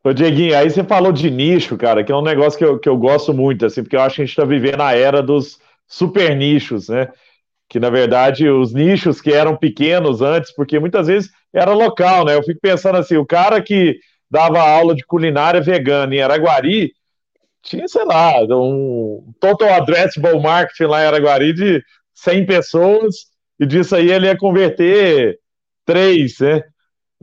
Ô, 0.04 0.12
Dieguinho, 0.12 0.56
aí 0.56 0.70
você 0.70 0.84
falou 0.84 1.10
de 1.10 1.28
nicho, 1.32 1.76
cara, 1.76 2.04
que 2.04 2.12
é 2.12 2.14
um 2.14 2.22
negócio 2.22 2.56
que 2.56 2.64
eu, 2.64 2.78
que 2.78 2.88
eu 2.88 2.96
gosto 2.96 3.34
muito, 3.34 3.66
assim, 3.66 3.82
porque 3.82 3.96
eu 3.96 4.00
acho 4.00 4.14
que 4.14 4.22
a 4.22 4.24
gente 4.24 4.38
está 4.38 4.44
vivendo 4.44 4.82
a 4.82 4.94
era 4.94 5.20
dos 5.20 5.58
super 5.88 6.36
nichos, 6.36 6.88
né? 6.88 7.08
que 7.68 7.80
na 7.80 7.90
verdade 7.90 8.48
os 8.48 8.72
nichos 8.72 9.20
que 9.20 9.32
eram 9.32 9.56
pequenos 9.56 10.22
antes, 10.22 10.54
porque 10.54 10.78
muitas 10.78 11.08
vezes 11.08 11.28
era 11.52 11.72
local, 11.72 12.24
né? 12.24 12.36
Eu 12.36 12.42
fico 12.44 12.60
pensando 12.60 12.98
assim, 12.98 13.16
o 13.16 13.26
cara 13.26 13.60
que 13.60 13.98
dava 14.30 14.60
aula 14.60 14.94
de 14.94 15.04
culinária 15.04 15.60
vegana 15.60 16.14
em 16.14 16.20
Araguari 16.20 16.92
tinha, 17.62 17.86
sei 17.88 18.04
lá, 18.04 18.42
um 18.42 19.32
total 19.40 19.74
addressable 19.74 20.40
marketing 20.40 20.84
lá 20.84 21.02
em 21.02 21.06
Araguari 21.06 21.52
de 21.52 21.82
100 22.14 22.46
pessoas 22.46 23.14
e 23.58 23.66
disso 23.66 23.94
aí 23.94 24.10
ele 24.10 24.26
ia 24.26 24.36
converter 24.36 25.38
três, 25.84 26.38
né? 26.40 26.62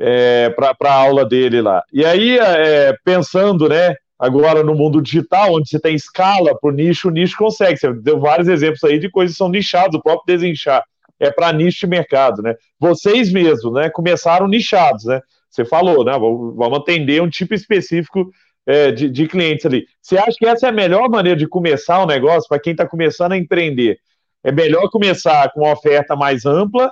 É, 0.02 0.50
para 0.52 0.74
a 0.86 0.94
aula 0.94 1.26
dele 1.26 1.62
lá. 1.62 1.84
E 1.92 2.06
aí, 2.06 2.40
é, 2.40 2.96
pensando, 3.04 3.68
né, 3.68 3.96
agora 4.18 4.64
no 4.64 4.74
mundo 4.74 5.02
digital, 5.02 5.56
onde 5.56 5.68
você 5.68 5.78
tem 5.78 5.94
escala 5.94 6.58
para 6.58 6.70
o 6.70 6.74
nicho, 6.74 7.10
o 7.10 7.12
nicho 7.12 7.36
consegue. 7.38 7.78
Você 7.78 7.94
deu 7.94 8.18
vários 8.18 8.48
exemplos 8.48 8.82
aí 8.86 8.98
de 8.98 9.10
coisas 9.10 9.36
que 9.36 9.38
são 9.38 9.50
nichadas, 9.50 9.96
o 9.96 10.02
próprio 10.02 10.38
desinchar 10.38 10.84
é 11.20 11.30
para 11.30 11.52
nicho 11.52 11.82
de 11.82 11.88
mercado, 11.88 12.42
né? 12.42 12.56
Vocês 12.80 13.30
mesmos, 13.32 13.74
né, 13.74 13.90
começaram 13.90 14.48
nichados, 14.48 15.04
né? 15.04 15.20
Você 15.50 15.66
falou, 15.66 16.06
né? 16.06 16.14
Vamos 16.14 16.80
atender 16.80 17.22
um 17.22 17.30
tipo 17.30 17.54
específico 17.54 18.32
é, 18.66 18.92
de, 18.92 19.10
de 19.10 19.28
clientes 19.28 19.66
ali. 19.66 19.86
Você 20.02 20.18
acha 20.18 20.38
que 20.38 20.48
essa 20.48 20.68
é 20.68 20.70
a 20.70 20.74
melhor 20.74 21.10
maneira 21.10 21.38
de 21.38 21.48
começar 21.48 22.04
um 22.04 22.08
negócio 22.08 22.48
para 22.48 22.60
quem 22.60 22.72
está 22.72 22.88
começando 22.88 23.34
a 23.34 23.38
empreender? 23.38 24.00
É 24.44 24.52
melhor 24.52 24.90
começar 24.90 25.52
com 25.52 25.62
uma 25.62 25.74
oferta 25.74 26.16
mais 26.16 26.46
ampla 26.46 26.92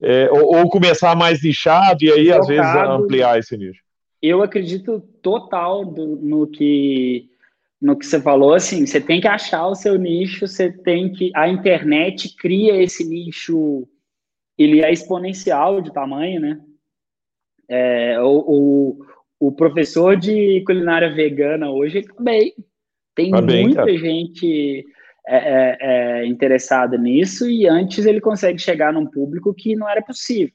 é, 0.00 0.30
ou, 0.30 0.56
ou, 0.56 0.68
começar 0.68 1.16
mais 1.16 1.42
nichado 1.42 2.04
e 2.04 2.12
aí, 2.12 2.30
às 2.30 2.46
vezes, 2.46 2.66
ampliar 2.88 3.38
esse 3.38 3.56
nicho? 3.56 3.80
Eu 4.20 4.42
acredito 4.42 5.00
total 5.22 5.84
do, 5.84 6.16
no 6.16 6.46
que 6.46 7.30
no 7.80 7.96
que 7.96 8.06
você 8.06 8.20
falou, 8.20 8.54
assim, 8.54 8.86
você 8.86 9.00
tem 9.00 9.20
que 9.20 9.28
achar 9.28 9.66
o 9.66 9.74
seu 9.74 9.98
nicho, 9.98 10.46
você 10.46 10.72
tem 10.72 11.12
que 11.12 11.30
a 11.34 11.46
internet 11.46 12.34
cria 12.34 12.82
esse 12.82 13.04
nicho, 13.04 13.86
ele 14.56 14.82
é 14.82 14.90
exponencial 14.90 15.82
de 15.82 15.92
tamanho, 15.92 16.40
né? 16.40 16.60
É, 17.68 18.20
o, 18.20 18.38
o, 18.46 19.05
o, 19.40 19.52
professor 19.52 20.16
de 20.16 20.62
culinária 20.66 21.12
vegana 21.12 21.70
hoje 21.70 22.02
também 22.02 22.54
tem 23.14 23.30
tá 23.30 23.40
muita 23.40 23.84
bem, 23.84 23.98
gente 23.98 24.84
é, 25.26 25.36
é, 25.36 25.76
é, 25.80 26.26
interessada 26.26 26.96
nisso 26.96 27.48
e 27.48 27.66
antes 27.66 28.06
ele 28.06 28.20
consegue 28.20 28.58
chegar 28.58 28.92
num 28.92 29.06
público 29.06 29.54
que 29.54 29.74
não 29.74 29.88
era 29.88 30.02
possível. 30.02 30.54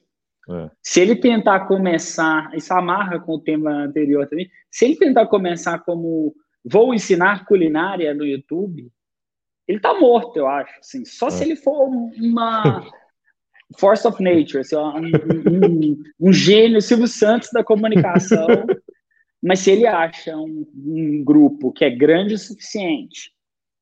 É. 0.50 0.70
Se 0.82 1.00
ele 1.00 1.16
tentar 1.16 1.66
começar, 1.66 2.50
isso 2.54 2.72
amarra 2.72 3.20
com 3.20 3.34
o 3.34 3.40
tema 3.40 3.70
anterior 3.70 4.26
também, 4.26 4.50
se 4.70 4.84
ele 4.84 4.96
tentar 4.96 5.26
começar 5.26 5.78
como 5.80 6.34
vou 6.64 6.94
ensinar 6.94 7.44
culinária 7.46 8.14
no 8.14 8.24
YouTube, 8.24 8.90
ele 9.66 9.80
tá 9.80 9.94
morto, 9.94 10.36
eu 10.36 10.46
acho. 10.46 10.78
Assim, 10.80 11.04
só 11.04 11.30
se 11.30 11.42
é. 11.42 11.46
ele 11.46 11.56
for 11.56 11.88
uma 11.88 12.84
force 13.78 14.06
of 14.06 14.22
nature, 14.22 14.60
assim, 14.60 14.76
um, 14.76 15.00
um, 15.00 16.04
um, 16.20 16.32
gênio 16.32 16.80
Silvio 16.80 17.08
Santos 17.08 17.50
da 17.52 17.62
comunicação. 17.64 18.46
mas 19.42 19.60
se 19.60 19.70
ele 19.70 19.86
acha 19.86 20.36
um, 20.36 20.66
um, 20.76 21.24
grupo 21.24 21.72
que 21.72 21.84
é 21.84 21.90
grande 21.90 22.34
o 22.34 22.38
suficiente 22.38 23.32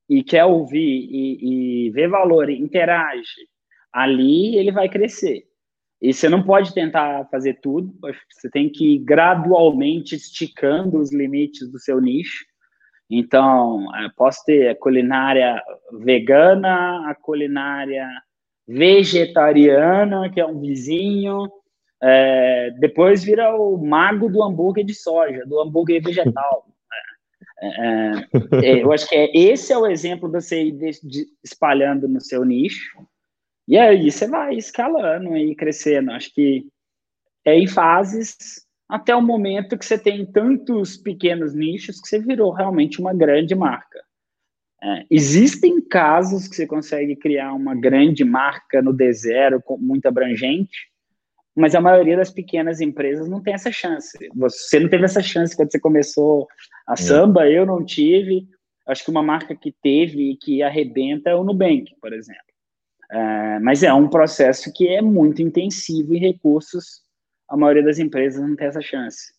e 0.09 0.22
quer 0.22 0.44
ouvir 0.44 1.09
e, 1.11 1.87
e 1.87 1.90
ver 1.90 2.09
valor, 2.09 2.48
e 2.48 2.59
interage, 2.59 3.48
ali 3.92 4.57
ele 4.57 4.72
vai 4.72 4.88
crescer. 4.88 5.44
E 6.00 6.14
você 6.14 6.29
não 6.29 6.42
pode 6.42 6.72
tentar 6.72 7.29
fazer 7.31 7.61
tudo, 7.61 7.94
você 8.31 8.48
tem 8.50 8.70
que 8.70 8.94
ir 8.94 8.98
gradualmente 9.00 10.14
esticando 10.14 10.98
os 10.98 11.12
limites 11.12 11.70
do 11.70 11.79
seu 11.79 12.00
nicho 12.00 12.50
então, 13.11 13.85
eh, 13.96 14.09
posso 14.16 14.44
ter 14.44 14.68
a 14.68 14.76
culinária 14.76 15.61
vegana, 15.98 17.11
a 17.11 17.14
culinária 17.14 18.07
vegetariana, 18.71 20.31
que 20.31 20.41
é 20.41 20.47
um 20.47 20.61
vizinho. 20.61 21.51
É, 22.01 22.71
depois 22.79 23.25
vira 23.25 23.55
o 23.57 23.77
mago 23.77 24.31
do 24.31 24.43
hambúrguer 24.43 24.85
de 24.85 24.95
soja, 24.95 25.45
do 25.45 25.61
hambúrguer 25.61 26.01
vegetal. 26.01 26.67
É, 27.61 27.69
é, 28.63 28.83
eu 28.83 28.93
acho 28.93 29.09
que 29.09 29.17
é, 29.17 29.37
esse 29.37 29.73
é 29.73 29.77
o 29.77 29.87
exemplo 29.87 30.29
de 30.29 30.41
você 30.41 30.63
ir 30.63 30.73
de, 30.73 30.91
de, 31.03 31.27
espalhando 31.43 32.07
no 32.07 32.21
seu 32.21 32.45
nicho. 32.45 32.97
E 33.67 33.77
aí 33.77 34.11
você 34.11 34.29
vai 34.29 34.55
escalando 34.55 35.37
e 35.37 35.55
crescendo. 35.57 36.13
Acho 36.13 36.33
que 36.33 36.67
é 37.45 37.59
em 37.59 37.67
fases 37.67 38.37
até 38.89 39.15
o 39.15 39.23
momento 39.23 39.77
que 39.77 39.85
você 39.85 39.99
tem 39.99 40.25
tantos 40.25 40.97
pequenos 40.97 41.55
nichos 41.55 42.01
que 42.01 42.09
você 42.09 42.19
virou 42.19 42.53
realmente 42.53 43.01
uma 43.01 43.15
grande 43.15 43.55
marca. 43.55 44.01
É, 44.83 45.05
existem 45.11 45.81
casos 45.81 46.49
que 46.49 46.57
você 46.57 46.66
consegue 46.66 47.14
criar 47.16 47.53
uma 47.53 47.75
grande 47.75 48.25
marca 48.25 48.81
no 48.81 48.95
D0 48.95 49.62
muito 49.79 50.07
abrangente, 50.07 50.88
mas 51.55 51.75
a 51.75 51.81
maioria 51.81 52.16
das 52.16 52.31
pequenas 52.31 52.81
empresas 52.81 53.29
não 53.29 53.43
tem 53.43 53.55
essa 53.55 53.71
chance. 53.71 54.16
Você 54.35 54.81
não 54.81 54.88
teve 54.88 55.05
essa 55.05 55.23
chance 55.23 55.55
quando 55.55 55.71
você 55.71 55.81
começou 55.81 56.47
a 56.87 56.97
samba, 56.97 57.49
eu 57.49 57.66
não 57.66 57.85
tive. 57.85 58.47
Acho 58.87 59.05
que 59.05 59.11
uma 59.11 59.23
marca 59.23 59.55
que 59.55 59.75
teve 59.83 60.33
e 60.33 60.37
que 60.37 60.62
arrebenta 60.62 61.31
é 61.31 61.35
o 61.35 61.45
Nubank, 61.45 61.95
por 62.01 62.12
exemplo. 62.12 62.40
É, 63.11 63.59
mas 63.59 63.83
é 63.83 63.93
um 63.93 64.09
processo 64.09 64.73
que 64.73 64.88
é 64.88 65.03
muito 65.03 65.43
intensivo 65.43 66.14
em 66.14 66.21
recursos 66.21 67.03
a 67.51 67.57
maioria 67.57 67.83
das 67.83 67.99
empresas 67.99 68.40
não 68.40 68.55
tem 68.55 68.69
essa 68.69 68.81
chance. 68.81 69.33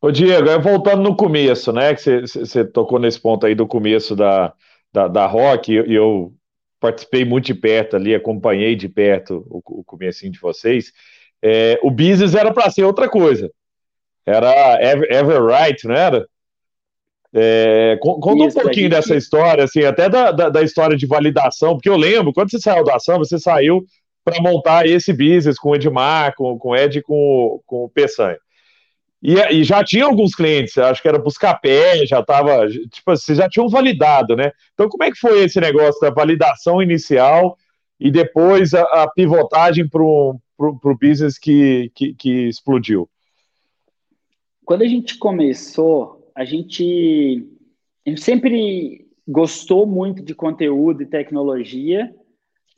Ô 0.00 0.10
Diego, 0.10 0.60
voltando 0.60 1.02
no 1.02 1.16
começo, 1.16 1.72
né, 1.72 1.94
que 1.94 2.26
você 2.26 2.64
tocou 2.64 2.98
nesse 2.98 3.20
ponto 3.20 3.46
aí 3.46 3.54
do 3.54 3.66
começo 3.66 4.14
da, 4.14 4.52
da, 4.92 5.08
da 5.08 5.26
Rock, 5.26 5.72
e 5.72 5.94
eu 5.94 6.32
participei 6.78 7.24
muito 7.24 7.46
de 7.46 7.54
perto 7.54 7.96
ali, 7.96 8.14
acompanhei 8.14 8.76
de 8.76 8.88
perto 8.88 9.44
o, 9.48 9.80
o 9.80 9.84
comecinho 9.84 10.30
de 10.30 10.38
vocês, 10.38 10.92
é, 11.42 11.78
o 11.82 11.90
business 11.90 12.34
era 12.34 12.52
para 12.52 12.70
ser 12.70 12.84
outra 12.84 13.08
coisa, 13.08 13.50
era 14.24 14.78
ever, 14.80 15.10
ever 15.10 15.44
right, 15.44 15.86
não 15.86 15.94
era? 15.94 16.26
É, 17.32 17.98
conta 18.00 18.44
um 18.44 18.50
pouquinho 18.50 18.88
dessa 18.88 19.14
história, 19.14 19.64
assim, 19.64 19.82
até 19.84 20.08
da, 20.08 20.30
da, 20.30 20.48
da, 20.48 20.62
história 20.62 20.96
de 20.96 21.06
validação, 21.06 21.74
porque 21.74 21.88
eu 21.88 21.96
lembro, 21.96 22.32
quando 22.32 22.50
você 22.50 22.58
saiu 22.58 22.84
da 22.84 22.96
ação, 22.96 23.18
você 23.18 23.38
saiu 23.38 23.84
para 24.24 24.40
montar 24.40 24.86
esse 24.86 25.12
business 25.12 25.58
com 25.58 25.70
o 25.70 25.76
Edmar, 25.76 26.34
com, 26.34 26.58
com 26.58 26.70
o 26.70 26.76
Ed 26.76 26.98
e 26.98 27.02
com, 27.02 27.60
com 27.66 27.84
o 27.84 27.88
Peçanha. 27.88 28.38
E, 29.28 29.34
e, 29.56 29.64
já 29.64 29.82
tinha 29.82 30.04
alguns 30.04 30.36
clientes, 30.36 30.78
acho 30.78 31.02
que 31.02 31.08
era 31.08 31.18
Buscapé, 31.18 32.06
já 32.06 32.20
estava, 32.20 32.68
tipo, 32.68 33.02
vocês 33.06 33.36
já 33.36 33.48
tinham 33.48 33.68
validado, 33.68 34.36
né? 34.36 34.52
Então, 34.72 34.88
como 34.88 35.02
é 35.02 35.10
que 35.10 35.18
foi 35.18 35.42
esse 35.42 35.60
negócio 35.60 36.00
da 36.00 36.10
validação 36.10 36.80
inicial 36.80 37.58
e 37.98 38.08
depois 38.08 38.72
a, 38.72 38.82
a 38.82 39.10
pivotagem 39.10 39.88
para 39.88 40.00
o 40.00 40.40
business 41.02 41.38
que, 41.38 41.90
que, 41.92 42.14
que 42.14 42.46
explodiu? 42.46 43.10
Quando 44.64 44.82
a 44.82 44.86
gente 44.86 45.18
começou, 45.18 46.30
a 46.32 46.44
gente, 46.44 47.44
a 48.06 48.10
gente 48.10 48.22
sempre 48.22 49.08
gostou 49.26 49.88
muito 49.88 50.22
de 50.22 50.36
conteúdo 50.36 51.02
e 51.02 51.06
tecnologia, 51.06 52.14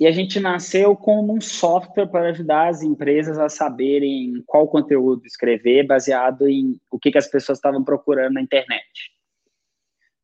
e 0.01 0.07
a 0.07 0.13
gente 0.13 0.39
nasceu 0.39 0.95
como 0.95 1.35
um 1.35 1.41
software 1.41 2.07
para 2.07 2.29
ajudar 2.29 2.69
as 2.69 2.83
empresas 2.83 3.37
a 3.37 3.49
saberem 3.49 4.43
qual 4.47 4.69
conteúdo 4.69 5.27
escrever, 5.27 5.87
baseado 5.87 6.49
em 6.49 6.81
o 6.91 6.99
que, 6.99 7.11
que 7.11 7.19
as 7.19 7.27
pessoas 7.27 7.59
estavam 7.59 7.83
procurando 7.83 8.35
na 8.35 8.43
internet. 8.43 9.11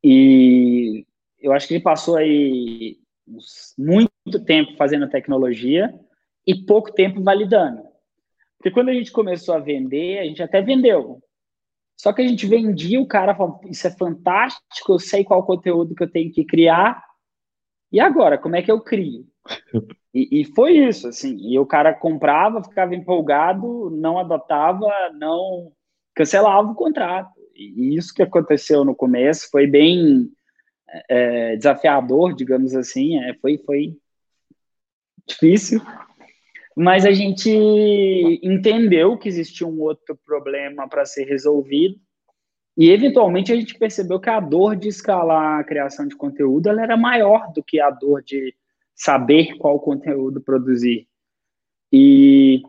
E 0.02 1.04
eu 1.40 1.52
acho 1.52 1.66
que 1.66 1.74
ele 1.74 1.82
passou 1.82 2.16
aí 2.16 2.98
muito 3.76 4.44
tempo 4.44 4.76
fazendo 4.76 5.08
tecnologia 5.08 5.92
e 6.46 6.54
pouco 6.54 6.92
tempo 6.92 7.22
validando. 7.22 7.82
Porque 8.56 8.70
quando 8.70 8.90
a 8.90 8.94
gente 8.94 9.10
começou 9.10 9.56
a 9.56 9.60
vender, 9.60 10.20
a 10.20 10.24
gente 10.24 10.42
até 10.42 10.62
vendeu. 10.62 11.20
Só 11.96 12.12
que 12.12 12.22
a 12.22 12.28
gente 12.28 12.46
vendia, 12.46 13.00
o 13.00 13.08
cara 13.08 13.34
falou, 13.34 13.60
isso 13.64 13.86
é 13.86 13.90
fantástico, 13.90 14.92
eu 14.92 14.98
sei 14.98 15.24
qual 15.24 15.44
conteúdo 15.44 15.94
que 15.94 16.02
eu 16.02 16.10
tenho 16.10 16.30
que 16.30 16.44
criar. 16.44 17.02
E 17.90 17.98
agora, 17.98 18.38
como 18.38 18.54
é 18.54 18.62
que 18.62 18.70
eu 18.70 18.80
crio? 18.80 19.26
E, 20.12 20.40
e, 20.40 20.44
foi 20.44 20.78
isso, 20.78 21.08
assim. 21.08 21.36
E 21.40 21.58
o 21.58 21.66
cara 21.66 21.92
comprava, 21.92 22.62
ficava 22.62 22.94
empolgado, 22.94 23.90
não 23.90 24.18
adotava, 24.18 24.88
não 25.18 25.72
cancelava 26.14 26.70
o 26.70 26.74
contrato. 26.74 27.32
E 27.54 27.96
isso 27.96 28.14
que 28.14 28.22
aconteceu 28.22 28.84
no 28.84 28.94
começo 28.94 29.48
foi 29.50 29.66
bem 29.66 30.30
é, 31.08 31.56
desafiador, 31.56 32.34
digamos 32.34 32.74
assim. 32.74 33.18
É, 33.18 33.34
foi, 33.34 33.58
foi 33.58 33.96
difícil. 35.26 35.80
Mas 36.76 37.04
a 37.04 37.12
gente 37.12 37.50
entendeu 38.42 39.16
que 39.16 39.28
existia 39.28 39.66
um 39.66 39.80
outro 39.80 40.16
problema 40.24 40.88
para 40.88 41.04
ser 41.04 41.24
resolvido. 41.24 41.96
E, 42.76 42.90
eventualmente, 42.90 43.52
a 43.52 43.56
gente 43.56 43.78
percebeu 43.78 44.18
que 44.18 44.28
a 44.28 44.40
dor 44.40 44.74
de 44.74 44.88
escalar 44.88 45.60
a 45.60 45.64
criação 45.64 46.08
de 46.08 46.16
conteúdo 46.16 46.68
ela 46.68 46.82
era 46.82 46.96
maior 46.96 47.52
do 47.52 47.62
que 47.62 47.80
a 47.80 47.90
dor 47.90 48.22
de 48.22 48.52
saber 48.94 49.56
qual 49.58 49.80
conteúdo 49.80 50.40
produzir. 50.40 51.06
E 51.92 52.62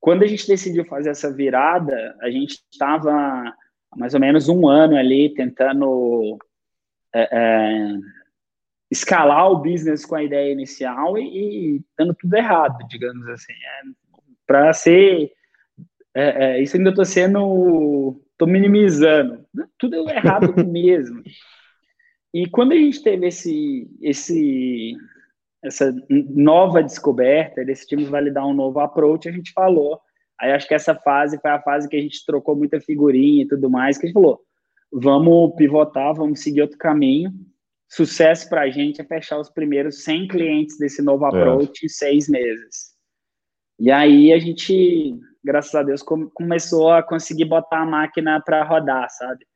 quando 0.00 0.22
a 0.22 0.26
gente 0.26 0.46
decidiu 0.46 0.84
fazer 0.84 1.10
essa 1.10 1.32
virada, 1.32 2.16
a 2.20 2.30
gente 2.30 2.62
estava 2.70 3.54
mais 3.96 4.14
ou 4.14 4.20
menos 4.20 4.48
um 4.48 4.68
ano 4.68 4.96
ali 4.96 5.32
tentando 5.34 6.38
é, 7.14 7.28
é, 7.32 7.94
escalar 8.90 9.50
o 9.50 9.58
business 9.58 10.04
com 10.04 10.14
a 10.14 10.22
ideia 10.22 10.52
inicial 10.52 11.18
e, 11.18 11.76
e 11.76 11.80
dando 11.96 12.14
tudo 12.14 12.34
errado, 12.34 12.86
digamos 12.88 13.26
assim. 13.28 13.52
É, 13.52 13.82
Para 14.46 14.72
ser. 14.72 15.32
É, 16.14 16.44
é, 16.44 16.62
isso 16.62 16.76
ainda 16.76 16.90
estou 16.90 17.04
sendo. 17.04 18.20
Estou 18.32 18.48
minimizando. 18.48 19.44
Tudo 19.78 20.08
errado 20.08 20.54
mesmo. 20.64 21.22
E 22.32 22.48
quando 22.48 22.72
a 22.72 22.76
gente 22.76 23.02
teve 23.02 23.26
esse, 23.26 23.90
esse, 24.00 24.94
essa 25.62 25.94
nova 26.08 26.82
descoberta, 26.82 27.64
decidimos 27.64 28.08
validar 28.08 28.46
um 28.46 28.54
novo 28.54 28.80
approach, 28.80 29.28
a 29.28 29.32
gente 29.32 29.52
falou. 29.52 30.00
Aí 30.40 30.52
acho 30.52 30.68
que 30.68 30.74
essa 30.74 30.94
fase 30.94 31.38
foi 31.40 31.50
a 31.50 31.60
fase 31.60 31.88
que 31.88 31.96
a 31.96 32.00
gente 32.00 32.24
trocou 32.24 32.54
muita 32.54 32.80
figurinha 32.80 33.42
e 33.42 33.48
tudo 33.48 33.68
mais, 33.68 33.98
que 33.98 34.06
a 34.06 34.08
gente 34.08 34.14
falou, 34.14 34.40
vamos 34.92 35.54
pivotar, 35.56 36.14
vamos 36.14 36.40
seguir 36.40 36.62
outro 36.62 36.78
caminho 36.78 37.32
sucesso 37.88 38.48
para 38.48 38.62
a 38.62 38.70
gente 38.70 39.00
é 39.00 39.04
fechar 39.04 39.38
os 39.38 39.48
primeiros 39.48 40.04
100 40.04 40.28
clientes 40.28 40.78
desse 40.78 41.02
novo 41.02 41.24
é. 41.24 41.28
approach 41.28 41.82
é. 41.82 41.86
em 41.86 41.88
seis 41.88 42.28
meses. 42.28 42.92
E 43.80 43.90
aí 43.90 44.32
a 44.32 44.38
gente, 44.38 45.18
graças 45.42 45.74
a 45.74 45.82
Deus, 45.82 46.02
começou 46.02 46.90
a 46.90 47.02
conseguir 47.02 47.46
botar 47.46 47.82
a 47.82 47.86
máquina 47.86 48.40
para 48.44 48.64
rodar, 48.64 49.08
sabe? 49.10 49.46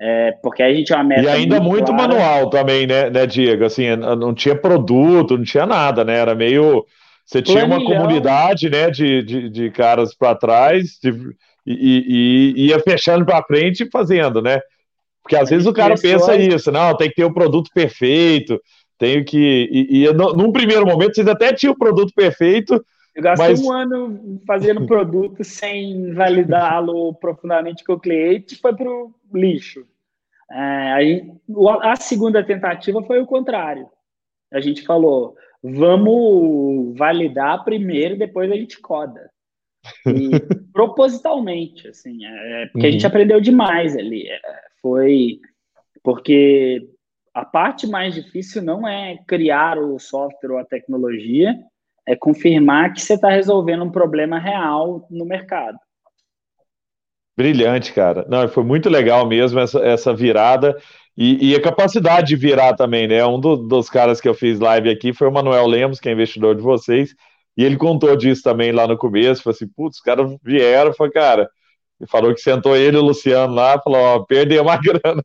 É, 0.00 0.32
porque 0.42 0.62
a 0.62 0.72
gente 0.72 0.84
tinha 0.86 0.98
uma 0.98 1.04
meta. 1.04 1.22
E 1.22 1.28
ainda 1.28 1.60
muito, 1.60 1.92
muito 1.92 1.94
manual 1.94 2.48
também, 2.50 2.86
né, 2.86 3.10
né, 3.10 3.26
Diego? 3.26 3.64
Assim, 3.64 3.96
não 3.96 4.32
tinha 4.32 4.54
produto, 4.54 5.36
não 5.36 5.44
tinha 5.44 5.66
nada, 5.66 6.04
né? 6.04 6.18
Era 6.18 6.34
meio. 6.34 6.86
Você 7.24 7.42
tinha 7.42 7.64
uma 7.64 7.84
comunidade, 7.84 8.70
né, 8.70 8.90
de, 8.90 9.22
de, 9.22 9.50
de 9.50 9.70
caras 9.70 10.14
para 10.14 10.34
trás 10.34 10.98
de, 11.02 11.10
e, 11.66 11.74
e, 11.74 12.54
e 12.56 12.66
ia 12.68 12.80
fechando 12.80 13.26
para 13.26 13.42
frente 13.42 13.82
e 13.82 13.90
fazendo, 13.90 14.40
né? 14.40 14.60
Porque 15.22 15.36
às 15.36 15.50
vezes 15.50 15.66
o 15.66 15.72
cara 15.72 15.94
pensa 15.94 16.34
isso, 16.36 16.72
não, 16.72 16.96
tem 16.96 17.10
que 17.10 17.16
ter 17.16 17.24
o 17.24 17.28
um 17.28 17.34
produto 17.34 17.70
perfeito, 17.74 18.58
tenho 18.98 19.24
que. 19.24 19.68
E, 19.70 20.04
e 20.04 20.12
num 20.12 20.50
primeiro 20.50 20.86
momento, 20.86 21.14
vocês 21.14 21.28
até 21.28 21.52
tinham 21.52 21.74
o 21.74 21.78
produto 21.78 22.12
perfeito. 22.14 22.82
Eu 23.18 23.22
gastei 23.24 23.48
mas... 23.48 23.60
um 23.62 23.72
ano 23.72 24.40
fazendo 24.46 24.86
produto 24.86 25.42
sem 25.42 26.12
validá-lo 26.14 27.12
profundamente 27.14 27.82
com 27.82 27.94
o 27.94 28.00
cliente, 28.00 28.54
foi 28.54 28.72
para 28.76 28.88
o 28.88 29.12
lixo. 29.34 29.84
É, 30.48 30.92
aí, 30.92 31.32
a 31.82 31.96
segunda 31.96 32.44
tentativa 32.44 33.02
foi 33.02 33.20
o 33.20 33.26
contrário. 33.26 33.90
A 34.52 34.60
gente 34.60 34.82
falou, 34.82 35.34
vamos 35.60 36.96
validar 36.96 37.64
primeiro, 37.64 38.16
depois 38.16 38.52
a 38.52 38.54
gente 38.54 38.80
coda. 38.80 39.28
E 40.06 40.30
propositalmente, 40.72 41.88
assim, 41.88 42.24
é, 42.24 42.66
porque 42.66 42.86
uhum. 42.86 42.88
a 42.88 42.92
gente 42.92 43.02
uhum. 43.02 43.08
aprendeu 43.08 43.40
demais 43.40 43.96
ali. 43.96 44.28
É, 44.28 44.40
foi 44.80 45.40
porque 46.04 46.88
a 47.34 47.44
parte 47.44 47.84
mais 47.84 48.14
difícil 48.14 48.62
não 48.62 48.86
é 48.86 49.18
criar 49.26 49.76
o 49.76 49.98
software 49.98 50.52
ou 50.52 50.58
a 50.58 50.64
tecnologia, 50.64 51.58
é 52.08 52.16
confirmar 52.16 52.94
que 52.94 53.02
você 53.02 53.14
está 53.14 53.28
resolvendo 53.28 53.84
um 53.84 53.90
problema 53.90 54.38
real 54.38 55.06
no 55.10 55.26
mercado. 55.26 55.78
Brilhante, 57.36 57.92
cara. 57.92 58.26
Não, 58.28 58.48
foi 58.48 58.64
muito 58.64 58.88
legal 58.88 59.26
mesmo 59.26 59.60
essa, 59.60 59.78
essa 59.80 60.14
virada 60.14 60.74
e, 61.16 61.50
e 61.50 61.54
a 61.54 61.60
capacidade 61.60 62.28
de 62.28 62.36
virar 62.36 62.74
também, 62.74 63.06
né? 63.06 63.24
Um 63.26 63.38
do, 63.38 63.56
dos 63.56 63.90
caras 63.90 64.22
que 64.22 64.28
eu 64.28 64.32
fiz 64.32 64.58
live 64.58 64.88
aqui 64.88 65.12
foi 65.12 65.28
o 65.28 65.32
Manuel 65.32 65.66
Lemos, 65.66 66.00
que 66.00 66.08
é 66.08 66.12
investidor 66.12 66.56
de 66.56 66.62
vocês, 66.62 67.14
e 67.56 67.62
ele 67.62 67.76
contou 67.76 68.16
disso 68.16 68.42
também 68.42 68.72
lá 68.72 68.86
no 68.86 68.96
começo. 68.96 69.42
Falou 69.42 69.54
assim: 69.54 69.68
putz, 69.68 69.98
os 69.98 70.02
caras 70.02 70.34
vieram, 70.42 70.94
foi, 70.94 71.10
cara, 71.10 71.48
e 72.00 72.06
falou 72.06 72.34
que 72.34 72.40
sentou 72.40 72.74
ele 72.74 72.96
e 72.96 73.00
o 73.00 73.04
Luciano 73.04 73.52
lá, 73.54 73.78
falou, 73.82 74.00
ó, 74.00 74.20
perdeu 74.20 74.62
uma 74.62 74.78
grana, 74.80 75.22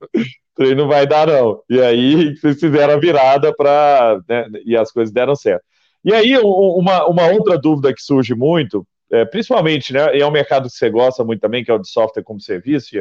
treino 0.53 0.83
não 0.83 0.87
vai 0.87 1.07
dar 1.07 1.27
não. 1.27 1.61
E 1.69 1.79
aí 1.79 2.35
vocês 2.35 2.59
fizeram 2.59 2.95
a 2.95 2.99
virada 2.99 3.55
para, 3.55 4.19
né, 4.27 4.47
e 4.65 4.75
as 4.75 4.91
coisas 4.91 5.13
deram 5.13 5.35
certo. 5.35 5.63
E 6.03 6.13
aí 6.13 6.37
uma, 6.37 7.07
uma 7.07 7.27
outra 7.27 7.57
dúvida 7.57 7.93
que 7.93 8.01
surge 8.01 8.35
muito, 8.35 8.85
é, 9.11 9.23
principalmente, 9.25 9.93
né, 9.93 10.17
e 10.17 10.21
é 10.21 10.27
um 10.27 10.31
mercado 10.31 10.67
que 10.67 10.75
você 10.75 10.89
gosta 10.89 11.23
muito 11.23 11.39
também, 11.39 11.63
que 11.63 11.71
é 11.71 11.73
o 11.73 11.79
de 11.79 11.89
software 11.89 12.23
como 12.23 12.41
serviço, 12.41 12.95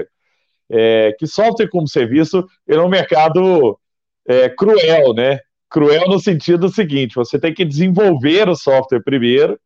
é, 0.71 1.15
que 1.19 1.27
software 1.27 1.69
como 1.69 1.89
serviço 1.89 2.47
é 2.69 2.79
um 2.79 2.89
mercado 2.89 3.79
é, 4.27 4.49
cruel, 4.49 5.15
né? 5.15 5.41
Cruel 5.69 6.07
no 6.07 6.19
sentido 6.19 6.69
seguinte, 6.69 7.15
você 7.15 7.39
tem 7.39 7.53
que 7.53 7.65
desenvolver 7.65 8.49
o 8.49 8.55
software 8.55 9.03
primeiro, 9.03 9.59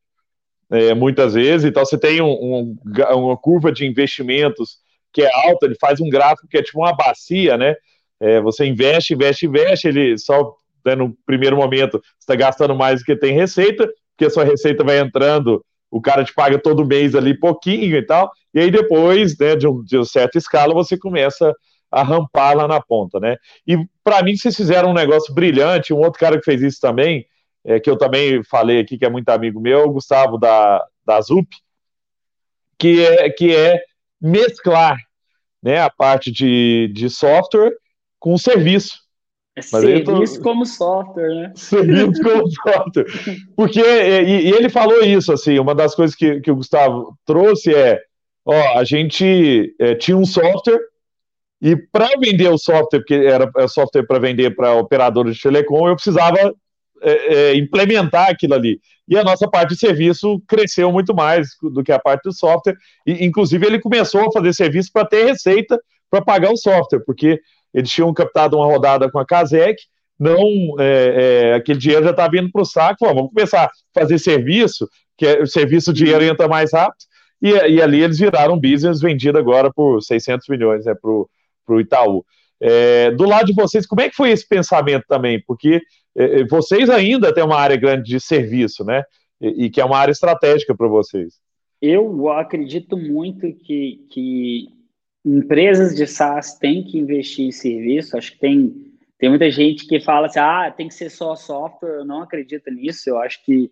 é, 0.71 0.95
muitas 0.95 1.35
vezes. 1.35 1.65
Então, 1.65 1.85
você 1.85 1.99
tem 1.99 2.21
um, 2.21 2.31
um, 2.31 2.77
uma 3.15 3.37
curva 3.37 3.73
de 3.73 3.87
investimentos 3.87 4.79
que 5.13 5.23
é 5.23 5.49
alta, 5.49 5.67
ele 5.67 5.77
faz 5.81 6.01
um 6.01 6.09
gráfico 6.09 6.49
que 6.49 6.59
é 6.59 6.63
tipo 6.63 6.79
uma 6.79 6.95
bacia, 6.95 7.57
né? 7.57 7.75
É, 8.21 8.41
você 8.41 8.67
investe, 8.67 9.15
investe, 9.15 9.47
investe, 9.47 9.89
ele 9.89 10.19
só 10.19 10.55
né, 10.87 10.95
no 10.95 11.17
primeiro 11.27 11.57
momento 11.57 12.01
está 12.19 12.35
gastando 12.35 12.75
mais 12.75 13.01
do 13.01 13.05
que 13.05 13.17
tem 13.17 13.35
receita, 13.35 13.87
porque 14.17 14.27
a 14.27 14.31
sua 14.31 14.45
receita 14.45 14.85
vai 14.85 14.99
entrando, 14.99 15.65
o 15.91 16.01
cara 16.01 16.25
te 16.25 16.33
paga 16.33 16.59
todo 16.59 16.87
mês 16.87 17.15
ali 17.15 17.39
pouquinho 17.39 17.97
e 17.97 18.03
tal, 18.03 18.31
e 18.55 18.61
aí 18.61 18.71
depois, 18.71 19.37
né, 19.39 19.57
de, 19.57 19.67
um, 19.67 19.83
de 19.83 19.97
uma 19.97 20.05
certa 20.05 20.39
escala, 20.39 20.73
você 20.73 20.97
começa 20.97 21.53
a 21.91 22.03
rampar 22.03 22.57
lá 22.57 22.67
na 22.67 22.81
ponta, 22.81 23.21
né? 23.21 23.37
E 23.67 23.77
para 24.03 24.23
mim, 24.23 24.37
vocês 24.37 24.57
fizeram 24.57 24.91
um 24.91 24.95
negócio 24.95 25.33
brilhante, 25.33 25.93
um 25.93 25.99
outro 25.99 26.19
cara 26.19 26.39
que 26.39 26.45
fez 26.45 26.63
isso 26.63 26.81
também, 26.81 27.27
é, 27.65 27.81
que 27.81 27.89
eu 27.89 27.97
também 27.97 28.43
falei 28.45 28.81
aqui, 28.81 28.99
que 28.99 29.05
é 29.05 29.11
muito 29.11 29.29
amigo 29.29 29.61
meu, 29.61 29.85
o 29.85 29.93
Gustavo 29.93 30.39
da, 30.39 30.85
da 31.05 31.21
ZUP, 31.21 31.49
que 32.79 33.05
é, 33.05 33.31
que 33.31 33.55
é 33.55 33.81
mesclar 34.21 34.99
né, 35.63 35.81
a 35.81 35.91
parte 35.91 36.31
de, 36.31 36.91
de 36.95 37.09
software 37.09 37.73
com 38.19 38.37
serviço. 38.37 39.06
É 39.57 39.63
serviço 39.63 40.37
tô... 40.37 40.43
como 40.43 40.67
software, 40.67 41.35
né? 41.35 41.53
Serviço 41.57 42.23
como 42.23 42.51
software. 42.51 43.07
Porque, 43.57 43.81
e, 43.81 44.49
e, 44.49 44.53
ele 44.53 44.69
falou 44.69 45.03
isso, 45.03 45.33
assim, 45.33 45.59
uma 45.59 45.75
das 45.75 45.95
coisas 45.95 46.15
que, 46.15 46.41
que 46.41 46.51
o 46.51 46.57
Gustavo 46.57 47.17
trouxe 47.25 47.75
é, 47.75 47.99
ó, 48.45 48.79
a 48.79 48.85
gente 48.85 49.75
é, 49.81 49.95
tinha 49.95 50.17
um 50.17 50.27
software, 50.27 50.81
e 51.61 51.75
para 51.75 52.09
vender 52.21 52.49
o 52.49 52.59
software, 52.59 53.01
porque 53.01 53.15
era 53.15 53.51
é 53.57 53.67
software 53.67 54.07
para 54.07 54.19
vender 54.19 54.55
para 54.55 54.75
operadores 54.75 55.37
de 55.37 55.43
telecom, 55.43 55.89
eu 55.89 55.97
precisava 55.97 56.55
é, 57.03 57.35
é, 57.35 57.57
implementar 57.57 58.31
aquilo 58.31 58.55
ali. 58.55 58.79
E 59.09 59.17
a 59.17 59.25
nossa 59.25 59.49
parte 59.49 59.71
de 59.71 59.79
serviço 59.79 60.41
cresceu 60.47 60.93
muito 60.93 61.15
mais 61.15 61.49
do 61.63 61.83
que 61.83 61.93
a 61.93 61.99
parte 61.99 62.25
do 62.25 62.33
software. 62.33 62.77
E, 63.07 63.25
inclusive, 63.25 63.67
ele 63.67 63.81
começou 63.81 64.27
a 64.27 64.33
fazer 64.33 64.53
serviço 64.53 64.91
para 64.93 65.07
ter 65.07 65.25
receita 65.25 65.81
para 66.11 66.23
pagar 66.23 66.53
o 66.53 66.57
software, 66.57 67.03
porque 67.05 67.41
eles 67.73 67.91
tinham 67.91 68.13
captado 68.13 68.57
uma 68.57 68.67
rodada 68.67 69.11
com 69.11 69.19
a 69.19 69.27
Casec, 69.27 69.77
não 70.19 70.77
é, 70.79 71.51
é, 71.51 71.55
aquele 71.55 71.79
dinheiro 71.79 72.05
já 72.05 72.11
está 72.11 72.27
vindo 72.29 72.51
para 72.51 72.63
o 72.63 72.65
saco. 72.65 73.07
vamos 73.07 73.33
começar 73.33 73.65
a 73.65 73.71
fazer 73.93 74.19
serviço, 74.19 74.89
que 75.17 75.27
é, 75.27 75.43
o 75.43 75.47
serviço 75.47 75.91
o 75.91 75.95
dinheiro 75.95 76.25
entra 76.25 76.49
mais 76.49 76.73
rápido. 76.73 77.05
E, 77.43 77.51
e 77.51 77.83
ali 77.83 78.03
eles 78.03 78.19
viraram 78.19 78.59
business 78.59 79.01
vendido 79.01 79.39
agora 79.39 79.71
por 79.73 80.03
600 80.03 80.49
milhões 80.49 80.87
né, 80.87 80.95
para 80.95 81.11
o 81.75 81.81
Itaú. 81.81 82.25
É, 82.59 83.11
do 83.11 83.25
lado 83.25 83.47
de 83.47 83.53
vocês, 83.53 83.87
como 83.87 84.01
é 84.01 84.09
que 84.09 84.17
foi 84.17 84.31
esse 84.31 84.49
pensamento 84.49 85.05
também? 85.07 85.43
Porque 85.47 85.83
é, 86.17 86.41
é, 86.41 86.45
vocês 86.47 86.89
ainda 86.89 87.33
têm 87.33 87.45
uma 87.45 87.59
área 87.59 87.77
grande 87.77 88.05
de 88.09 88.19
serviço, 88.19 88.85
né? 88.85 89.03
E, 89.39 89.67
e 89.67 89.71
que 89.71 89.81
é 89.81 89.85
uma 89.85 89.99
área 89.99 90.13
estratégica 90.13 90.75
para 90.75 90.89
vocês. 90.89 91.35
Eu 91.81 92.31
acredito 92.31 92.97
muito 92.97 93.53
que, 93.53 94.07
que 94.11 94.69
empresas 95.27 95.97
de 95.97 96.07
SaaS 96.07 96.57
têm 96.57 96.85
que 96.85 96.99
investir 96.99 97.47
em 97.47 97.53
serviço. 97.53 98.17
Acho 98.17 98.33
que 98.33 98.39
tem, 98.39 98.95
tem 99.19 99.29
muita 99.29 99.51
gente 99.51 99.87
que 99.87 100.01
fala 100.01 100.29
assim: 100.29 100.39
ah, 100.39 100.73
tem 100.75 100.87
que 100.87 100.95
ser 100.95 101.11
só 101.11 101.35
software. 101.35 101.99
Eu 101.99 102.05
não 102.05 102.23
acredito 102.23 102.71
nisso. 102.71 103.11
Eu 103.11 103.19
acho 103.19 103.45
que 103.45 103.71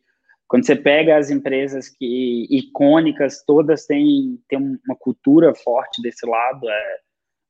quando 0.48 0.66
você 0.66 0.74
pega 0.74 1.16
as 1.16 1.30
empresas 1.30 1.88
que 1.88 2.46
icônicas, 2.50 3.44
todas 3.46 3.86
têm, 3.86 4.38
têm 4.48 4.58
uma 4.58 4.96
cultura 4.98 5.54
forte 5.54 6.02
desse 6.02 6.26
lado. 6.26 6.68
É, 6.68 6.96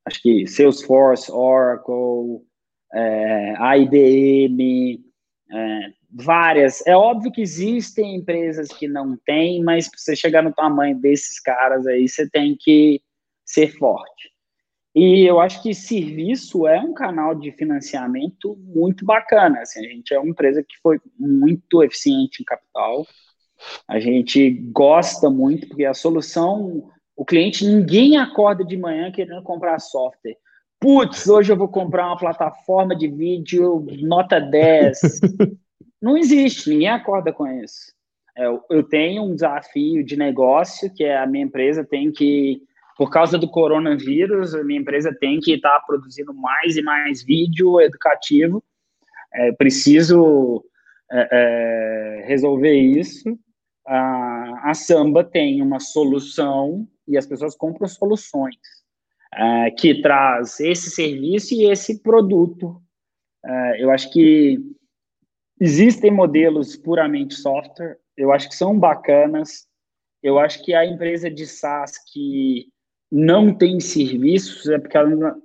acho 0.07 0.20
que 0.20 0.46
Salesforce, 0.46 1.32
Oracle, 1.32 2.42
é, 2.92 3.55
IBM, 3.78 5.02
é, 5.50 5.78
várias. 6.12 6.86
É 6.86 6.94
óbvio 6.94 7.32
que 7.32 7.40
existem 7.40 8.16
empresas 8.16 8.68
que 8.68 8.86
não 8.86 9.16
têm, 9.24 9.62
mas 9.62 9.88
para 9.88 9.98
você 9.98 10.14
chegar 10.14 10.42
no 10.42 10.52
tamanho 10.52 11.00
desses 11.00 11.40
caras 11.40 11.86
aí, 11.86 12.07
você 12.07 12.28
tem 12.28 12.55
que 12.59 13.00
ser 13.45 13.68
forte. 13.78 14.32
E 14.95 15.28
eu 15.28 15.40
acho 15.40 15.62
que 15.62 15.74
serviço 15.74 16.66
é 16.68 16.80
um 16.80 16.95
canal 16.95 17.34
de 17.34 17.51
financiamento 17.53 18.57
muito 18.61 19.05
bacana. 19.05 19.61
Assim, 19.61 19.84
a 19.84 19.88
gente 19.88 20.14
é 20.14 20.18
uma 20.18 20.30
empresa 20.30 20.62
que 20.62 20.78
foi 20.80 21.01
muito 21.18 21.82
eficiente 21.82 22.42
em 22.42 22.45
capital. 22.45 23.05
A 23.88 23.99
gente 23.99 24.51
gosta 24.72 25.28
muito, 25.28 25.68
porque 25.68 25.84
a 25.84 25.95
solução 25.95 26.90
o 27.16 27.24
cliente, 27.24 27.64
ninguém 27.64 28.16
acorda 28.16 28.64
de 28.64 28.76
manhã 28.76 29.11
querendo 29.11 29.42
comprar 29.42 29.78
software. 29.78 30.36
Putz, 30.80 31.28
hoje 31.28 31.53
eu 31.53 31.57
vou 31.57 31.68
comprar 31.68 32.09
uma 32.09 32.18
plataforma 32.18 32.95
de 32.95 33.09
vídeo 33.09 33.86
nota 34.03 34.40
10. 34.40 34.99
Não 36.03 36.16
existe, 36.16 36.68
ninguém 36.68 36.88
acorda 36.88 37.32
com 37.32 37.47
isso. 37.47 37.95
É, 38.36 38.47
eu 38.47 38.82
tenho 38.82 39.22
um 39.22 39.34
desafio 39.34 40.05
de 40.05 40.16
negócio 40.16 40.92
que 40.92 41.05
é 41.05 41.16
a 41.16 41.26
minha 41.26 41.45
empresa 41.45 41.84
tem 41.84 42.11
que, 42.11 42.61
por 42.97 43.11
causa 43.11 43.36
do 43.36 43.49
coronavírus, 43.49 44.55
a 44.55 44.62
minha 44.62 44.80
empresa 44.80 45.16
tem 45.18 45.40
que 45.40 45.55
estar 45.55 45.70
tá 45.70 45.84
produzindo 45.86 46.32
mais 46.32 46.76
e 46.76 46.82
mais 46.82 47.22
vídeo 47.22 47.80
educativo. 47.80 48.62
é 49.32 49.53
preciso 49.53 50.64
é, 51.11 51.28
é, 51.30 52.26
resolver 52.26 52.74
isso. 52.74 53.38
A, 53.86 54.70
a 54.70 54.74
Samba 54.74 55.24
tem 55.24 55.61
uma 55.61 55.80
solução 55.80 56.88
e 57.07 57.18
as 57.18 57.26
pessoas 57.26 57.55
compram 57.57 57.86
soluções 57.86 58.57
é, 59.34 59.70
que 59.70 60.01
traz 60.01 60.61
esse 60.61 60.90
serviço 60.90 61.55
e 61.55 61.70
esse 61.70 62.01
produto. 62.01 62.80
É, 63.45 63.82
eu 63.82 63.90
acho 63.90 64.11
que 64.12 64.59
existem 65.61 66.11
modelos 66.11 66.76
puramente 66.76 67.34
software, 67.34 67.99
eu 68.16 68.32
acho 68.32 68.49
que 68.49 68.57
são 68.57 68.78
bacanas. 68.78 69.66
Eu 70.22 70.38
acho 70.38 70.64
que 70.64 70.72
a 70.72 70.86
empresa 70.86 71.30
de 71.30 71.47
SaaS 71.47 71.92
que 72.11 72.68
não 73.16 73.54
tem 73.54 73.78
serviços 73.78 74.68
é 74.68 74.76
porque 74.76 74.96
ela, 74.96 75.36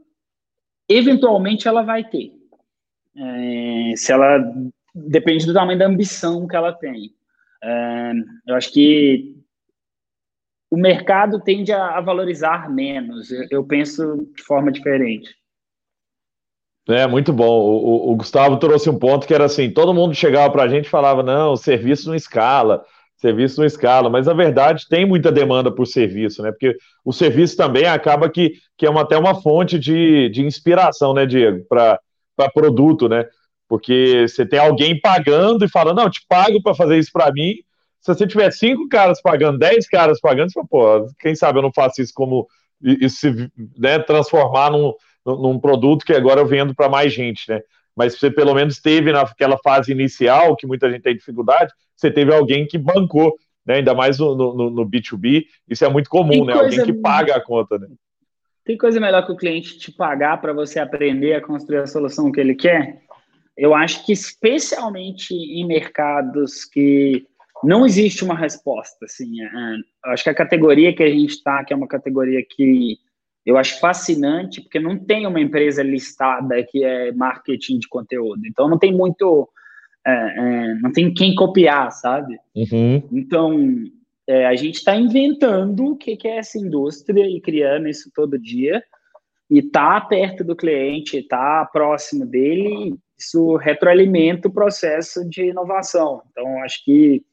eventualmente 0.89 1.67
ela 1.67 1.83
vai 1.83 2.03
ter. 2.03 2.33
É, 3.15 3.93
se 3.95 4.11
ela 4.11 4.39
depende 4.95 5.45
do 5.45 5.53
tamanho 5.53 5.77
da 5.77 5.85
ambição 5.85 6.47
que 6.47 6.55
ela 6.55 6.73
tem. 6.73 7.13
É, 7.63 8.11
eu 8.47 8.55
acho 8.55 8.73
que 8.73 9.35
o 10.71 10.77
mercado 10.77 11.39
tende 11.41 11.71
a, 11.71 11.97
a 11.97 12.01
valorizar 12.01 12.71
menos. 12.71 13.29
Eu, 13.29 13.45
eu, 13.51 13.63
penso 13.63 14.27
de 14.35 14.41
forma 14.41 14.71
diferente. 14.71 15.29
É, 16.87 17.05
muito 17.05 17.31
bom. 17.31 17.45
O, 17.45 18.07
o, 18.07 18.11
o, 18.11 18.15
Gustavo 18.15 18.57
trouxe 18.57 18.89
um 18.89 18.97
ponto 18.97 19.27
que 19.27 19.33
era 19.33 19.45
assim: 19.45 19.69
todo 19.69 19.93
mundo 19.93 20.15
chegava 20.15 20.51
para 20.51 20.63
a 20.63 20.67
gente 20.67 20.85
e 20.85 20.89
falava, 20.89 21.21
não, 21.21 21.51
o 21.51 21.57
serviço 21.57 22.07
não 22.07 22.15
escala, 22.15 22.83
serviço 23.19 23.59
não 23.59 23.67
escala, 23.67 24.09
mas 24.09 24.27
na 24.27 24.33
verdade 24.33 24.87
tem 24.87 25.05
muita 25.05 25.31
demanda 25.31 25.69
por 25.69 25.85
serviço, 25.85 26.41
né? 26.41 26.51
Porque 26.51 26.77
o 27.03 27.11
serviço 27.11 27.57
também 27.57 27.85
acaba 27.85 28.29
que, 28.29 28.53
que 28.77 28.85
é 28.85 28.89
uma, 28.89 29.01
até 29.01 29.17
uma 29.17 29.41
fonte 29.41 29.77
de, 29.77 30.29
de 30.29 30.45
inspiração, 30.45 31.13
né, 31.13 31.25
Diego, 31.25 31.65
para 31.67 31.99
produto, 32.53 33.09
né? 33.09 33.25
Porque 33.67 34.25
você 34.27 34.45
tem 34.45 34.57
alguém 34.57 34.99
pagando 34.99 35.65
e 35.65 35.69
falando, 35.69 35.97
não, 35.97 36.09
te 36.09 36.25
pago 36.27 36.63
para 36.63 36.73
fazer 36.73 36.97
isso 36.97 37.11
para 37.11 37.31
mim. 37.31 37.55
Se 37.99 38.13
você 38.13 38.25
tiver 38.25 38.49
cinco 38.51 38.87
caras 38.87 39.21
pagando, 39.21 39.59
dez 39.59 39.87
caras 39.87 40.21
pagando, 40.21 40.49
você 40.49 40.53
fala, 40.53 40.67
pô, 40.69 41.13
quem 41.19 41.35
sabe 41.35 41.59
eu 41.59 41.63
não 41.63 41.73
faço 41.73 42.01
isso 42.01 42.13
como 42.15 42.47
isso 42.81 43.17
se 43.17 43.51
né, 43.77 43.99
transformar 43.99 44.71
num, 44.71 44.93
num 45.25 45.59
produto 45.59 46.05
que 46.05 46.13
agora 46.13 46.39
eu 46.39 46.47
vendo 46.47 46.73
para 46.73 46.87
mais 46.87 47.13
gente, 47.13 47.49
né? 47.49 47.59
Mas 47.93 48.17
você 48.17 48.31
pelo 48.31 48.53
menos 48.53 48.79
teve 48.79 49.11
naquela 49.11 49.57
fase 49.57 49.91
inicial, 49.91 50.55
que 50.55 50.65
muita 50.65 50.89
gente 50.89 51.01
tem 51.01 51.17
dificuldade, 51.17 51.73
você 51.99 52.11
teve 52.11 52.33
alguém 52.33 52.65
que 52.65 52.77
bancou, 52.77 53.35
né? 53.65 53.75
Ainda 53.75 53.93
mais 53.93 54.17
no, 54.19 54.35
no, 54.35 54.69
no 54.69 54.89
B2B, 54.89 55.45
isso 55.67 55.83
é 55.83 55.89
muito 55.89 56.09
comum, 56.09 56.31
tem 56.31 56.45
né? 56.45 56.53
Alguém 56.53 56.83
que 56.83 56.93
paga 56.93 57.35
a 57.35 57.41
conta, 57.41 57.77
né? 57.77 57.87
Tem 58.63 58.77
coisa 58.77 58.99
melhor 58.99 59.25
que 59.25 59.31
o 59.31 59.37
cliente 59.37 59.77
te 59.77 59.91
pagar 59.91 60.39
para 60.39 60.53
você 60.53 60.79
aprender 60.79 61.33
a 61.33 61.41
construir 61.41 61.79
a 61.79 61.87
solução 61.87 62.31
que 62.31 62.39
ele 62.39 62.55
quer? 62.55 63.01
Eu 63.57 63.73
acho 63.73 64.05
que 64.05 64.13
especialmente 64.13 65.33
em 65.33 65.65
mercados 65.65 66.65
que 66.65 67.25
não 67.63 67.85
existe 67.85 68.23
uma 68.23 68.35
resposta, 68.35 69.05
assim, 69.05 69.41
é, 69.41 69.45
é 69.45 70.11
acho 70.11 70.23
que 70.23 70.29
a 70.29 70.35
categoria 70.35 70.95
que 70.95 71.03
a 71.03 71.09
gente 71.09 71.31
está, 71.31 71.63
que 71.63 71.73
é 71.73 71.75
uma 71.75 71.87
categoria 71.87 72.41
que 72.47 72.97
eu 73.45 73.57
acho 73.57 73.79
fascinante, 73.79 74.61
porque 74.61 74.79
não 74.79 74.97
tem 74.97 75.25
uma 75.25 75.41
empresa 75.41 75.81
listada 75.81 76.63
que 76.63 76.83
é 76.83 77.11
marketing 77.11 77.79
de 77.79 77.87
conteúdo, 77.87 78.45
então 78.45 78.69
não 78.69 78.77
tem 78.77 78.93
muito, 78.93 79.49
é, 80.09 80.35
é, 80.37 80.75
não 80.75 80.91
tem 80.91 81.13
quem 81.13 81.35
copiar, 81.35 81.91
sabe? 81.91 82.37
Uhum. 82.55 83.03
Então, 83.11 83.83
é, 84.27 84.45
a 84.45 84.55
gente 84.55 84.75
está 84.75 84.95
inventando 84.95 85.91
o 85.91 85.97
que, 85.97 86.15
que, 86.15 86.27
é 86.27 86.37
essa 86.37 86.57
indústria 86.57 87.25
e 87.25 87.41
criando 87.41 87.87
isso 87.87 88.11
todo 88.13 88.37
dia, 88.39 88.83
e 89.49 89.61
tá 89.61 89.99
perto 90.01 90.43
do 90.43 90.55
cliente, 90.55 91.23
tá 91.23 91.67
próximo 91.71 92.25
dele, 92.25 92.95
isso 93.17 93.55
retroalimenta 93.55 94.47
o 94.47 94.53
processo 94.53 95.27
de 95.27 95.45
inovação. 95.49 96.21
Então, 96.31 96.63
acho 96.63 96.83
que 96.85 97.23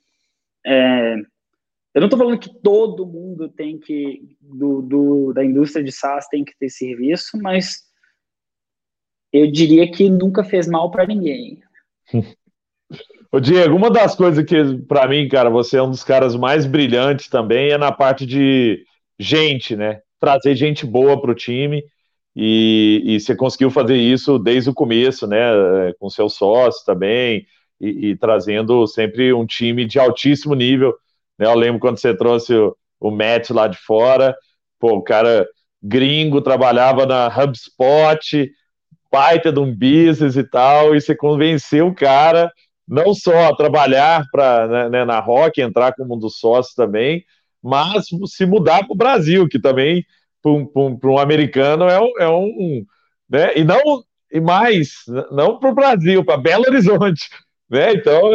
é, 0.65 1.17
eu 1.97 2.01
não 2.01 2.09
estou 2.09 2.19
falando 2.19 2.39
que 2.39 2.53
todo 2.61 3.07
mundo 3.07 3.49
tem 3.49 3.79
que, 3.79 4.37
do, 4.39 4.83
do, 4.83 5.33
da 5.33 5.43
indústria 5.43 5.83
de 5.83 5.91
SaaS 5.91 6.29
tem 6.29 6.45
que 6.45 6.57
ter 6.59 6.69
serviço, 6.69 7.39
mas 7.41 7.85
eu 9.33 9.51
diria 9.51 9.91
que 9.91 10.11
nunca 10.11 10.45
fez 10.45 10.67
mal 10.67 10.91
para 10.91 11.07
ninguém. 11.07 11.63
Ô 13.33 13.41
Diego, 13.41 13.77
uma 13.77 13.91
das 13.91 14.15
coisas 14.15 14.45
que, 14.45 14.79
para 14.89 15.07
mim, 15.09 15.29
cara, 15.29 15.51
você 15.51 15.77
é 15.77 15.83
um 15.83 15.91
dos 15.91 16.05
caras 16.05 16.35
mais 16.37 16.65
brilhantes 16.65 17.29
também, 17.29 17.71
é 17.71 17.79
na 17.79 17.93
parte 17.93 18.25
de 18.25 18.85
gente, 19.19 19.77
né? 19.77 20.01
Trazer 20.21 20.55
gente 20.55 20.87
boa 20.87 21.21
para 21.21 21.33
o 21.33 21.35
time. 21.35 21.85
E, 22.35 23.03
e, 23.05 23.21
você 23.21 23.35
conseguiu 23.35 23.71
fazer 23.71 23.97
isso 23.97 24.39
desde 24.39 24.71
o 24.71 24.75
começo, 24.75 25.27
né? 25.27 25.39
Com 25.99 26.09
seu 26.09 26.29
sócio 26.29 26.85
também, 26.85 27.47
e, 27.81 28.11
e 28.11 28.17
trazendo 28.17 28.87
sempre 28.87 29.33
um 29.33 29.47
time 29.47 29.85
de 29.85 29.99
altíssimo 29.99 30.55
nível. 30.55 30.95
Né? 31.39 31.47
Eu 31.47 31.55
lembro 31.55 31.81
quando 31.81 31.99
você 31.99 32.17
trouxe 32.17 32.55
o, 32.55 32.77
o 33.01 33.11
Matt 33.11 33.51
lá 33.51 33.67
de 33.69 33.79
fora, 33.79 34.37
pô, 34.79 34.95
o 34.97 35.03
cara 35.03 35.47
gringo, 35.83 36.41
trabalhava 36.41 37.07
na 37.07 37.27
HubSpot, 37.27 38.51
baita 39.11 39.53
de 39.53 39.61
um 39.61 39.75
business 39.75 40.37
e 40.37 40.45
tal, 40.45 40.95
e 40.95 41.01
você 41.01 41.15
convenceu 41.15 41.89
o 41.89 41.95
cara 41.95 42.51
não 42.89 43.15
só 43.15 43.55
trabalhar 43.55 44.25
para 44.31 44.67
né, 44.69 44.89
né, 44.89 45.05
na 45.05 45.21
Rock, 45.21 45.61
entrar 45.61 45.93
como 45.95 46.15
um 46.15 46.19
dos 46.19 46.39
sócios 46.39 46.75
também, 46.75 47.25
mas 47.63 48.07
se 48.27 48.47
mudar 48.47 48.85
para 48.85 48.93
o 48.93 48.97
Brasil, 48.97 49.49
que 49.49 49.59
também 49.59 50.05
para 50.43 51.11
um, 51.11 51.19
americano 51.19 51.85
é 51.85 52.01
um, 52.01 52.13
é 52.19 52.29
um 52.29 52.85
né? 53.29 53.57
E 53.57 53.65
não 53.65 53.81
e 54.33 54.41
mais, 54.41 54.91
não 55.31 55.59
para 55.59 55.71
o 55.71 55.75
Brasil, 55.75 56.25
para 56.25 56.37
Belo 56.37 56.65
Horizonte, 56.67 57.29
né? 57.71 57.93
Então, 57.95 58.31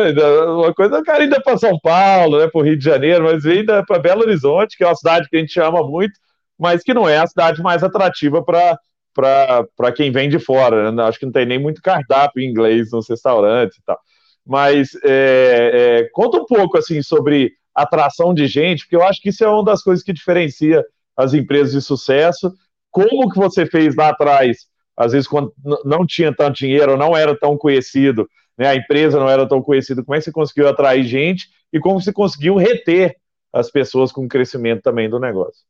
uma 0.59 0.73
coisa 0.73 0.97
é 0.97 0.99
o 0.99 1.03
cara 1.03 1.23
ainda 1.23 1.41
para 1.41 1.57
São 1.57 1.77
Paulo, 1.79 2.39
né? 2.39 2.47
Para 2.47 2.61
o 2.61 2.63
Rio 2.63 2.77
de 2.77 2.83
Janeiro, 2.83 3.25
mas 3.25 3.45
ainda 3.45 3.83
para 3.85 3.99
Belo 3.99 4.21
Horizonte, 4.21 4.77
que 4.77 4.83
é 4.83 4.87
uma 4.87 4.95
cidade 4.95 5.27
que 5.29 5.37
a 5.37 5.39
gente 5.39 5.59
ama 5.59 5.83
muito, 5.83 6.13
mas 6.59 6.83
que 6.83 6.93
não 6.93 7.07
é 7.07 7.17
a 7.17 7.27
cidade 7.27 7.61
mais 7.61 7.83
atrativa 7.83 8.43
para 8.43 8.77
para 9.13 9.91
quem 9.93 10.09
vem 10.09 10.29
de 10.29 10.39
fora. 10.39 10.89
Né? 10.91 11.03
Acho 11.03 11.19
que 11.19 11.25
não 11.25 11.33
tem 11.33 11.45
nem 11.45 11.59
muito 11.59 11.81
cardápio 11.81 12.41
em 12.41 12.49
inglês 12.49 12.91
nos 12.91 13.09
restaurantes 13.09 13.77
e 13.77 13.83
tal. 13.83 13.99
Mas 14.45 14.91
é, 15.03 16.01
é, 16.03 16.09
conta 16.11 16.37
um 16.37 16.45
pouco 16.45 16.77
assim 16.77 17.01
sobre 17.01 17.53
atração 17.73 18.33
de 18.33 18.47
gente, 18.47 18.83
porque 18.83 18.95
eu 18.95 19.03
acho 19.03 19.21
que 19.21 19.29
isso 19.29 19.43
é 19.43 19.47
uma 19.47 19.63
das 19.63 19.81
coisas 19.81 20.03
que 20.03 20.11
diferencia 20.13 20.83
as 21.15 21.33
empresas 21.33 21.71
de 21.71 21.81
sucesso. 21.81 22.53
Como 22.89 23.29
que 23.29 23.37
você 23.37 23.65
fez 23.65 23.95
lá 23.95 24.09
atrás, 24.09 24.67
às 24.97 25.13
vezes 25.13 25.27
quando 25.27 25.53
não 25.85 26.05
tinha 26.05 26.35
tanto 26.35 26.57
dinheiro, 26.57 26.97
não 26.97 27.15
era 27.15 27.37
tão 27.37 27.57
conhecido, 27.57 28.27
né, 28.57 28.67
a 28.67 28.75
empresa 28.75 29.19
não 29.19 29.29
era 29.29 29.47
tão 29.47 29.61
conhecida, 29.61 30.03
como 30.03 30.15
é 30.15 30.19
que 30.19 30.25
você 30.25 30.31
conseguiu 30.31 30.67
atrair 30.67 31.03
gente 31.03 31.47
e 31.71 31.79
como 31.79 32.01
você 32.01 32.11
conseguiu 32.11 32.57
reter 32.57 33.15
as 33.53 33.71
pessoas 33.71 34.11
com 34.11 34.25
o 34.25 34.27
crescimento 34.27 34.81
também 34.81 35.09
do 35.09 35.19
negócio? 35.19 35.63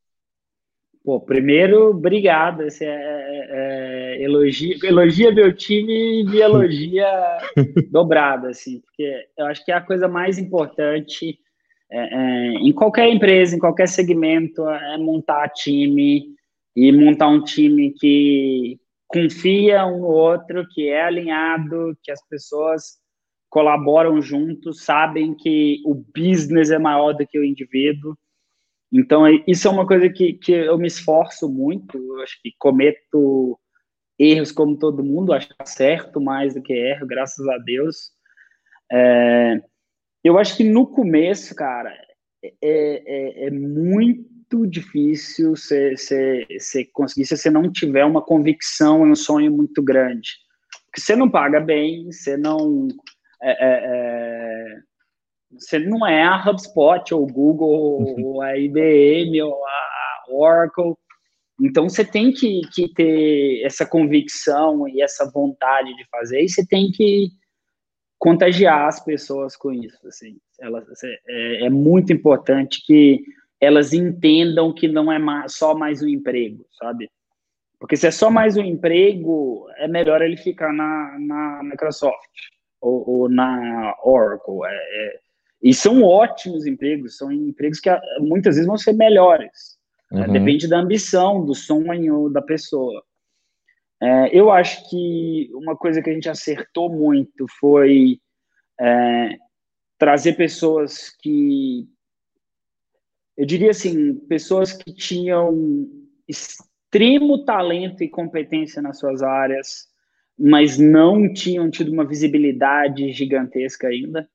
Pô, 1.03 1.19
primeiro, 1.19 1.89
obrigado. 1.89 2.61
Esse 2.63 2.86
é, 2.86 2.89
é, 2.89 3.49
é, 4.12 4.24
elogia, 4.24 4.76
elogia 4.84 5.32
meu 5.32 5.53
time 5.55 6.22
e 6.22 6.24
me 6.24 6.39
elogia 6.39 7.07
dobrado, 7.89 8.47
assim, 8.47 8.82
porque 8.82 9.28
eu 9.38 9.45
acho 9.45 9.64
que 9.64 9.72
é 9.72 9.76
a 9.76 9.82
coisa 9.82 10.07
mais 10.07 10.38
importante 10.38 11.39
é, 11.89 11.99
é, 11.99 12.53
em 12.53 12.72
qualquer 12.72 13.07
empresa, 13.09 13.55
em 13.55 13.59
qualquer 13.59 13.88
segmento, 13.88 14.68
é 14.68 14.97
montar 14.97 15.49
time 15.49 16.26
e 16.76 16.91
montar 16.91 17.28
um 17.28 17.43
time 17.43 17.91
que 17.91 18.80
confia 19.07 19.86
um 19.86 19.99
no 19.99 20.07
outro, 20.07 20.66
que 20.70 20.88
é 20.88 21.03
alinhado, 21.03 21.97
que 22.01 22.12
as 22.12 22.26
pessoas 22.28 22.99
colaboram 23.49 24.22
juntos, 24.22 24.84
sabem 24.86 25.34
que 25.34 25.82
o 25.86 25.93
business 25.93 26.72
é 26.72 26.80
maior 26.80 27.14
do 27.14 27.28
que 27.28 27.38
o 27.38 27.43
indivíduo. 27.43 28.18
Então, 28.91 29.24
isso 29.45 29.68
é 29.68 29.72
uma 29.72 29.86
coisa 29.86 30.09
que, 30.09 30.34
que 30.34 30.53
eu 30.53 30.78
me 30.78 30.88
esforço 30.88 31.49
muito, 31.49 31.97
eu 31.97 32.22
acho 32.22 32.41
que 32.41 32.51
cometo 32.57 33.59
erros 34.22 34.51
como 34.51 34.78
todo 34.78 35.03
mundo, 35.03 35.34
acho 35.34 35.47
que 35.47 35.55
acerto 35.59 36.22
mais 36.22 36.53
do 36.53 36.61
que 36.61 36.74
erro, 36.74 37.07
graças 37.07 37.47
a 37.47 37.57
Deus. 37.57 38.11
É, 38.91 39.61
eu 40.24 40.38
acho 40.38 40.55
que 40.55 40.63
no 40.63 40.86
começo, 40.86 41.55
cara, 41.55 41.91
é, 42.43 42.51
é, 42.61 43.47
é 43.47 43.51
muito 43.51 44.67
difícil 44.67 45.55
você, 45.55 45.95
conseguir 46.93 47.26
se 47.26 47.38
você 47.38 47.49
não 47.49 47.72
tiver 47.72 48.05
uma 48.05 48.22
convicção 48.22 49.07
e 49.07 49.11
um 49.11 49.15
sonho 49.15 49.51
muito 49.51 49.82
grande. 49.82 50.30
Porque 50.86 51.01
você 51.01 51.15
não 51.15 51.30
paga 51.30 51.59
bem, 51.59 52.11
você 52.11 52.38
não. 52.38 52.88
É, 53.41 53.51
é, 53.51 53.80
é 53.86 54.82
você 55.53 55.80
não 55.80 56.07
é 56.07 56.24
a 56.24 56.38
HubSpot, 56.38 57.13
ou 57.13 57.28
Google, 57.28 58.24
ou 58.24 58.41
a 58.41 58.57
IBM, 58.57 59.41
ou 59.41 59.53
a 59.65 60.26
Oracle. 60.30 60.95
Então, 61.60 61.88
você 61.88 62.04
tem 62.04 62.32
que, 62.32 62.62
que 62.74 62.93
ter 62.93 63.64
essa 63.64 63.86
convicção 63.86 64.88
e 64.88 65.02
essa 65.02 65.30
vontade 65.30 65.95
de 65.95 66.06
fazer, 66.10 66.41
e 66.41 66.49
você 66.49 66.66
tem 66.66 66.91
que 66.91 67.30
contagiar 68.18 68.88
as 68.88 69.04
pessoas 69.04 69.56
com 69.56 69.72
isso. 69.72 70.08
Assim. 70.08 70.38
Elas, 70.60 70.86
é, 71.28 71.66
é 71.66 71.70
muito 71.70 72.14
importante 72.14 72.84
que 72.86 73.24
elas 73.60 73.93
entendam 73.93 74.74
que 74.74 74.88
não 74.88 75.12
é 75.12 75.20
só 75.47 75.76
mais 75.76 76.02
um 76.02 76.08
emprego, 76.08 76.66
sabe? 76.80 77.10
Porque 77.80 77.97
se 77.97 78.06
é 78.06 78.12
só 78.12 78.30
mais 78.30 78.58
um 78.58 78.64
emprego, 78.64 79.68
é 79.78 79.88
melhor 79.88 80.22
ele 80.22 80.38
ficar 80.38 80.72
na, 80.72 81.18
na 81.20 81.64
Microsoft 81.64 82.30
ou, 82.80 83.10
ou 83.10 83.30
na 83.30 83.95
Oracle. 84.04 84.66
É, 84.66 84.70
é, 84.70 85.20
e 85.64 85.74
são 85.74 86.04
ótimos 86.04 86.66
empregos, 86.68 87.18
são 87.18 87.32
empregos 87.32 87.80
que 87.80 87.89
ah, 87.89 88.02
muitas 88.20 88.56
vezes 88.56 88.68
vão 88.68 88.78
ser 88.78 88.93
melhores. 88.93 89.70
Né? 90.12 90.28
Uhum. 90.28 90.34
Depende 90.34 90.68
da 90.68 90.80
ambição, 90.80 91.45
do 91.45 91.55
sonho 91.55 92.30
da 92.30 92.41
pessoa. 92.41 93.03
É, 94.01 94.36
eu 94.38 94.51
acho 94.51 94.89
que 94.89 95.49
uma 95.53 95.76
coisa 95.76 96.01
que 96.01 96.09
a 96.09 96.14
gente 96.14 96.30
acertou 96.30 96.89
muito 96.89 97.45
foi 97.59 98.20
é, 98.80 99.38
trazer 99.97 100.34
pessoas 100.34 101.16
que, 101.22 101.88
eu 103.38 103.45
diria 103.45 103.70
assim, 103.70 104.16
pessoas 104.28 104.74
que 104.74 104.91
tinham 104.91 105.88
extremo 106.28 107.45
talento 107.45 108.03
e 108.03 108.09
competência 108.09 108.82
nas 108.82 108.97
suas 108.97 109.22
áreas, 109.22 109.88
mas 110.38 110.80
não 110.80 111.32
tinham 111.32 111.70
tido 111.70 111.91
uma 111.91 112.05
visibilidade 112.05 113.12
gigantesca 113.12 113.88
ainda. 113.88 114.28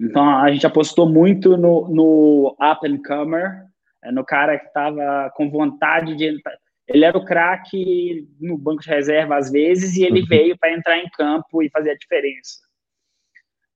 Então 0.00 0.26
a 0.26 0.50
gente 0.50 0.66
apostou 0.66 1.06
muito 1.06 1.58
no, 1.58 1.86
no 1.88 2.56
up 2.58 2.88
and 2.88 3.02
comer, 3.06 3.69
no 4.12 4.24
cara 4.24 4.58
que 4.58 4.66
estava 4.66 5.30
com 5.34 5.50
vontade 5.50 6.16
de 6.16 6.40
ele 6.88 7.04
era 7.04 7.16
o 7.16 7.24
craque 7.24 8.28
no 8.40 8.58
banco 8.58 8.82
de 8.82 8.88
reserva 8.88 9.36
às 9.36 9.50
vezes 9.50 9.96
e 9.96 10.04
ele 10.04 10.20
uhum. 10.20 10.26
veio 10.26 10.58
para 10.58 10.72
entrar 10.72 10.98
em 10.98 11.08
campo 11.10 11.62
e 11.62 11.70
fazer 11.70 11.92
a 11.92 11.96
diferença. 11.96 12.58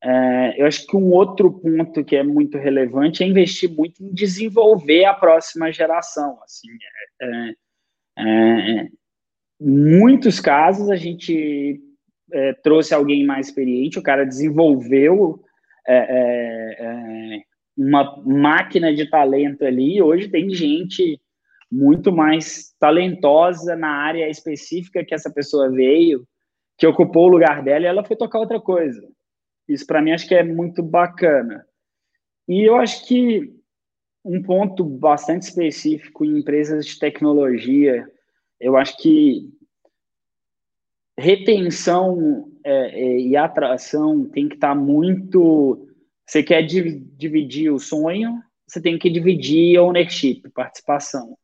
É, 0.02 0.60
eu 0.60 0.66
acho 0.66 0.86
que 0.86 0.96
um 0.96 1.10
outro 1.12 1.50
ponto 1.50 2.04
que 2.04 2.16
é 2.16 2.22
muito 2.22 2.58
relevante 2.58 3.22
é 3.22 3.26
investir 3.26 3.70
muito 3.70 4.02
em 4.02 4.12
desenvolver 4.12 5.04
a 5.04 5.14
próxima 5.14 5.72
geração. 5.72 6.38
Assim, 6.42 6.68
é, 7.22 7.54
é, 8.18 8.80
é 8.80 8.88
muitos 9.60 10.40
casos 10.40 10.90
a 10.90 10.96
gente 10.96 11.80
é, 12.32 12.52
trouxe 12.54 12.92
alguém 12.92 13.24
mais 13.24 13.46
experiente, 13.46 13.98
o 13.98 14.02
cara 14.02 14.26
desenvolveu 14.26 15.40
é, 15.86 17.40
uma 17.76 18.22
máquina 18.24 18.94
de 18.94 19.08
talento 19.08 19.64
ali. 19.64 20.00
Hoje 20.00 20.28
tem 20.28 20.50
gente 20.50 21.20
muito 21.70 22.12
mais 22.12 22.74
talentosa 22.78 23.74
na 23.74 23.88
área 23.88 24.28
específica 24.28 25.04
que 25.04 25.14
essa 25.14 25.30
pessoa 25.30 25.70
veio, 25.70 26.26
que 26.78 26.86
ocupou 26.86 27.24
o 27.26 27.32
lugar 27.32 27.62
dela 27.62 27.84
e 27.84 27.88
ela 27.88 28.04
foi 28.04 28.16
tocar 28.16 28.38
outra 28.38 28.60
coisa. 28.60 29.02
Isso 29.68 29.86
para 29.86 30.00
mim 30.00 30.12
acho 30.12 30.28
que 30.28 30.34
é 30.34 30.44
muito 30.44 30.82
bacana. 30.82 31.66
E 32.46 32.62
eu 32.62 32.76
acho 32.76 33.06
que 33.06 33.52
um 34.24 34.42
ponto 34.42 34.84
bastante 34.84 35.42
específico 35.42 36.24
em 36.24 36.38
empresas 36.38 36.86
de 36.86 36.98
tecnologia, 36.98 38.06
eu 38.60 38.76
acho 38.76 38.96
que 38.98 39.50
retenção 41.18 42.50
é, 42.64 43.00
é, 43.00 43.18
e 43.20 43.36
atração 43.36 44.24
tem 44.28 44.48
que 44.48 44.54
estar 44.54 44.70
tá 44.70 44.74
muito. 44.74 45.83
Você 46.26 46.42
quer 46.42 46.62
dividir 46.62 47.70
o 47.70 47.78
sonho, 47.78 48.42
você 48.66 48.80
tem 48.80 48.98
que 48.98 49.10
dividir 49.10 49.78
ownership, 49.78 50.42
participação. 50.54 51.36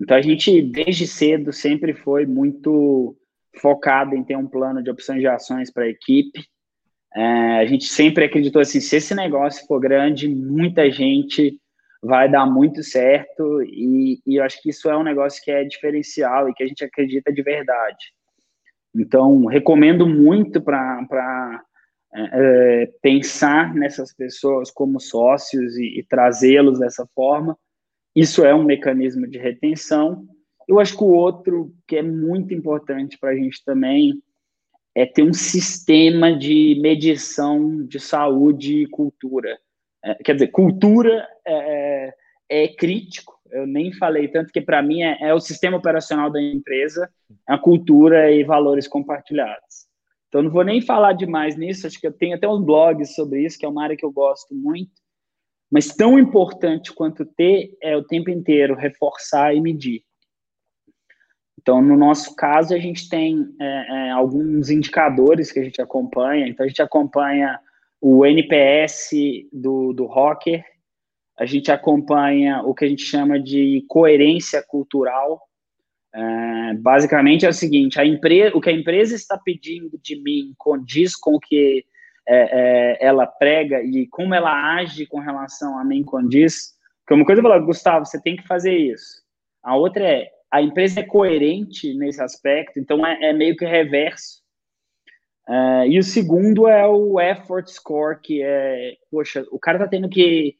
Então, 0.00 0.16
a 0.16 0.20
gente, 0.22 0.60
desde 0.60 1.06
cedo, 1.06 1.52
sempre 1.52 1.94
foi 1.94 2.26
muito 2.26 3.16
focado 3.60 4.16
em 4.16 4.24
ter 4.24 4.36
um 4.36 4.48
plano 4.48 4.82
de 4.82 4.90
opções 4.90 5.20
de 5.20 5.26
ações 5.26 5.70
para 5.70 5.84
a 5.84 5.88
equipe. 5.88 6.44
É, 7.14 7.58
a 7.58 7.66
gente 7.66 7.84
sempre 7.84 8.24
acreditou 8.24 8.60
assim, 8.60 8.80
se 8.80 8.96
esse 8.96 9.14
negócio 9.14 9.66
for 9.66 9.78
grande, 9.78 10.28
muita 10.28 10.90
gente 10.90 11.58
vai 12.02 12.28
dar 12.28 12.46
muito 12.46 12.82
certo 12.82 13.62
e, 13.62 14.20
e 14.26 14.36
eu 14.36 14.44
acho 14.44 14.60
que 14.60 14.70
isso 14.70 14.90
é 14.90 14.96
um 14.96 15.04
negócio 15.04 15.40
que 15.44 15.52
é 15.52 15.62
diferencial 15.62 16.48
e 16.48 16.54
que 16.54 16.64
a 16.64 16.66
gente 16.66 16.82
acredita 16.82 17.32
de 17.32 17.42
verdade. 17.42 18.12
Então, 18.94 19.44
recomendo 19.46 20.06
muito 20.06 20.60
para 20.60 21.62
é, 22.14 22.82
é, 22.82 22.86
pensar 23.00 23.74
nessas 23.74 24.12
pessoas 24.14 24.70
como 24.70 25.00
sócios 25.00 25.76
e, 25.76 25.98
e 25.98 26.02
trazê-los 26.02 26.78
dessa 26.78 27.06
forma, 27.14 27.56
isso 28.14 28.44
é 28.44 28.54
um 28.54 28.64
mecanismo 28.64 29.26
de 29.26 29.38
retenção. 29.38 30.26
Eu 30.68 30.78
acho 30.78 30.96
que 30.96 31.02
o 31.02 31.12
outro 31.12 31.74
que 31.86 31.96
é 31.96 32.02
muito 32.02 32.52
importante 32.52 33.18
para 33.18 33.30
a 33.30 33.36
gente 33.36 33.64
também 33.64 34.22
é 34.94 35.06
ter 35.06 35.22
um 35.22 35.32
sistema 35.32 36.36
de 36.36 36.78
medição 36.80 37.84
de 37.86 37.98
saúde 37.98 38.82
e 38.82 38.86
cultura. 38.86 39.58
É, 40.04 40.14
quer 40.16 40.34
dizer, 40.34 40.48
cultura 40.48 41.26
é, 41.46 42.10
é, 42.48 42.64
é 42.64 42.68
crítico, 42.68 43.40
eu 43.50 43.66
nem 43.66 43.92
falei 43.92 44.28
tanto 44.28 44.52
que 44.52 44.60
para 44.60 44.82
mim 44.82 45.02
é, 45.02 45.18
é, 45.20 45.34
o 45.34 45.40
sistema 45.40 45.76
operacional 45.76 46.30
da 46.30 46.40
empresa, 46.40 47.10
a 47.46 47.58
cultura 47.58 48.30
e 48.30 48.42
valores 48.44 48.88
compartilhados. 48.88 49.86
Então 50.32 50.40
não 50.40 50.50
vou 50.50 50.64
nem 50.64 50.80
falar 50.80 51.12
demais 51.12 51.58
nisso, 51.58 51.86
acho 51.86 52.00
que 52.00 52.06
eu 52.06 52.12
tenho 52.12 52.34
até 52.34 52.48
uns 52.48 52.64
blogs 52.64 53.14
sobre 53.14 53.44
isso, 53.44 53.58
que 53.58 53.66
é 53.66 53.68
uma 53.68 53.82
área 53.82 53.94
que 53.94 54.04
eu 54.04 54.10
gosto 54.10 54.54
muito. 54.54 54.90
Mas 55.70 55.88
tão 55.88 56.18
importante 56.18 56.90
quanto 56.90 57.26
ter 57.26 57.76
é 57.82 57.94
o 57.94 58.02
tempo 58.02 58.30
inteiro 58.30 58.74
reforçar 58.74 59.54
e 59.54 59.60
medir. 59.60 60.02
Então, 61.60 61.82
no 61.82 61.98
nosso 61.98 62.34
caso, 62.34 62.74
a 62.74 62.78
gente 62.78 63.10
tem 63.10 63.46
é, 63.60 63.66
é, 63.66 64.10
alguns 64.10 64.70
indicadores 64.70 65.52
que 65.52 65.60
a 65.60 65.64
gente 65.64 65.82
acompanha. 65.82 66.48
Então, 66.48 66.64
a 66.64 66.68
gente 66.68 66.80
acompanha 66.80 67.60
o 68.00 68.24
NPS 68.24 69.10
do, 69.52 69.92
do 69.92 70.06
Rocker, 70.06 70.64
a 71.38 71.44
gente 71.44 71.70
acompanha 71.70 72.62
o 72.62 72.74
que 72.74 72.86
a 72.86 72.88
gente 72.88 73.02
chama 73.02 73.38
de 73.38 73.84
coerência 73.86 74.64
cultural. 74.66 75.42
É, 76.14 76.74
basicamente 76.74 77.46
é 77.46 77.48
o 77.48 77.54
seguinte: 77.54 78.00
a 78.00 78.04
empresa, 78.04 78.56
o 78.56 78.60
que 78.60 78.70
a 78.70 78.72
empresa 78.72 79.14
está 79.14 79.38
pedindo 79.38 79.98
de 80.02 80.20
mim 80.22 80.54
condiz 80.58 81.16
com 81.16 81.34
o 81.34 81.40
que 81.40 81.84
é, 82.28 82.98
é, 83.00 83.06
ela 83.06 83.26
prega 83.26 83.82
e 83.82 84.06
como 84.06 84.34
ela 84.34 84.76
age 84.76 85.06
com 85.06 85.18
relação 85.18 85.78
a 85.78 85.84
mim 85.84 86.02
condiz. 86.04 86.72
Porque 87.00 87.14
uma 87.14 87.24
coisa 87.24 87.40
é 87.40 87.42
falar, 87.42 87.58
Gustavo, 87.60 88.06
você 88.06 88.20
tem 88.20 88.36
que 88.36 88.46
fazer 88.46 88.76
isso. 88.76 89.22
A 89.62 89.76
outra 89.76 90.04
é, 90.04 90.28
a 90.50 90.60
empresa 90.60 91.00
é 91.00 91.04
coerente 91.04 91.94
nesse 91.94 92.22
aspecto, 92.22 92.78
então 92.78 93.06
é, 93.06 93.30
é 93.30 93.32
meio 93.32 93.56
que 93.56 93.64
reverso. 93.64 94.42
Uh, 95.48 95.84
e 95.88 95.98
o 95.98 96.02
segundo 96.02 96.68
é 96.68 96.86
o 96.86 97.18
effort 97.18 97.66
score, 97.68 98.20
que 98.20 98.42
é, 98.42 98.96
poxa, 99.10 99.44
o 99.50 99.58
cara 99.58 99.78
tá 99.78 99.88
tendo 99.88 100.08
que 100.08 100.56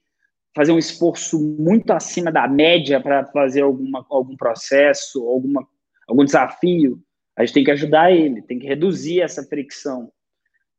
fazer 0.55 0.73
um 0.73 0.79
esforço 0.79 1.39
muito 1.41 1.93
acima 1.93 2.31
da 2.31 2.47
média 2.47 3.01
para 3.01 3.25
fazer 3.27 3.63
alguma, 3.63 4.05
algum 4.11 4.37
processo, 4.37 5.27
alguma, 5.27 5.67
algum 6.07 6.25
desafio. 6.25 7.01
A 7.37 7.45
gente 7.45 7.55
tem 7.55 7.65
que 7.65 7.71
ajudar 7.71 8.13
ele, 8.13 8.43
tem 8.43 8.59
que 8.59 8.67
reduzir 8.67 9.21
essa 9.21 9.43
fricção. 9.43 10.13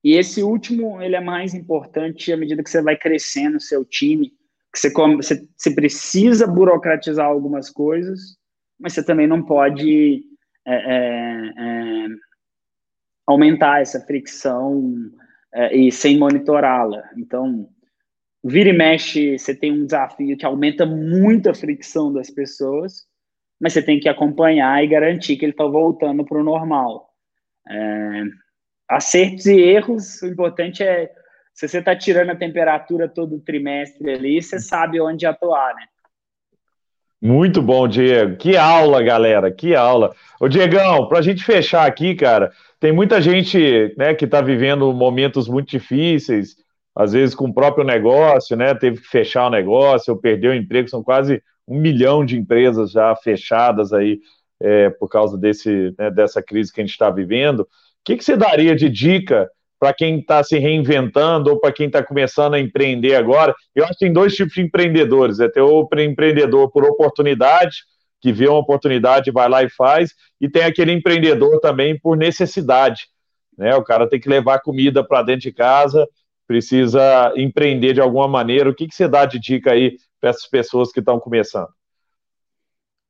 E 0.04 0.14
esse 0.14 0.44
último, 0.44 1.02
ele 1.02 1.16
é 1.16 1.22
mais 1.22 1.54
importante 1.54 2.32
à 2.32 2.38
medida 2.38 2.62
que 2.62 2.70
você 2.70 2.82
vai 2.82 2.96
crescendo 2.96 3.58
o 3.58 3.62
seu 3.62 3.86
time, 3.86 4.34
que 4.72 4.80
você, 4.80 4.92
você, 4.92 5.48
você 5.56 5.72
precisa 5.74 6.46
burocratizar 6.46 7.26
algumas 7.26 7.70
coisas, 7.70 8.38
mas 8.80 8.94
você 8.94 9.04
também 9.04 9.28
não 9.28 9.42
pode 9.42 10.24
é, 10.66 10.76
é, 10.76 11.54
é, 11.58 12.08
aumentar 13.26 13.82
essa 13.82 14.00
fricção 14.02 14.94
é, 15.54 15.76
e 15.76 15.92
sem 15.92 16.18
monitorá-la. 16.18 17.02
Então, 17.18 17.70
vira 18.44 18.70
e 18.70 18.74
mexe, 18.74 19.38
você 19.38 19.56
tem 19.56 19.72
um 19.72 19.86
desafio 19.86 20.38
que 20.38 20.46
aumenta 20.46 20.86
muito 20.86 21.50
a 21.50 21.56
fricção 21.56 22.12
das 22.12 22.30
pessoas, 22.30 23.06
mas 23.60 23.74
você 23.74 23.82
tem 23.82 24.00
que 24.00 24.10
acompanhar 24.10 24.84
e 24.84 24.88
garantir 24.88 25.38
que 25.38 25.46
ele 25.46 25.54
está 25.54 25.66
voltando 25.66 26.26
para 26.26 26.40
o 26.40 26.44
normal. 26.44 27.10
É, 27.70 28.24
acertos 28.90 29.46
e 29.46 29.60
erros, 29.60 30.22
o 30.22 30.28
importante 30.28 30.84
é 30.84 31.10
se 31.54 31.68
você 31.68 31.78
está 31.78 31.96
tirando 31.96 32.32
a 32.32 32.36
temperatura 32.36 33.08
todo 33.08 33.40
trimestre 33.40 34.12
ali, 34.12 34.42
você 34.42 34.60
sabe 34.60 35.00
onde 35.00 35.26
atuar, 35.26 35.76
né? 35.76 35.84
Muito 37.22 37.62
bom, 37.62 37.88
Diego. 37.88 38.36
Que 38.36 38.58
aula, 38.58 39.02
galera, 39.02 39.50
que 39.50 39.74
aula. 39.74 40.14
Ô, 40.42 40.50
Diegão, 40.50 41.08
para 41.08 41.20
a 41.20 41.22
gente 41.22 41.42
fechar 41.42 41.88
aqui, 41.88 42.16
cara, 42.16 42.52
tem 42.82 42.92
muita 42.92 43.22
gente 43.22 43.94
né, 43.98 44.14
que 44.14 44.26
está 44.26 44.42
vivendo 44.42 44.92
momentos 44.92 45.48
muito 45.48 45.70
difíceis, 45.70 46.58
às 46.96 47.14
vezes 47.14 47.36
com 47.36 47.46
o 47.46 47.54
próprio 47.54 47.84
negócio, 47.84 48.56
né? 48.56 48.74
Teve 48.76 49.02
que 49.02 49.08
fechar 49.08 49.48
o 49.48 49.52
negócio, 49.52 50.14
ou 50.14 50.20
perdeu 50.20 50.52
o 50.52 50.56
emprego, 50.56 50.90
são 50.90 51.04
quase 51.04 51.42
um 51.68 51.80
milhão 51.80 52.26
de 52.26 52.38
empresas 52.38 52.92
já 52.92 53.16
fechadas 53.16 53.94
aí 53.94 54.20
é, 54.62 54.90
por 54.90 55.08
causa 55.10 55.38
desse, 55.38 55.94
né, 55.98 56.12
dessa 56.12 56.42
crise 56.42 56.72
que 56.72 56.82
a 56.82 56.84
gente 56.84 56.92
está 56.92 57.10
vivendo 57.10 57.68
que, 58.04 58.18
que 58.18 58.24
você 58.24 58.36
daria 58.36 58.76
de 58.76 58.90
dica 58.90 59.50
para 59.80 59.94
quem 59.94 60.20
está 60.20 60.44
se 60.44 60.58
reinventando 60.58 61.50
ou 61.52 61.60
para 61.60 61.72
quem 61.72 61.88
está 61.88 62.04
começando 62.04 62.54
a 62.54 62.60
empreender 62.60 63.16
agora? 63.16 63.54
Eu 63.76 63.84
acho 63.84 63.94
que 63.94 64.06
tem 64.06 64.14
dois 64.14 64.36
tipos 64.36 64.54
de 64.54 64.62
empreendedores: 64.62 65.40
é 65.40 65.50
ter 65.50 65.62
o 65.62 65.88
empreendedor 65.98 66.72
por 66.72 66.84
oportunidade, 66.84 67.78
que 68.22 68.32
vê 68.32 68.48
uma 68.48 68.60
oportunidade, 68.60 69.32
vai 69.32 69.50
lá 69.50 69.64
e 69.64 69.70
faz, 69.70 70.14
e 70.40 70.50
tem 70.50 70.64
aquele 70.64 70.92
empreendedor 70.92 71.60
também 71.60 72.00
por 72.00 72.18
necessidade. 72.18 73.08
Né? 73.58 73.76
O 73.76 73.84
cara 73.84 74.08
tem 74.08 74.20
que 74.20 74.30
levar 74.30 74.62
comida 74.62 75.04
para 75.04 75.24
dentro 75.24 75.42
de 75.42 75.54
casa, 75.54 76.08
precisa 76.54 77.34
empreender 77.36 77.94
de 77.94 78.02
alguma 78.02 78.28
maneira. 78.28 78.70
O 78.70 78.76
que, 78.76 78.88
que 78.88 78.94
você 78.94 79.08
dá 79.08 79.26
de 79.26 79.40
dica 79.40 79.72
aí 79.72 79.98
para 80.22 80.30
essas 80.30 80.46
pessoas 80.46 80.92
que 80.92 81.00
estão 81.00 81.20
começando? 81.20 81.70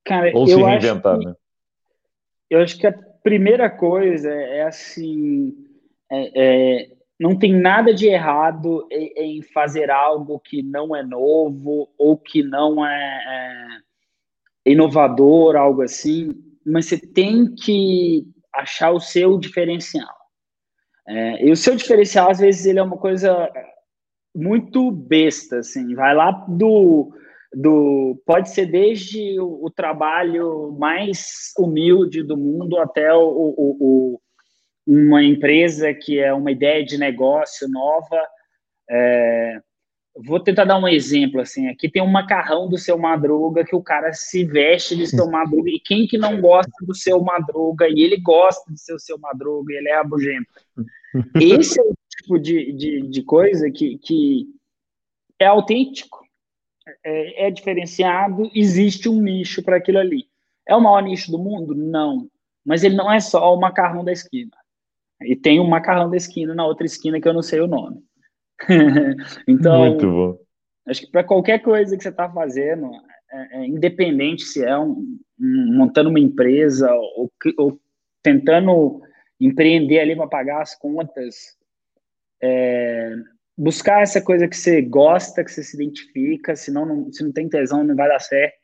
Cara, 0.05 0.31
ou 0.33 0.47
se 0.47 0.55
reinventando, 0.55 1.25
né? 1.25 1.35
eu 2.49 2.61
acho 2.61 2.77
que 2.77 2.87
a 2.87 2.93
primeira 3.21 3.69
coisa 3.69 4.31
é, 4.31 4.59
é 4.59 4.63
assim, 4.63 5.53
é, 6.09 6.31
é, 6.35 6.87
não 7.19 7.37
tem 7.37 7.53
nada 7.53 7.93
de 7.93 8.07
errado 8.07 8.87
em, 8.89 9.13
em, 9.17 9.41
fazer 9.41 9.91
algo 9.91 10.39
que 10.39 10.63
não 10.63 10.95
é 10.95 11.03
novo 11.03 11.89
ou 11.97 12.17
que 12.17 12.43
não 12.43 12.85
é, 12.85 13.81
é 14.65 14.71
inovador, 14.71 15.57
algo 15.57 15.81
assim, 15.81 16.29
mas 16.65 16.85
você 16.85 16.97
tem 16.97 17.53
que 17.53 18.25
achar 18.53 18.91
o 18.91 19.01
seu 19.01 19.37
diferencial. 19.37 20.22
É, 21.07 21.45
e 21.45 21.51
o 21.51 21.55
seu 21.55 21.75
diferencial, 21.75 22.29
às 22.29 22.39
vezes, 22.39 22.65
ele 22.65 22.79
é 22.79 22.83
uma 22.83 22.97
coisa 22.97 23.51
muito 24.35 24.89
besta, 24.91 25.59
assim, 25.59 25.93
vai 25.93 26.15
lá 26.15 26.31
do, 26.31 27.13
do 27.53 28.21
pode 28.25 28.49
ser 28.49 28.65
desde 28.65 29.39
o, 29.39 29.65
o 29.65 29.69
trabalho 29.69 30.75
mais 30.79 31.51
humilde 31.57 32.23
do 32.23 32.35
mundo 32.35 32.79
até 32.79 33.13
o, 33.13 33.27
o, 33.27 33.77
o, 33.79 34.21
uma 34.87 35.23
empresa 35.23 35.93
que 35.93 36.19
é 36.19 36.33
uma 36.33 36.51
ideia 36.51 36.83
de 36.83 36.97
negócio 36.97 37.67
nova. 37.69 38.27
É, 38.89 39.61
vou 40.15 40.39
tentar 40.39 40.65
dar 40.65 40.77
um 40.77 40.87
exemplo, 40.87 41.41
assim, 41.41 41.67
aqui 41.67 41.89
tem 41.89 42.01
um 42.01 42.07
macarrão 42.07 42.69
do 42.69 42.77
seu 42.77 42.97
Madruga 42.97 43.65
que 43.65 43.75
o 43.75 43.81
cara 43.81 44.13
se 44.13 44.45
veste 44.45 44.95
de 44.95 45.07
seu 45.07 45.29
Madruga, 45.29 45.69
e 45.69 45.79
quem 45.79 46.07
que 46.07 46.17
não 46.17 46.39
gosta 46.39 46.71
do 46.85 46.93
seu 46.93 47.21
Madruga, 47.21 47.87
e 47.89 48.01
ele 48.01 48.17
gosta 48.17 48.71
de 48.71 48.79
ser 48.79 48.93
o 48.93 48.99
seu 48.99 49.17
Madruga, 49.17 49.73
e 49.73 49.77
ele 49.77 49.89
é 49.89 49.95
rabugento. 49.95 50.47
Esse 51.39 51.79
é 51.79 51.83
o 51.83 51.93
tipo 52.09 52.39
de, 52.39 52.71
de, 52.73 53.01
de 53.07 53.23
coisa 53.23 53.71
que, 53.71 53.97
que 53.97 54.47
é 55.39 55.45
autêntico, 55.45 56.23
é, 57.03 57.47
é 57.47 57.51
diferenciado, 57.51 58.51
existe 58.53 59.09
um 59.09 59.21
nicho 59.21 59.63
para 59.63 59.77
aquilo 59.77 59.99
ali. 59.99 60.27
É 60.67 60.75
o 60.75 60.81
maior 60.81 61.01
nicho 61.01 61.31
do 61.31 61.39
mundo? 61.39 61.73
Não. 61.73 62.27
Mas 62.65 62.83
ele 62.83 62.95
não 62.95 63.11
é 63.11 63.19
só 63.19 63.53
o 63.53 63.59
macarrão 63.59 64.03
da 64.03 64.11
esquina. 64.11 64.51
E 65.21 65.35
tem 65.35 65.59
um 65.59 65.67
macarrão 65.67 66.09
da 66.09 66.17
esquina 66.17 66.53
na 66.53 66.65
outra 66.65 66.85
esquina 66.85 67.19
que 67.19 67.27
eu 67.27 67.33
não 67.33 67.41
sei 67.41 67.59
o 67.61 67.67
nome. 67.67 68.03
então, 69.47 69.89
Muito 69.89 70.09
bom. 70.09 70.37
acho 70.87 71.01
que 71.01 71.11
para 71.11 71.23
qualquer 71.23 71.59
coisa 71.59 71.95
que 71.95 72.03
você 72.03 72.09
está 72.09 72.29
fazendo, 72.29 72.89
é, 73.31 73.57
é, 73.57 73.65
independente 73.65 74.43
se 74.43 74.63
é 74.63 74.77
um, 74.77 75.17
um, 75.39 75.77
montando 75.77 76.09
uma 76.09 76.19
empresa 76.19 76.91
ou, 76.93 77.31
ou 77.57 77.79
tentando 78.21 79.01
empreender 79.39 79.99
ali 79.99 80.15
para 80.15 80.27
pagar 80.27 80.61
as 80.61 80.75
contas, 80.75 81.35
é, 82.41 83.15
buscar 83.57 84.01
essa 84.01 84.21
coisa 84.21 84.47
que 84.47 84.55
você 84.55 84.81
gosta, 84.81 85.43
que 85.43 85.51
você 85.51 85.63
se 85.63 85.75
identifica, 85.75 86.55
senão 86.55 86.85
não, 86.85 87.11
se 87.11 87.23
não 87.23 87.31
tem 87.31 87.49
tesão 87.49 87.83
não 87.83 87.95
vai 87.95 88.07
dar 88.07 88.19
certo. 88.19 88.63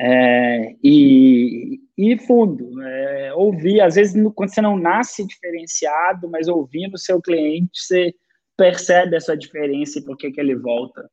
É, 0.00 0.76
e, 0.82 1.80
e 1.96 2.16
fundo, 2.18 2.80
é, 2.80 3.34
ouvir, 3.34 3.80
às 3.80 3.96
vezes 3.96 4.14
quando 4.34 4.54
você 4.54 4.60
não 4.60 4.78
nasce 4.78 5.26
diferenciado, 5.26 6.28
mas 6.30 6.46
ouvindo 6.46 6.94
o 6.94 6.98
seu 6.98 7.20
cliente, 7.20 7.70
você 7.74 8.14
percebe 8.58 9.16
essa 9.16 9.36
diferença 9.36 9.98
e 9.98 10.04
por 10.04 10.16
que, 10.16 10.32
que 10.32 10.40
ele 10.40 10.56
volta. 10.56 11.08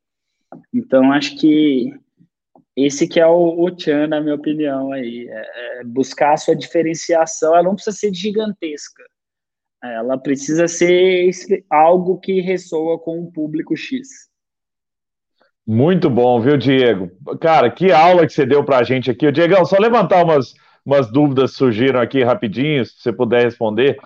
Então, 0.74 1.12
acho 1.12 1.38
que 1.38 1.94
esse 2.76 3.08
que 3.08 3.20
é 3.20 3.28
o, 3.28 3.62
o 3.62 3.72
Tchan, 3.72 4.08
na 4.08 4.20
minha 4.20 4.36
opinião, 4.36 4.92
aí, 4.92 5.28
é, 5.30 5.80
é 5.80 5.84
buscar 5.84 6.34
a 6.34 6.38
sua 6.38 6.56
diferenciação, 6.56 7.54
ela 7.54 7.64
não 7.64 7.76
precisa 7.76 7.96
ser 7.96 8.14
gigantesca, 8.14 9.04
ela 9.82 10.18
precisa 10.18 10.68
ser 10.68 11.32
algo 11.70 12.20
que 12.20 12.42
ressoa 12.42 12.98
com 13.00 13.22
o 13.22 13.32
público 13.32 13.78
X. 13.78 14.28
Muito 15.66 16.10
bom, 16.10 16.42
viu, 16.42 16.58
Diego? 16.58 17.12
Cara, 17.40 17.70
que 17.70 17.92
aula 17.92 18.26
que 18.26 18.34
você 18.34 18.46
deu 18.46 18.64
para 18.64 18.80
a 18.80 18.84
gente 18.84 19.10
aqui. 19.10 19.32
Diegão, 19.32 19.66
só 19.66 19.78
levantar 19.80 20.24
umas, 20.24 20.54
umas 20.86 21.12
dúvidas 21.12 21.54
surgiram 21.54 22.00
aqui 22.00 22.24
rapidinho, 22.24 22.86
se 22.86 22.94
você 23.00 23.14
puder 23.14 23.44
responder. 23.44 23.98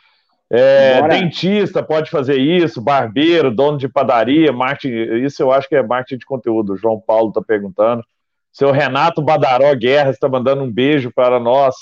É, 0.52 1.08
dentista 1.08 1.84
pode 1.84 2.10
fazer 2.10 2.38
isso, 2.38 2.82
barbeiro, 2.82 3.54
dono 3.54 3.78
de 3.78 3.88
padaria, 3.88 4.52
marketing, 4.52 5.24
isso 5.24 5.43
eu 5.43 5.52
acho 5.52 5.70
que 5.70 5.76
é 5.76 5.84
marketing 5.84 6.18
de 6.18 6.26
conteúdo. 6.26 6.74
O 6.74 6.78
João 6.78 7.00
Paulo 7.00 7.30
está 7.30 7.41
perguntando. 7.41 8.04
Seu 8.52 8.72
Renato 8.72 9.22
Badaró 9.22 9.74
Guerra 9.76 10.10
está 10.10 10.28
mandando 10.28 10.64
um 10.64 10.72
beijo 10.72 11.12
para 11.14 11.39
nós. 11.39 11.76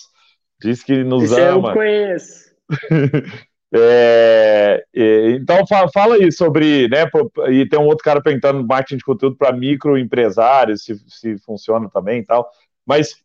Diz 0.61 0.84
que 0.84 1.03
nos 1.03 1.32
ama. 1.32 1.70
Eu 1.70 1.74
conheço. 1.74 2.47
É, 3.70 4.86
é, 4.95 5.32
então 5.32 5.68
fala, 5.68 5.89
fala, 5.91 6.15
aí 6.15 6.32
sobre, 6.32 6.88
né? 6.88 7.03
E 7.49 7.68
tem 7.68 7.78
um 7.78 7.86
outro 7.86 8.01
cara 8.01 8.22
perguntando 8.22 8.65
marketing 8.65 8.95
de 8.95 9.03
conteúdo 9.03 9.36
para 9.36 9.51
microempresários, 9.51 10.84
se, 10.84 10.95
se 11.09 11.38
funciona 11.39 11.89
também 11.89 12.22
e 12.22 12.26
tal. 12.26 12.49
Mas 12.86 13.18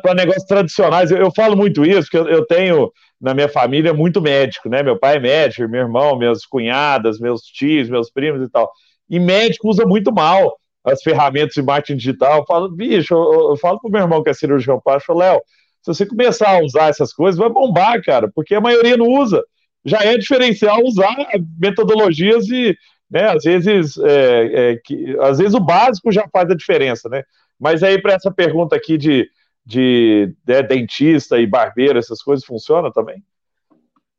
para 0.00 0.14
negócios 0.14 0.44
tradicionais, 0.44 1.10
eu, 1.10 1.18
eu, 1.18 1.32
falo 1.34 1.56
muito 1.56 1.84
isso, 1.84 2.02
porque 2.10 2.16
eu, 2.16 2.28
eu, 2.28 2.46
tenho 2.46 2.92
na 3.20 3.34
minha 3.34 3.48
família 3.48 3.92
muito 3.92 4.20
médico, 4.20 4.68
né? 4.68 4.82
Meu 4.82 4.98
pai 4.98 5.16
é 5.16 5.20
médico, 5.20 5.68
meu 5.68 5.82
irmão, 5.82 6.16
minhas 6.16 6.44
cunhadas, 6.44 7.18
meus 7.18 7.42
tios, 7.42 7.88
meus 7.88 8.10
primos 8.10 8.42
e 8.46 8.50
tal. 8.50 8.70
E 9.08 9.18
médico 9.18 9.68
usa 9.68 9.84
muito 9.86 10.12
mal 10.12 10.58
as 10.84 11.02
ferramentas 11.02 11.54
de 11.54 11.62
marketing 11.62 11.96
digital. 11.96 12.38
Eu 12.38 12.46
falo, 12.46 12.68
bicho, 12.70 13.14
eu, 13.14 13.50
eu 13.50 13.56
falo 13.56 13.80
pro 13.80 13.90
meu 13.90 14.02
irmão 14.02 14.22
que 14.22 14.30
é 14.30 14.34
cirurgião 14.34 14.80
plástico, 14.80 15.14
Léo, 15.14 15.40
se 15.82 15.94
você 15.94 16.06
começar 16.06 16.50
a 16.50 16.62
usar 16.62 16.88
essas 16.88 17.12
coisas, 17.12 17.38
vai 17.38 17.48
bombar, 17.48 18.02
cara, 18.02 18.30
porque 18.34 18.54
a 18.54 18.60
maioria 18.60 18.96
não 18.96 19.06
usa 19.06 19.42
já 19.84 19.98
é 20.00 20.16
diferencial 20.16 20.84
usar 20.84 21.16
metodologias 21.58 22.48
e, 22.48 22.76
né, 23.10 23.30
às 23.30 23.44
vezes, 23.44 23.96
é, 23.98 24.72
é, 24.72 24.76
que, 24.84 25.16
às 25.20 25.38
vezes 25.38 25.54
o 25.54 25.60
básico 25.60 26.12
já 26.12 26.26
faz 26.32 26.50
a 26.50 26.54
diferença, 26.54 27.08
né? 27.08 27.22
Mas 27.58 27.82
aí 27.82 28.00
para 28.00 28.14
essa 28.14 28.30
pergunta 28.30 28.76
aqui 28.76 28.96
de, 28.96 29.28
de, 29.68 30.34
né, 30.46 30.62
dentista 30.62 31.38
e 31.38 31.46
barbeiro, 31.46 31.98
essas 31.98 32.22
coisas 32.22 32.46
funcionam 32.46 32.90
também? 32.90 33.22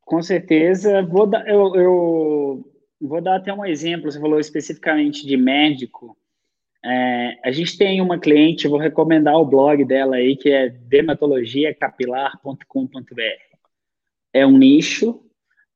Com 0.02 0.22
certeza. 0.22 1.02
Vou 1.02 1.26
dar, 1.26 1.48
eu, 1.48 1.76
eu 1.76 2.72
vou 3.02 3.20
dar 3.20 3.38
até 3.38 3.52
um 3.52 3.66
exemplo. 3.66 4.12
Você 4.12 4.20
falou 4.20 4.40
especificamente 4.40 5.26
de 5.26 5.36
médico. 5.36 6.16
É, 6.86 7.40
a 7.44 7.52
gente 7.52 7.80
tem 7.80 8.00
uma 8.00 8.20
cliente, 8.20 8.68
vou 8.68 8.78
recomendar 8.78 9.38
o 9.38 9.46
blog 9.46 9.84
dela 9.84 10.18
aí, 10.18 10.38
que 10.38 10.52
é 10.52 10.70
dermatologiacapilar.com.br. 10.70 13.58
É 14.32 14.46
um 14.46 14.56
nicho, 14.56 15.20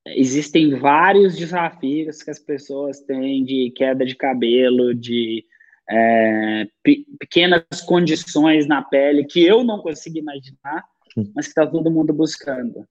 existem 0.06 0.76
vários 0.76 1.36
desafios 1.36 2.22
que 2.22 2.30
as 2.30 2.38
pessoas 2.38 3.00
têm 3.00 3.44
de 3.44 3.72
queda 3.76 4.06
de 4.06 4.16
cabelo, 4.16 4.94
de 4.94 5.44
é, 5.90 6.68
pequenas 7.20 7.64
condições 7.86 8.68
na 8.68 8.82
pele 8.82 9.26
que 9.26 9.44
eu 9.46 9.64
não 9.64 9.80
consigo 9.80 10.18
imaginar, 10.18 10.86
mas 11.36 11.46
que 11.46 11.52
está 11.52 11.68
todo 11.68 11.92
mundo 11.92 12.14
buscando. 12.14 12.86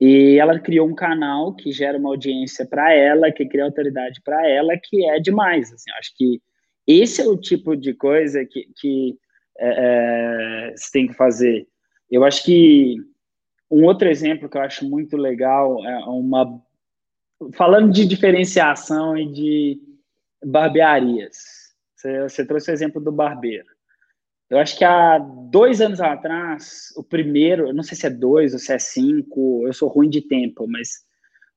E 0.00 0.38
ela 0.38 0.58
criou 0.58 0.88
um 0.88 0.94
canal 0.94 1.54
que 1.54 1.70
gera 1.70 1.96
uma 1.96 2.10
audiência 2.10 2.66
para 2.66 2.92
ela, 2.92 3.30
que 3.30 3.46
cria 3.46 3.64
autoridade 3.64 4.20
para 4.24 4.48
ela, 4.48 4.76
que 4.76 5.08
é 5.08 5.20
demais. 5.20 5.72
Assim, 5.72 5.90
acho 5.98 6.16
que 6.16 6.42
esse 6.86 7.22
é 7.22 7.26
o 7.26 7.36
tipo 7.36 7.76
de 7.76 7.94
coisa 7.94 8.44
que, 8.44 8.68
que 8.76 9.16
é, 9.58 10.68
é, 10.68 10.76
você 10.76 10.90
tem 10.92 11.06
que 11.06 11.14
fazer. 11.14 11.66
Eu 12.10 12.24
acho 12.24 12.44
que 12.44 12.96
um 13.70 13.84
outro 13.84 14.08
exemplo 14.08 14.48
que 14.48 14.56
eu 14.56 14.62
acho 14.62 14.88
muito 14.88 15.16
legal 15.16 15.84
é 15.84 15.98
uma. 16.04 16.60
Falando 17.54 17.92
de 17.92 18.06
diferenciação 18.06 19.16
e 19.16 19.30
de 19.32 19.80
barbearias. 20.44 21.36
Você, 22.04 22.22
você 22.22 22.46
trouxe 22.46 22.70
o 22.70 22.74
exemplo 22.74 23.00
do 23.00 23.10
barbeiro. 23.10 23.64
Eu 24.50 24.58
acho 24.58 24.76
que 24.76 24.84
há 24.84 25.18
dois 25.18 25.80
anos 25.80 26.02
atrás, 26.02 26.92
o 26.96 27.02
primeiro, 27.02 27.72
não 27.72 27.82
sei 27.82 27.96
se 27.96 28.06
é 28.06 28.10
dois 28.10 28.52
ou 28.52 28.58
se 28.58 28.74
é 28.74 28.78
cinco, 28.78 29.66
eu 29.66 29.72
sou 29.72 29.88
ruim 29.88 30.10
de 30.10 30.20
tempo, 30.20 30.66
mas 30.68 30.90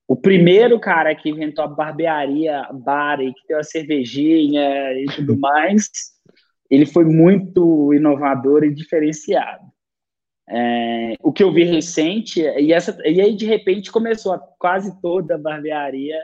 o 0.07 0.15
primeiro 0.15 0.79
cara 0.79 1.13
que 1.13 1.29
inventou 1.29 1.65
a 1.65 1.67
barbearia 1.67 2.63
bar 2.71 3.19
e 3.19 3.33
que 3.33 3.45
deu 3.45 3.59
a 3.59 3.63
cervejinha 3.63 4.93
e 4.93 5.05
tudo 5.17 5.35
mais, 5.37 5.89
ele 6.71 6.85
foi 6.85 7.03
muito 7.03 7.93
inovador 7.93 8.63
e 8.63 8.73
diferenciado. 8.73 9.65
É, 10.49 11.15
o 11.21 11.33
que 11.33 11.43
eu 11.43 11.51
vi 11.51 11.65
recente, 11.65 12.39
e, 12.39 12.71
essa, 12.71 12.97
e 13.05 13.19
aí 13.19 13.35
de 13.35 13.45
repente 13.45 13.91
começou 13.91 14.31
a, 14.31 14.39
quase 14.57 14.97
toda 15.01 15.35
a 15.35 15.37
barbearia 15.37 16.17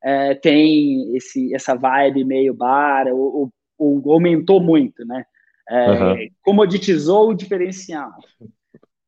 é, 0.00 0.34
tem 0.36 1.16
esse, 1.16 1.52
essa 1.52 1.74
vibe 1.74 2.24
meio 2.24 2.54
bar, 2.54 3.08
ou, 3.08 3.50
ou, 3.78 4.12
aumentou 4.12 4.60
muito, 4.60 5.04
né? 5.04 5.24
É, 5.68 5.90
uhum. 5.90 6.28
Comoditizou 6.42 7.30
o 7.30 7.34
diferencial. 7.34 8.12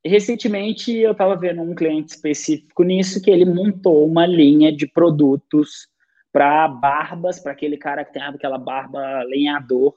Recentemente 0.04 0.96
eu 0.96 1.12
estava 1.12 1.36
vendo 1.36 1.62
um 1.62 1.74
cliente 1.74 2.14
específico 2.14 2.82
nisso 2.82 3.20
que 3.20 3.30
ele 3.30 3.44
montou 3.44 4.06
uma 4.06 4.24
linha 4.26 4.74
de 4.74 4.86
produtos 4.86 5.88
para 6.32 6.68
barbas, 6.68 7.40
para 7.40 7.52
aquele 7.52 7.76
cara 7.76 8.04
que 8.04 8.12
tem 8.12 8.22
aquela 8.22 8.58
barba 8.58 9.22
lenhador, 9.24 9.94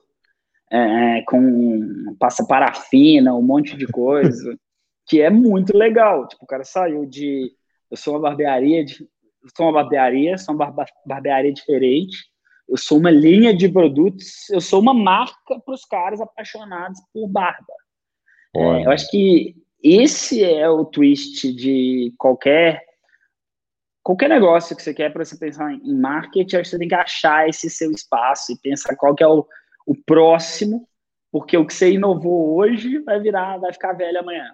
é, 0.71 1.21
com 1.23 2.15
passa 2.17 2.45
parafina, 2.45 3.35
um 3.35 3.41
monte 3.41 3.75
de 3.75 3.85
coisa, 3.87 4.57
que 5.07 5.21
é 5.21 5.29
muito 5.29 5.77
legal. 5.77 6.27
Tipo, 6.27 6.45
o 6.45 6.47
cara 6.47 6.63
saiu 6.63 7.05
de 7.05 7.51
eu 7.91 7.97
sou 7.97 8.13
uma 8.13 8.21
barbearia, 8.21 8.85
de, 8.85 9.07
sou 9.55 9.65
uma 9.65 9.73
barbearia, 9.73 10.37
sou 10.37 10.55
uma 10.55 10.65
barba, 10.65 10.85
barbearia 11.05 11.51
diferente, 11.51 12.28
eu 12.69 12.77
sou 12.77 12.99
uma 12.99 13.09
linha 13.09 13.55
de 13.55 13.67
produtos, 13.67 14.49
eu 14.49 14.61
sou 14.61 14.79
uma 14.79 14.93
marca 14.93 15.59
para 15.59 15.73
os 15.73 15.83
caras 15.85 16.21
apaixonados 16.21 16.99
por 17.11 17.27
barba. 17.27 17.73
É, 18.55 18.85
eu 18.85 18.91
acho 18.91 19.09
que 19.09 19.55
esse 19.83 20.43
é 20.43 20.69
o 20.69 20.85
twist 20.85 21.51
de 21.53 22.13
qualquer 22.17 22.83
qualquer 24.03 24.29
negócio 24.29 24.75
que 24.75 24.81
você 24.81 24.93
quer 24.93 25.11
para 25.11 25.23
você 25.23 25.37
pensar 25.37 25.71
em 25.71 25.93
marketing, 25.93 26.63
você 26.63 26.77
tem 26.77 26.87
que 26.87 26.95
achar 26.95 27.47
esse 27.47 27.69
seu 27.69 27.91
espaço 27.91 28.51
e 28.51 28.57
pensar 28.57 28.95
qual 28.95 29.13
que 29.13 29.23
é 29.23 29.27
o, 29.27 29.45
o 29.85 29.95
próximo, 29.95 30.87
porque 31.31 31.55
o 31.57 31.65
que 31.65 31.73
você 31.73 31.91
inovou 31.91 32.57
hoje 32.57 32.99
vai 32.99 33.19
virar, 33.19 33.57
vai 33.57 33.71
ficar 33.71 33.93
velho 33.93 34.19
amanhã. 34.19 34.51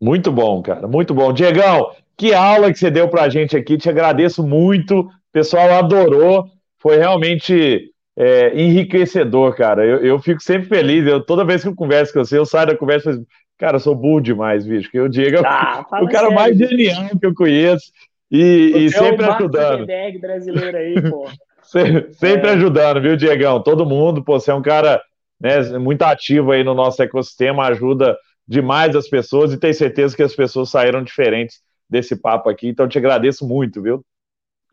Muito 0.00 0.30
bom, 0.30 0.62
cara, 0.62 0.86
muito 0.86 1.12
bom. 1.12 1.32
Diegão, 1.32 1.92
que 2.16 2.32
aula 2.32 2.72
que 2.72 2.78
você 2.78 2.90
deu 2.90 3.08
para 3.08 3.22
a 3.22 3.28
gente 3.28 3.56
aqui, 3.56 3.76
te 3.76 3.88
agradeço 3.88 4.46
muito, 4.46 5.00
o 5.00 5.10
pessoal 5.32 5.72
adorou, 5.72 6.48
foi 6.78 6.96
realmente 6.96 7.90
é, 8.16 8.60
enriquecedor, 8.60 9.54
cara. 9.54 9.84
Eu, 9.84 10.04
eu, 10.04 10.18
fico 10.18 10.42
sempre 10.42 10.68
feliz, 10.68 11.06
eu, 11.06 11.24
toda 11.24 11.44
vez 11.44 11.62
que 11.62 11.68
eu 11.68 11.74
converso 11.74 12.12
com 12.12 12.24
você, 12.24 12.36
eu 12.36 12.44
saio 12.44 12.66
da 12.66 12.76
conversa 12.76 13.10
e 13.10 13.14
falo, 13.14 13.26
cara, 13.56 13.76
eu 13.76 13.80
sou 13.80 13.94
burro 13.94 14.20
demais, 14.20 14.66
bicho, 14.66 14.84
porque 14.84 15.00
o 15.00 15.08
Diego 15.08 15.38
ah, 15.44 15.84
é 15.92 16.02
o, 16.02 16.08
cara 16.08 16.28
sério. 16.28 16.34
mais 16.34 16.58
genial 16.58 17.08
que 17.18 17.26
eu 17.26 17.34
conheço 17.34 17.92
e, 18.30 18.72
e 18.76 18.90
sempre 18.90 19.24
é 19.24 19.30
ajudando. 19.30 19.86
brasileiro 20.20 20.76
aí, 20.76 20.94
pô. 21.08 21.28
sempre 21.62 22.50
é. 22.50 22.52
ajudando, 22.54 23.00
viu, 23.00 23.16
Diegão? 23.16 23.62
Todo 23.62 23.86
mundo, 23.86 24.22
pô, 24.24 24.40
você 24.40 24.50
é 24.50 24.54
um 24.54 24.62
cara 24.62 25.00
né, 25.40 25.60
muito 25.78 26.02
ativo 26.02 26.50
aí 26.50 26.64
no 26.64 26.74
nosso 26.74 27.00
ecossistema, 27.00 27.66
ajuda 27.66 28.16
demais 28.46 28.96
as 28.96 29.08
pessoas 29.08 29.52
e 29.52 29.58
tenho 29.58 29.74
certeza 29.74 30.16
que 30.16 30.22
as 30.22 30.34
pessoas 30.34 30.70
saíram 30.70 31.04
diferentes 31.04 31.60
desse 31.88 32.16
papo 32.16 32.50
aqui, 32.50 32.68
então 32.68 32.88
te 32.88 32.98
agradeço 32.98 33.46
muito, 33.46 33.80
viu? 33.80 34.04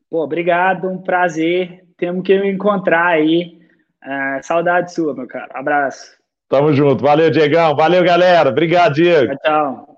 Pô, 0.10 0.24
obrigado, 0.24 0.88
um 0.88 0.98
prazer. 0.98 1.85
Temos 1.98 2.24
que 2.24 2.38
me 2.40 2.52
encontrar 2.52 3.08
aí. 3.08 3.60
Uh, 4.04 4.44
saudade 4.44 4.94
sua, 4.94 5.16
meu 5.16 5.28
cara. 5.28 5.50
Abraço. 5.54 6.16
Tamo 6.48 6.74
junto. 6.74 7.04
Valeu, 7.04 7.32
Diegão. 7.32 7.76
Valeu, 7.76 8.04
galera. 8.04 8.50
Obrigado, 8.50 8.94
Diego. 8.94 9.36
Tchau, 9.38 9.40
tchau. 9.44 9.95